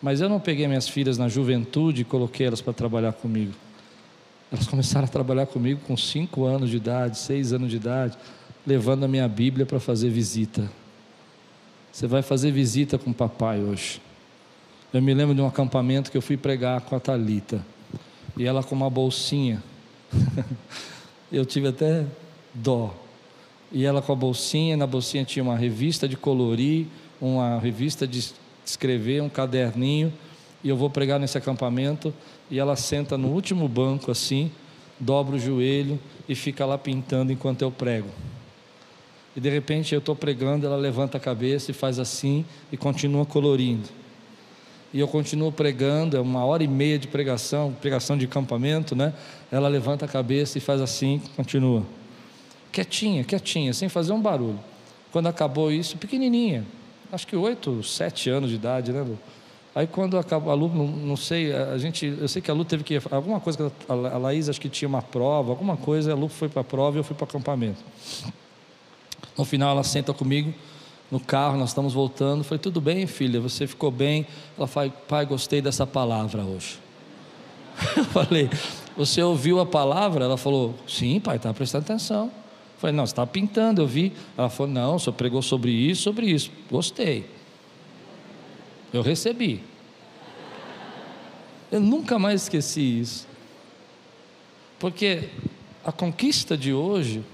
Mas 0.01 0.21
eu 0.21 0.29
não 0.29 0.39
peguei 0.39 0.69
minhas 0.69 0.89
filhas 0.89 1.19
na 1.19 1.29
juventude 1.29 2.03
e 2.03 2.05
coloquei 2.05 2.47
elas 2.47 2.61
para 2.61 2.73
trabalhar 2.73 3.13
comigo. 3.15 3.53
Elas 4.53 4.69
começaram 4.69 5.07
a 5.07 5.09
trabalhar 5.09 5.47
comigo 5.47 5.81
com 5.89 5.97
cinco 5.97 6.45
anos 6.45 6.71
de 6.71 6.77
idade, 6.77 7.19
seis 7.19 7.53
anos 7.53 7.71
de 7.71 7.77
idade. 7.77 8.17
levando 8.67 9.05
a 9.05 9.09
minha 9.09 9.27
Bíblia 9.27 9.67
para 9.67 9.81
fazer 9.81 10.09
visita. 10.09 10.71
Você 11.91 12.07
vai 12.07 12.23
fazer 12.23 12.53
visita 12.53 12.97
com 12.97 13.11
o 13.11 13.15
papai 13.15 13.61
hoje. 13.61 14.01
Eu 14.93 15.03
me 15.03 15.13
lembro 15.13 15.35
de 15.35 15.41
um 15.41 15.47
acampamento 15.47 16.11
que 16.11 16.17
eu 16.17 16.23
fui 16.23 16.37
pregar 16.37 16.81
com 16.83 16.95
a 16.95 17.01
Talita 17.01 17.74
e 18.37 18.45
ela 18.45 18.63
com 18.63 18.75
uma 18.75 18.91
bolsinha. 18.91 19.63
eu 21.33 21.45
tive 21.45 21.69
até 21.69 22.05
dó. 22.53 22.95
E 23.73 23.85
ela 23.85 24.01
com 24.01 24.13
a 24.13 24.17
bolsinha, 24.17 24.77
na 24.77 24.87
bolsinha 24.87 25.25
tinha 25.25 25.43
uma 25.43 25.57
revista 25.57 26.09
de 26.09 26.17
colorir, 26.17 26.87
uma 27.21 27.59
revista 27.59 28.07
de 28.07 28.33
escrever, 28.65 29.23
um 29.23 29.29
caderninho. 29.29 30.13
E 30.63 30.69
eu 30.69 30.77
vou 30.77 30.89
pregar 30.89 31.19
nesse 31.19 31.37
acampamento 31.37 32.15
e 32.51 32.59
ela 32.59 32.77
senta 32.77 33.19
no 33.19 33.29
último 33.29 33.69
banco 33.69 34.11
assim, 34.11 34.51
dobra 34.99 35.37
o 35.37 35.39
joelho 35.39 35.99
e 36.29 36.35
fica 36.35 36.65
lá 36.65 36.79
pintando 36.79 37.33
enquanto 37.33 37.63
eu 37.63 37.71
prego. 37.71 38.09
E 39.37 39.41
de 39.41 39.51
repente 39.51 39.93
eu 39.93 39.99
estou 39.99 40.15
pregando, 40.15 40.67
ela 40.67 40.77
levanta 40.77 41.19
a 41.19 41.21
cabeça 41.21 41.71
e 41.71 41.75
faz 41.75 41.99
assim 41.99 42.45
e 42.71 42.77
continua 42.77 43.27
colorindo. 43.27 43.89
E 44.95 45.01
eu 45.01 45.09
continuo 45.09 45.51
pregando, 45.51 46.17
é 46.17 46.21
uma 46.21 46.45
hora 46.45 46.63
e 46.63 46.69
meia 46.69 46.97
de 46.97 47.09
pregação, 47.09 47.77
pregação 47.81 48.17
de 48.17 48.27
acampamento, 48.27 48.95
né? 48.95 49.13
Ela 49.51 49.67
levanta 49.67 50.05
a 50.05 50.09
cabeça 50.09 50.57
e 50.57 50.61
faz 50.61 50.81
assim, 50.81 51.21
continua. 51.35 51.83
Quietinha, 52.71 53.25
quietinha, 53.25 53.75
sem 53.75 53.89
fazer 53.89 54.13
um 54.13 54.21
barulho. 54.21 54.61
Quando 55.11 55.27
acabou 55.27 55.73
isso, 55.73 55.97
pequenininha, 55.97 56.65
acho 57.11 57.27
que 57.27 57.35
oito, 57.35 57.83
sete 57.83 58.31
anos 58.31 58.51
de 58.51 58.55
idade, 58.55 58.93
né, 58.93 59.03
Lu? 59.03 59.19
Aí 59.75 59.89
quando 59.89 60.17
acabou, 60.17 60.53
a 60.53 60.55
Lu, 60.55 60.69
não, 60.69 60.87
não, 60.87 61.17
sei, 61.17 61.53
a 61.53 61.77
gente, 61.77 62.07
eu 62.21 62.29
sei 62.29 62.41
que 62.41 62.49
a 62.49 62.55
Lu 62.55 62.65
teve 62.65 62.85
que, 62.85 62.97
alguma 63.11 63.41
coisa, 63.41 63.73
a 63.89 63.95
Laís 63.95 64.49
acho 64.49 64.61
que 64.61 64.69
tinha 64.69 64.89
uma 64.89 65.03
prova, 65.03 65.51
alguma 65.51 65.77
coisa, 65.77 66.13
a 66.13 66.15
Lu 66.15 66.29
foi 66.29 66.49
para 66.49 66.61
a 66.61 66.65
prova 66.65 66.99
e 66.99 67.01
eu 67.01 67.05
fui 67.05 67.17
para 67.17 67.25
o 67.25 67.29
acampamento. 67.29 67.83
No 69.37 69.45
final 69.45 69.73
ela 69.73 69.83
senta 69.83 70.15
comigo 70.15 70.55
no 71.11 71.21
carro, 71.21 71.57
nós 71.57 71.71
estamos 71.71 71.93
voltando. 71.93 72.45
Falei, 72.45 72.59
tudo 72.59 72.81
bem, 72.81 73.07
filha, 73.07 73.41
você 73.41 73.67
ficou 73.67 73.91
bem? 73.91 74.27
Ela 74.57 74.67
falou, 74.67 74.91
pai, 74.91 75.27
gostei 75.27 75.61
dessa 75.61 75.87
palavra 75.87 76.43
hoje. 76.43 76.79
Eu 77.97 78.05
falei, 78.05 78.51
você 78.97 79.23
ouviu 79.23 79.61
a 79.61 79.67
palavra? 79.67 80.25
Ela 80.25 80.37
falou, 80.37 80.75
sim, 80.87 81.21
pai, 81.21 81.37
estava 81.37 81.55
prestando 81.55 81.85
atenção. 81.85 82.27
Eu 82.27 82.81
falei, 82.81 82.97
não, 82.97 83.07
você 83.07 83.13
estava 83.13 83.27
pintando, 83.27 83.81
eu 83.81 83.87
vi. 83.87 84.13
Ela 84.37 84.51
falou, 84.51 84.73
não, 84.73 84.99
senhor 84.99 85.15
pregou 85.15 85.41
sobre 85.41 85.71
isso, 85.71 86.03
sobre 86.03 86.27
isso. 86.27 86.51
Gostei. 86.71 87.27
Eu 88.93 89.03
recebi. 89.03 89.63
Eu 91.73 91.81
nunca 91.81 92.19
mais 92.19 92.43
esqueci 92.43 93.01
isso. 93.01 93.27
Porque 94.79 95.29
a 95.85 95.91
conquista 95.91 96.57
de 96.57 96.73
hoje 96.73 97.25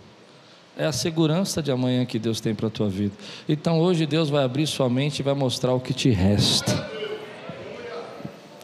é 0.77 0.87
a 0.87 0.93
segurança 0.93 1.63
de 1.63 1.71
amanhã 1.71 2.05
que 2.07 2.19
Deus 2.19 2.41
tem 2.41 2.55
para 2.55 2.69
a 2.69 2.71
tua 2.71 2.89
vida. 2.89 3.13
Então 3.49 3.81
hoje 3.81 4.07
Deus 4.07 4.31
vai 4.31 4.45
abrir 4.45 4.67
sua 4.67 4.89
mente 4.89 5.21
e 5.21 5.23
vai 5.23 5.35
mostrar 5.35 5.75
o 5.75 5.81
que 5.81 5.93
te 5.93 6.11
resta. 6.11 6.89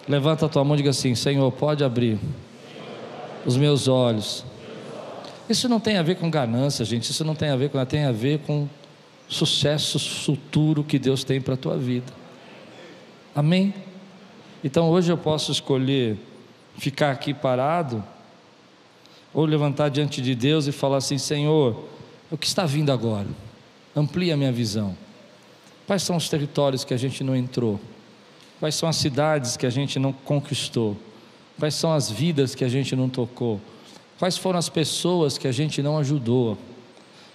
Levanta 0.08 0.46
a 0.46 0.48
tua 0.48 0.64
mão 0.64 0.74
e 0.74 0.78
diga 0.78 0.90
assim: 0.90 1.14
Senhor, 1.14 1.50
pode 1.52 1.82
abrir 1.82 2.18
os 3.44 3.56
meus 3.56 3.88
olhos. 3.88 4.44
Isso 5.48 5.68
não 5.68 5.78
tem 5.78 5.96
a 5.96 6.02
ver 6.02 6.16
com 6.16 6.30
ganância, 6.30 6.84
gente. 6.84 7.10
Isso 7.10 7.24
não 7.24 7.34
tem 7.34 7.50
a 7.50 7.56
ver 7.56 7.70
com, 7.70 7.84
tem 7.84 8.04
a 8.04 8.12
ver 8.12 8.40
com 8.40 8.68
sucesso 9.28 9.98
futuro 9.98 10.84
que 10.84 10.98
Deus 10.98 11.24
tem 11.24 11.40
para 11.40 11.54
a 11.54 11.56
tua 11.56 11.76
vida. 11.76 12.12
Amém? 13.34 13.74
Então 14.62 14.88
hoje 14.90 15.12
eu 15.12 15.18
posso 15.18 15.52
escolher 15.52 16.16
ficar 16.78 17.10
aqui 17.10 17.34
parado 17.34 18.02
ou 19.34 19.44
levantar 19.44 19.88
diante 19.88 20.20
de 20.22 20.34
Deus 20.34 20.66
e 20.66 20.72
falar 20.72 20.98
assim: 20.98 21.18
Senhor, 21.18 21.84
o 22.30 22.36
que 22.36 22.46
está 22.46 22.66
vindo 22.66 22.90
agora? 22.90 23.28
Amplia 23.94 24.34
a 24.34 24.36
minha 24.36 24.52
visão. 24.52 24.96
Quais 25.86 26.02
são 26.02 26.16
os 26.16 26.28
territórios 26.28 26.84
que 26.84 26.92
a 26.92 26.96
gente 26.96 27.22
não 27.22 27.36
entrou? 27.36 27.80
Quais 28.58 28.74
são 28.74 28.88
as 28.88 28.96
cidades 28.96 29.56
que 29.56 29.66
a 29.66 29.70
gente 29.70 29.98
não 29.98 30.12
conquistou? 30.12 30.96
Quais 31.58 31.74
são 31.74 31.92
as 31.92 32.10
vidas 32.10 32.54
que 32.54 32.64
a 32.64 32.68
gente 32.68 32.96
não 32.96 33.08
tocou? 33.08 33.60
Quais 34.18 34.36
foram 34.36 34.58
as 34.58 34.68
pessoas 34.68 35.38
que 35.38 35.46
a 35.46 35.52
gente 35.52 35.80
não 35.82 35.98
ajudou? 35.98 36.58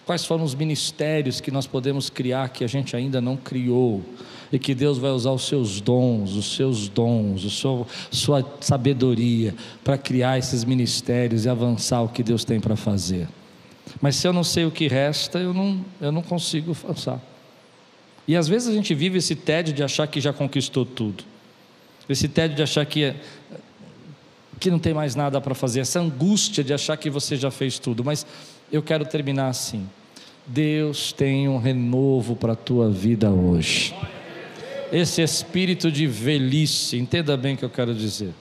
Quais 0.05 0.25
foram 0.25 0.43
os 0.43 0.55
ministérios 0.55 1.39
que 1.39 1.51
nós 1.51 1.65
podemos 1.65 2.09
criar 2.09 2.49
que 2.49 2.63
a 2.63 2.67
gente 2.67 2.95
ainda 2.95 3.21
não 3.21 3.37
criou? 3.37 4.03
E 4.51 4.59
que 4.59 4.75
Deus 4.75 4.97
vai 4.97 5.11
usar 5.11 5.31
os 5.31 5.47
seus 5.47 5.79
dons, 5.79 6.35
os 6.35 6.55
seus 6.55 6.89
dons, 6.89 7.45
a 7.45 7.49
sua, 7.49 7.87
sua 8.11 8.57
sabedoria 8.59 9.55
para 9.83 9.97
criar 9.97 10.37
esses 10.37 10.65
ministérios 10.65 11.45
e 11.45 11.49
avançar 11.49 12.01
o 12.01 12.09
que 12.09 12.21
Deus 12.21 12.43
tem 12.43 12.59
para 12.59 12.75
fazer. 12.75 13.27
Mas 13.99 14.15
se 14.15 14.27
eu 14.27 14.33
não 14.33 14.43
sei 14.43 14.65
o 14.65 14.71
que 14.71 14.87
resta, 14.87 15.39
eu 15.39 15.53
não, 15.53 15.83
eu 15.99 16.11
não 16.11 16.21
consigo 16.21 16.71
avançar. 16.71 17.19
E 18.27 18.35
às 18.35 18.47
vezes 18.47 18.69
a 18.69 18.73
gente 18.73 18.93
vive 18.93 19.17
esse 19.17 19.35
tédio 19.35 19.73
de 19.73 19.83
achar 19.83 20.07
que 20.07 20.21
já 20.21 20.31
conquistou 20.31 20.85
tudo. 20.85 21.23
Esse 22.07 22.27
tédio 22.27 22.55
de 22.55 22.63
achar 22.63 22.85
que, 22.85 23.13
que 24.59 24.69
não 24.69 24.79
tem 24.79 24.93
mais 24.93 25.15
nada 25.15 25.41
para 25.41 25.55
fazer. 25.55 25.81
Essa 25.81 25.99
angústia 25.99 26.63
de 26.63 26.73
achar 26.73 26.95
que 26.97 27.09
você 27.09 27.35
já 27.35 27.51
fez 27.51 27.79
tudo. 27.79 28.03
Mas 28.03 28.25
eu 28.71 28.81
quero 28.81 29.05
terminar 29.05 29.49
assim. 29.49 29.87
Deus 30.45 31.11
tem 31.11 31.47
um 31.47 31.57
renovo 31.57 32.35
para 32.35 32.53
a 32.53 32.55
tua 32.55 32.89
vida 32.89 33.29
hoje. 33.29 33.95
Esse 34.91 35.21
espírito 35.21 35.91
de 35.91 36.05
velhice, 36.05 36.97
entenda 36.97 37.37
bem 37.37 37.55
o 37.55 37.57
que 37.57 37.65
eu 37.65 37.69
quero 37.69 37.93
dizer. 37.93 38.33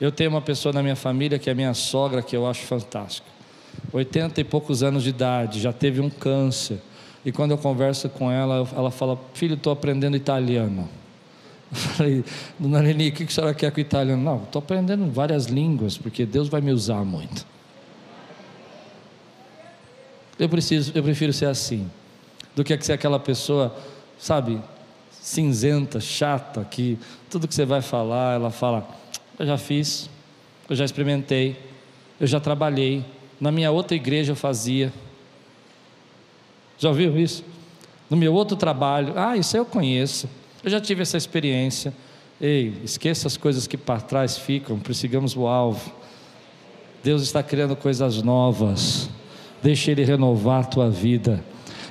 Eu 0.00 0.12
tenho 0.12 0.30
uma 0.30 0.40
pessoa 0.40 0.72
na 0.72 0.82
minha 0.82 0.96
família 0.96 1.38
que 1.38 1.50
é 1.50 1.54
minha 1.54 1.74
sogra, 1.74 2.22
que 2.22 2.36
eu 2.36 2.46
acho 2.46 2.62
fantástica. 2.62 3.26
80 3.92 4.40
e 4.40 4.44
poucos 4.44 4.82
anos 4.82 5.02
de 5.02 5.10
idade, 5.10 5.60
já 5.60 5.72
teve 5.72 6.00
um 6.00 6.10
câncer. 6.10 6.80
E 7.24 7.32
quando 7.32 7.50
eu 7.50 7.58
converso 7.58 8.08
com 8.08 8.30
ela, 8.30 8.68
ela 8.74 8.90
fala: 8.90 9.18
Filho, 9.34 9.54
estou 9.54 9.72
aprendendo 9.72 10.16
italiano. 10.16 10.88
Eu 11.70 11.76
falei: 11.76 12.24
Dona 12.58 12.80
Leni, 12.80 13.08
o 13.08 13.12
que 13.12 13.24
a 13.24 13.28
senhora 13.28 13.54
quer 13.54 13.70
com 13.70 13.78
o 13.78 13.80
italiano? 13.80 14.22
Não, 14.22 14.42
estou 14.42 14.60
aprendendo 14.60 15.10
várias 15.10 15.46
línguas, 15.46 15.98
porque 15.98 16.24
Deus 16.24 16.48
vai 16.48 16.60
me 16.60 16.72
usar 16.72 17.04
muito. 17.04 17.46
Eu, 20.38 20.48
preciso, 20.48 20.92
eu 20.94 21.02
prefiro 21.02 21.32
ser 21.32 21.46
assim, 21.46 21.90
do 22.56 22.64
que 22.64 22.80
ser 22.82 22.94
aquela 22.94 23.20
pessoa, 23.20 23.76
sabe, 24.18 24.58
cinzenta, 25.10 26.00
chata, 26.00 26.64
que 26.64 26.98
tudo 27.28 27.46
que 27.46 27.54
você 27.54 27.66
vai 27.66 27.82
falar, 27.82 28.36
ela 28.36 28.50
fala: 28.50 28.88
Eu 29.38 29.46
já 29.46 29.58
fiz, 29.58 30.08
eu 30.68 30.74
já 30.74 30.84
experimentei, 30.84 31.60
eu 32.18 32.26
já 32.26 32.40
trabalhei, 32.40 33.04
na 33.40 33.50
minha 33.50 33.70
outra 33.70 33.96
igreja 33.96 34.32
eu 34.32 34.36
fazia. 34.36 34.92
Já 36.78 36.88
ouviu 36.88 37.18
isso? 37.18 37.44
No 38.08 38.16
meu 38.16 38.34
outro 38.34 38.56
trabalho, 38.56 39.14
ah, 39.16 39.36
isso 39.36 39.56
eu 39.56 39.64
conheço. 39.64 40.28
Eu 40.62 40.70
já 40.70 40.80
tive 40.80 41.02
essa 41.02 41.16
experiência. 41.16 41.94
Ei, 42.40 42.74
esqueça 42.84 43.26
as 43.26 43.36
coisas 43.36 43.66
que 43.66 43.76
para 43.76 44.00
trás 44.00 44.36
ficam, 44.36 44.78
prossigamos 44.78 45.36
o 45.36 45.46
alvo. 45.46 45.92
Deus 47.02 47.22
está 47.22 47.42
criando 47.42 47.74
coisas 47.76 48.22
novas. 48.22 49.08
Deixe 49.62 49.90
Ele 49.90 50.04
renovar 50.04 50.60
a 50.60 50.64
tua 50.64 50.90
vida. 50.90 51.42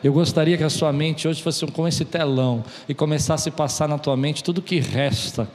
Eu 0.03 0.13
gostaria 0.13 0.57
que 0.57 0.63
a 0.63 0.69
sua 0.69 0.93
mente 0.93 1.27
hoje 1.27 1.41
fosse 1.41 1.65
como 1.67 1.87
esse 1.87 2.05
telão 2.05 2.63
e 2.87 2.93
começasse 2.93 3.49
a 3.49 3.51
passar 3.51 3.87
na 3.87 3.97
tua 3.97 4.15
mente 4.15 4.43
tudo 4.43 4.61
que 4.61 4.79
resta 4.79 5.47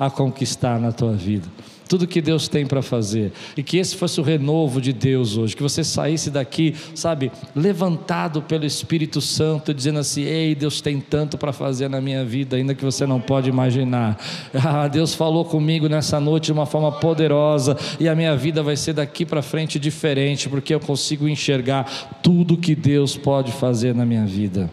a 0.00 0.10
conquistar 0.10 0.80
na 0.80 0.90
tua 0.90 1.12
vida 1.12 1.46
tudo 1.90 2.06
que 2.06 2.22
Deus 2.22 2.46
tem 2.46 2.64
para 2.64 2.82
fazer. 2.82 3.32
E 3.56 3.64
que 3.64 3.76
esse 3.76 3.96
fosse 3.96 4.20
o 4.20 4.22
renovo 4.22 4.80
de 4.80 4.92
Deus 4.92 5.36
hoje, 5.36 5.56
que 5.56 5.62
você 5.62 5.82
saísse 5.82 6.30
daqui, 6.30 6.72
sabe, 6.94 7.32
levantado 7.52 8.40
pelo 8.40 8.64
Espírito 8.64 9.20
Santo, 9.20 9.74
dizendo 9.74 9.98
assim: 9.98 10.22
"Ei, 10.22 10.54
Deus 10.54 10.80
tem 10.80 11.00
tanto 11.00 11.36
para 11.36 11.52
fazer 11.52 11.90
na 11.90 12.00
minha 12.00 12.24
vida, 12.24 12.56
ainda 12.56 12.76
que 12.76 12.84
você 12.84 13.04
não 13.04 13.20
pode 13.20 13.48
imaginar. 13.48 14.16
Ah, 14.72 14.86
Deus 14.86 15.14
falou 15.14 15.44
comigo 15.44 15.88
nessa 15.88 16.20
noite 16.20 16.46
de 16.46 16.52
uma 16.52 16.66
forma 16.66 16.92
poderosa, 16.92 17.76
e 17.98 18.08
a 18.08 18.14
minha 18.14 18.36
vida 18.36 18.62
vai 18.62 18.76
ser 18.76 18.92
daqui 18.92 19.24
para 19.24 19.42
frente 19.42 19.78
diferente, 19.78 20.48
porque 20.48 20.72
eu 20.72 20.78
consigo 20.78 21.26
enxergar 21.26 22.20
tudo 22.22 22.56
que 22.56 22.74
Deus 22.74 23.16
pode 23.16 23.50
fazer 23.50 23.94
na 23.94 24.06
minha 24.06 24.26
vida." 24.26 24.70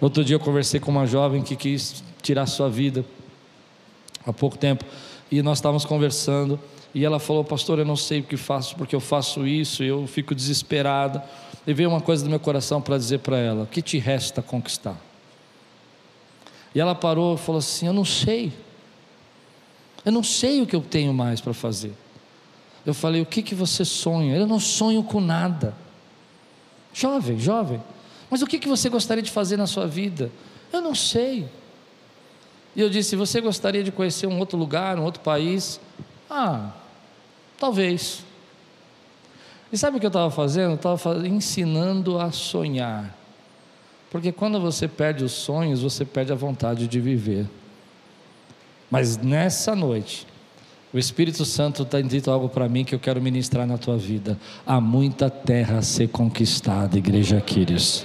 Outro 0.00 0.24
dia 0.24 0.36
eu 0.36 0.40
conversei 0.40 0.78
com 0.78 0.90
uma 0.92 1.06
jovem 1.06 1.42
que 1.42 1.56
quis 1.56 2.04
tirar 2.22 2.46
sua 2.46 2.68
vida 2.68 3.04
há 4.26 4.32
pouco 4.32 4.58
tempo 4.58 4.84
e 5.30 5.42
nós 5.42 5.58
estávamos 5.58 5.84
conversando, 5.84 6.58
e 6.92 7.04
ela 7.04 7.20
falou: 7.20 7.44
Pastor, 7.44 7.78
eu 7.78 7.84
não 7.84 7.96
sei 7.96 8.20
o 8.20 8.22
que 8.24 8.36
faço, 8.36 8.74
porque 8.74 8.94
eu 8.94 9.00
faço 9.00 9.46
isso, 9.46 9.84
eu 9.84 10.06
fico 10.06 10.34
desesperada. 10.34 11.24
E 11.66 11.72
veio 11.72 11.90
uma 11.90 12.00
coisa 12.00 12.24
do 12.24 12.30
meu 12.30 12.40
coração 12.40 12.82
para 12.82 12.98
dizer 12.98 13.20
para 13.20 13.38
ela: 13.38 13.62
O 13.62 13.66
que 13.66 13.80
te 13.80 13.98
resta 13.98 14.42
conquistar? 14.42 14.96
E 16.74 16.80
ela 16.80 16.94
parou 16.94 17.36
e 17.36 17.38
falou 17.38 17.60
assim: 17.60 17.86
Eu 17.86 17.92
não 17.92 18.04
sei. 18.04 18.52
Eu 20.04 20.10
não 20.10 20.24
sei 20.24 20.62
o 20.62 20.66
que 20.66 20.74
eu 20.74 20.80
tenho 20.80 21.14
mais 21.14 21.40
para 21.40 21.54
fazer. 21.54 21.92
Eu 22.84 22.94
falei: 22.94 23.22
O 23.22 23.26
que, 23.26 23.42
que 23.42 23.54
você 23.54 23.84
sonha? 23.84 24.36
Eu 24.36 24.46
não 24.46 24.58
sonho 24.58 25.04
com 25.04 25.20
nada. 25.20 25.76
Jovem, 26.92 27.38
jovem. 27.38 27.80
Mas 28.28 28.42
o 28.42 28.46
que, 28.46 28.58
que 28.58 28.66
você 28.66 28.88
gostaria 28.88 29.22
de 29.22 29.30
fazer 29.30 29.56
na 29.56 29.66
sua 29.66 29.86
vida? 29.86 30.30
Eu 30.72 30.80
não 30.80 30.94
sei. 30.94 31.48
E 32.74 32.80
eu 32.80 32.88
disse: 32.88 33.16
Você 33.16 33.40
gostaria 33.40 33.82
de 33.82 33.90
conhecer 33.90 34.26
um 34.26 34.38
outro 34.38 34.58
lugar, 34.58 34.98
um 34.98 35.04
outro 35.04 35.22
país? 35.22 35.80
Ah, 36.28 36.70
talvez. 37.58 38.24
E 39.72 39.78
sabe 39.78 39.96
o 39.96 40.00
que 40.00 40.06
eu 40.06 40.08
estava 40.08 40.30
fazendo? 40.30 40.72
Eu 40.72 40.76
estava 40.76 41.26
ensinando 41.26 42.18
a 42.18 42.30
sonhar. 42.32 43.16
Porque 44.10 44.32
quando 44.32 44.60
você 44.60 44.88
perde 44.88 45.22
os 45.22 45.32
sonhos, 45.32 45.82
você 45.82 46.04
perde 46.04 46.32
a 46.32 46.34
vontade 46.34 46.88
de 46.88 47.00
viver. 47.00 47.46
Mas 48.90 49.16
nessa 49.16 49.76
noite, 49.76 50.26
o 50.92 50.98
Espírito 50.98 51.44
Santo 51.44 51.84
tem 51.84 52.04
dito 52.04 52.28
algo 52.28 52.48
para 52.48 52.68
mim 52.68 52.84
que 52.84 52.92
eu 52.92 52.98
quero 52.98 53.22
ministrar 53.22 53.64
na 53.68 53.78
tua 53.78 53.96
vida. 53.96 54.36
Há 54.66 54.80
muita 54.80 55.30
terra 55.30 55.78
a 55.78 55.82
ser 55.82 56.08
conquistada, 56.08 56.98
igreja 56.98 57.40
Quírios 57.40 58.04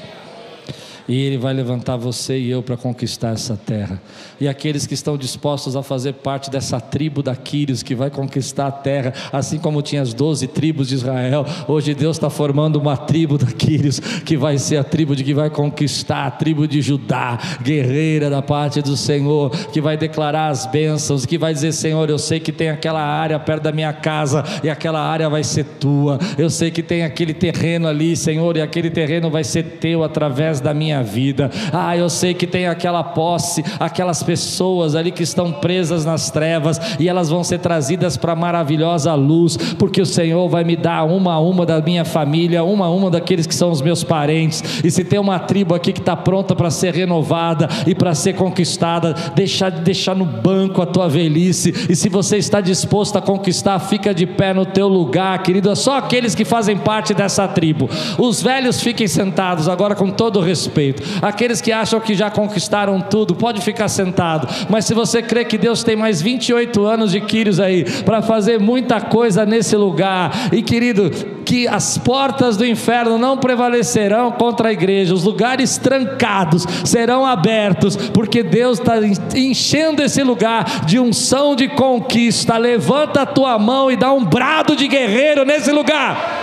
e 1.08 1.22
Ele 1.22 1.38
vai 1.38 1.54
levantar 1.54 1.96
você 1.98 2.38
e 2.38 2.50
eu 2.50 2.64
para 2.64 2.76
conquistar 2.76 3.30
essa 3.30 3.56
terra. 3.56 4.02
E 4.40 4.48
aqueles 4.48 4.86
que 4.88 4.94
estão 4.94 5.18
dispostos 5.18 5.76
a 5.76 5.84
fazer 5.84 6.14
parte 6.14 6.50
dessa 6.50 6.80
tribo 6.80 7.22
da 7.22 7.36
Quírios 7.36 7.84
que 7.84 7.96
vai 7.96 8.10
conquistar 8.10 8.68
a 8.68 8.72
terra, 8.72 9.14
assim 9.32 9.58
como 9.58 9.82
tinha 9.82 10.02
as 10.02 10.14
doze 10.14 10.48
tribos 10.48 10.90
de 10.90 10.96
Israel, 10.96 11.46
hoje 11.68 11.94
Deus 11.94 12.18
está 12.18 12.30
formando 12.30 12.78
uma 12.78 12.98
tribo 12.98 13.38
da 13.38 13.48
Quírios 13.48 14.00
que 14.00 14.36
vai 14.36 14.58
ser 14.58 14.78
a 14.78 14.84
tribo 14.84 15.16
de 15.16 15.24
que 15.24 15.34
vai 15.34 15.50
conquistar, 15.50 16.26
a 16.26 16.32
tribo 16.32 16.68
de 16.68 16.82
Judá, 16.82 17.38
guerreira 17.62 18.30
da 18.30 18.42
parte 18.42 18.82
do 18.82 18.98
Senhor, 18.98 19.50
que 19.72 19.80
vai 19.80 19.96
declarar 19.96 20.50
as 20.50 20.66
bênçãos, 20.66 21.26
que 21.26 21.38
vai 21.38 21.54
dizer: 21.54 21.72
Senhor, 21.72 22.10
eu 22.10 22.18
sei 22.18 22.40
que 22.40 22.52
tem 22.52 22.70
aquela 22.70 23.02
área 23.02 23.40
perto 23.40 23.64
da 23.64 23.72
minha 23.72 23.94
casa 23.94 24.44
e 24.64 24.70
aquela 24.70 25.00
área 25.00 25.30
vai 25.30 25.44
ser 25.44 25.66
tua, 25.80 26.20
eu 26.38 26.50
sei 26.50 26.72
que 26.72 26.84
tem 26.84 27.04
aquele 27.04 27.34
terreno 27.34 27.88
ali, 27.88 28.16
Senhor, 28.16 28.58
e 28.58 28.62
aquele 28.62 28.90
terreno 28.90 29.30
vai 29.30 29.44
ser 29.44 29.64
teu 29.80 30.04
através 30.04 30.60
da 30.60 30.74
minha 30.74 30.95
minha 30.96 31.04
vida. 31.04 31.52
Ah, 31.74 31.98
eu 31.98 32.10
sei 32.10 32.34
que 32.34 32.48
tem 32.48 32.68
aquela 32.68 33.04
posse, 33.04 33.64
aquelas 33.80 34.24
pessoas 34.24 34.96
ali 34.96 35.12
que 35.12 35.24
estão 35.24 35.52
presas 35.52 36.06
nas 36.06 36.32
trevas 36.32 36.80
e 37.00 37.10
elas 37.10 37.30
vão 37.30 37.44
ser 37.44 37.60
trazidas 37.60 38.16
para 38.16 38.36
maravilhosa 38.36 39.14
luz, 39.14 39.58
porque 39.78 40.02
o 40.02 40.06
Senhor 40.06 40.48
vai 40.48 40.64
me 40.64 40.76
dar 40.76 41.04
uma 41.04 41.34
a 41.34 41.40
uma 41.40 41.66
da 41.66 41.82
minha 41.82 42.06
família, 42.06 42.64
uma 42.64 42.86
a 42.86 42.90
uma 42.90 43.12
daqueles 43.12 43.46
que 43.46 43.56
são 43.56 43.72
os 43.72 43.82
meus 43.82 44.04
parentes. 44.04 44.84
E 44.84 44.90
se 44.90 45.04
tem 45.04 45.20
uma 45.20 45.40
tribo 45.40 45.76
aqui 45.76 45.92
que 45.92 46.00
está 46.00 46.16
pronta 46.16 46.56
para 46.56 46.70
ser 46.70 46.94
renovada 46.94 47.68
e 47.86 47.94
para 47.94 48.16
ser 48.16 48.34
conquistada, 48.34 49.14
deixar 49.36 49.70
de 49.70 49.82
deixar 49.82 50.16
no 50.16 50.26
banco 50.26 50.82
a 50.82 50.86
tua 50.86 51.10
velhice. 51.10 51.74
E 51.90 51.96
se 51.96 52.08
você 52.08 52.38
está 52.38 52.62
disposto 52.62 53.18
a 53.18 53.22
conquistar, 53.22 53.80
fica 53.80 54.14
de 54.14 54.26
pé 54.26 54.54
no 54.54 54.66
teu 54.66 54.88
lugar, 54.88 55.42
querido. 55.44 55.70
É 55.70 55.76
só 55.76 55.98
aqueles 55.98 56.36
que 56.36 56.46
fazem 56.46 56.78
parte 56.78 57.14
dessa 57.14 57.48
tribo. 57.48 57.90
Os 58.18 58.42
velhos 58.42 58.82
fiquem 58.82 59.08
sentados 59.08 59.68
agora 59.68 59.96
com 59.96 60.10
todo 60.10 60.40
respeito 60.40 60.85
respeito. 60.86 61.04
Aqueles 61.22 61.62
que 61.62 61.72
acham 61.72 62.00
que 62.00 62.14
já 62.14 62.30
conquistaram 62.30 63.02
tudo, 63.02 63.36
pode 63.36 63.62
ficar 63.62 63.88
sentado. 63.88 64.48
Mas 64.70 64.86
se 64.86 64.94
você 64.94 65.22
crê 65.22 65.46
que 65.46 65.58
Deus 65.58 65.84
tem 65.84 65.96
mais 65.96 66.22
28 66.22 66.86
anos 66.86 67.12
de 67.12 67.22
Quírios 67.22 67.60
aí 67.60 67.84
para 68.04 68.22
fazer 68.22 68.60
muita 68.60 69.02
coisa 69.02 69.46
nesse 69.46 69.76
lugar, 69.76 70.32
e 70.52 70.62
querido, 70.62 71.10
que 71.46 71.68
as 71.68 71.98
portas 71.98 72.58
do 72.58 72.66
inferno 72.66 73.18
não 73.18 73.38
prevalecerão 73.38 74.32
contra 74.32 74.70
a 74.70 74.74
igreja, 74.74 75.14
os 75.14 75.24
lugares 75.24 75.78
trancados 75.78 76.66
serão 76.84 77.26
abertos, 77.26 77.96
porque 77.96 78.42
Deus 78.42 78.80
está 78.80 78.96
enchendo 79.36 80.02
esse 80.02 80.24
lugar 80.24 80.86
de 80.86 81.00
unção 81.00 81.56
de 81.56 81.68
conquista. 81.68 82.58
Levanta 82.58 83.22
a 83.22 83.26
tua 83.26 83.58
mão 83.60 83.92
e 83.92 83.96
dá 83.96 84.12
um 84.12 84.24
brado 84.24 84.76
de 84.76 84.88
guerreiro 84.88 85.46
nesse 85.46 85.72
lugar. 85.72 86.35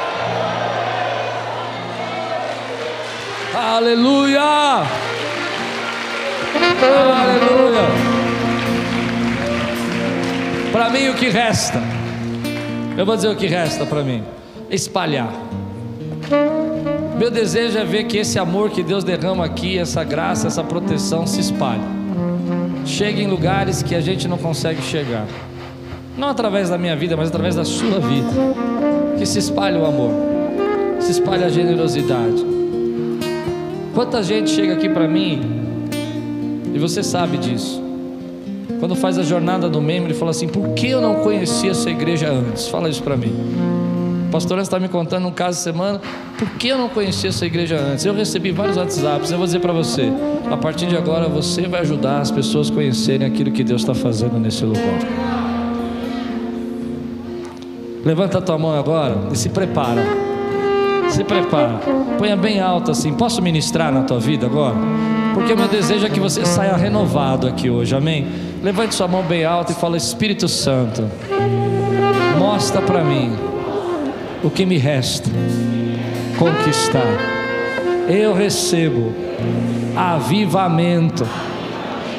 Aleluia! 3.63 4.41
Aleluia! 6.83 7.87
Para 10.73 10.91
mim 10.91 11.09
o 11.11 11.15
que 11.15 11.29
resta, 11.29 11.81
eu 12.99 13.07
vou 13.07 13.15
dizer 13.15 13.29
o 13.29 13.37
que 13.37 13.47
resta 13.47 13.87
para 13.87 14.03
mim: 14.03 14.25
espalhar. 14.69 15.33
Meu 17.17 17.31
desejo 17.31 17.79
é 17.79 17.85
ver 17.85 18.03
que 18.09 18.17
esse 18.17 18.37
amor 18.37 18.71
que 18.71 18.83
Deus 18.83 19.05
derrama 19.05 19.45
aqui, 19.45 19.79
essa 19.79 20.03
graça, 20.03 20.49
essa 20.49 20.65
proteção 20.65 21.25
se 21.25 21.39
espalhe. 21.39 21.85
Chegue 22.85 23.23
em 23.23 23.29
lugares 23.29 23.81
que 23.81 23.95
a 23.95 24.01
gente 24.01 24.27
não 24.27 24.39
consegue 24.39 24.83
chegar. 24.83 25.29
Não 26.19 26.29
através 26.29 26.69
da 26.69 26.77
minha 26.77 26.97
vida, 26.97 27.17
mas 27.17 27.29
através 27.29 27.55
da 27.55 27.65
sua 27.65 28.01
vida. 28.01 28.29
Que 29.17 29.25
se 29.25 29.39
espalhe 29.39 29.79
o 29.79 29.87
amor, 29.87 30.11
se 30.99 31.13
espalhe 31.13 31.45
a 31.45 31.49
generosidade 31.49 32.62
Quanta 33.95 34.23
gente 34.23 34.51
chega 34.51 34.73
aqui 34.73 34.89
para 34.89 35.07
mim, 35.07 35.41
e 36.75 36.79
você 36.79 37.03
sabe 37.03 37.37
disso. 37.37 37.83
Quando 38.81 38.97
faz 38.97 39.19
a 39.19 39.23
jornada 39.23 39.69
do 39.69 39.81
membro, 39.81 40.11
ele 40.11 40.19
fala 40.19 40.31
assim: 40.31 40.49
por 40.49 40.71
que 40.71 40.89
eu 40.89 41.01
não 41.01 41.17
conhecia 41.17 41.71
essa 41.71 41.91
igreja 41.91 42.31
antes? 42.31 42.69
Fala 42.69 42.89
isso 42.89 43.03
para 43.03 43.17
mim. 43.17 43.33
O 44.29 44.33
pastor 44.33 44.59
está 44.59 44.81
me 44.81 44.89
contando 44.89 45.29
um 45.29 45.31
caso 45.31 45.59
de 45.59 45.63
semana, 45.63 46.01
por 46.39 46.49
que 46.53 46.69
eu 46.69 46.79
não 46.79 46.89
conhecia 46.89 47.29
essa 47.29 47.45
igreja 47.45 47.79
antes? 47.79 48.07
Eu 48.07 48.15
recebi 48.15 48.51
vários 48.51 48.79
WhatsApps, 48.79 49.31
eu 49.31 49.37
vou 49.37 49.47
dizer 49.47 49.61
para 49.61 49.73
você: 49.73 50.11
a 50.51 50.57
partir 50.57 50.87
de 50.87 50.97
agora 50.97 51.29
você 51.29 51.69
vai 51.69 51.81
ajudar 51.83 52.21
as 52.21 52.31
pessoas 52.31 52.71
a 52.71 52.75
conhecerem 52.75 53.27
aquilo 53.27 53.53
que 53.53 53.63
Deus 53.63 53.83
está 53.83 53.95
fazendo 53.95 54.39
nesse 54.39 54.65
lugar. 54.65 54.99
Levanta 58.05 58.39
a 58.39 58.41
tua 58.41 58.59
mão 58.59 58.77
agora 58.77 59.29
e 59.31 59.37
se 59.37 59.51
prepara. 59.51 60.22
Se 61.13 61.23
prepara. 61.23 61.79
Ponha 62.19 62.37
bem 62.37 62.59
alto 62.59 62.91
assim. 62.91 63.13
Posso 63.13 63.43
ministrar 63.43 63.93
na 63.93 64.03
tua 64.03 64.19
vida 64.19 64.47
agora? 64.47 64.77
Porque 65.35 65.53
o 65.53 65.57
meu 65.57 65.69
desejo 65.69 66.07
é 66.07 66.09
que 66.09 66.19
você 66.19 66.45
saia 66.47 66.75
renovado 66.75 67.47
aqui 67.47 67.69
hoje. 67.69 67.95
Amém? 67.95 68.27
Levante 68.63 68.95
sua 68.95 69.07
mão 69.07 69.23
bem 69.23 69.45
alta 69.45 69.73
e 69.73 69.75
fala: 69.75 69.97
Espírito 69.97 70.49
Santo, 70.49 71.07
mostra 72.39 72.81
para 72.81 73.05
mim 73.05 73.37
o 74.43 74.49
que 74.49 74.65
me 74.65 74.79
resta 74.79 75.29
conquistar. 76.39 77.07
Eu 78.09 78.33
recebo 78.33 79.13
avivamento 79.95 81.27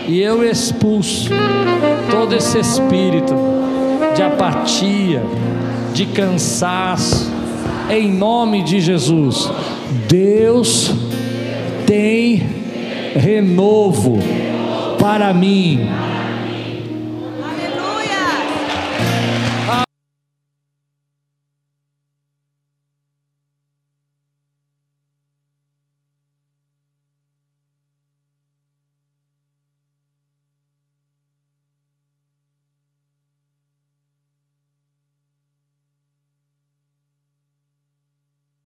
e 0.07 0.21
eu 0.21 0.47
expulso 0.47 1.31
todo 2.11 2.35
esse 2.35 2.59
espírito 2.59 3.33
de 4.15 4.21
apatia, 4.21 5.23
de 5.93 6.05
cansaço, 6.05 7.32
em 7.89 8.11
nome 8.11 8.63
de 8.63 8.79
Jesus. 8.79 9.49
Deus 10.07 10.91
tem 11.85 12.41
renovo 13.15 14.19
para 14.99 15.33
mim 15.33 15.87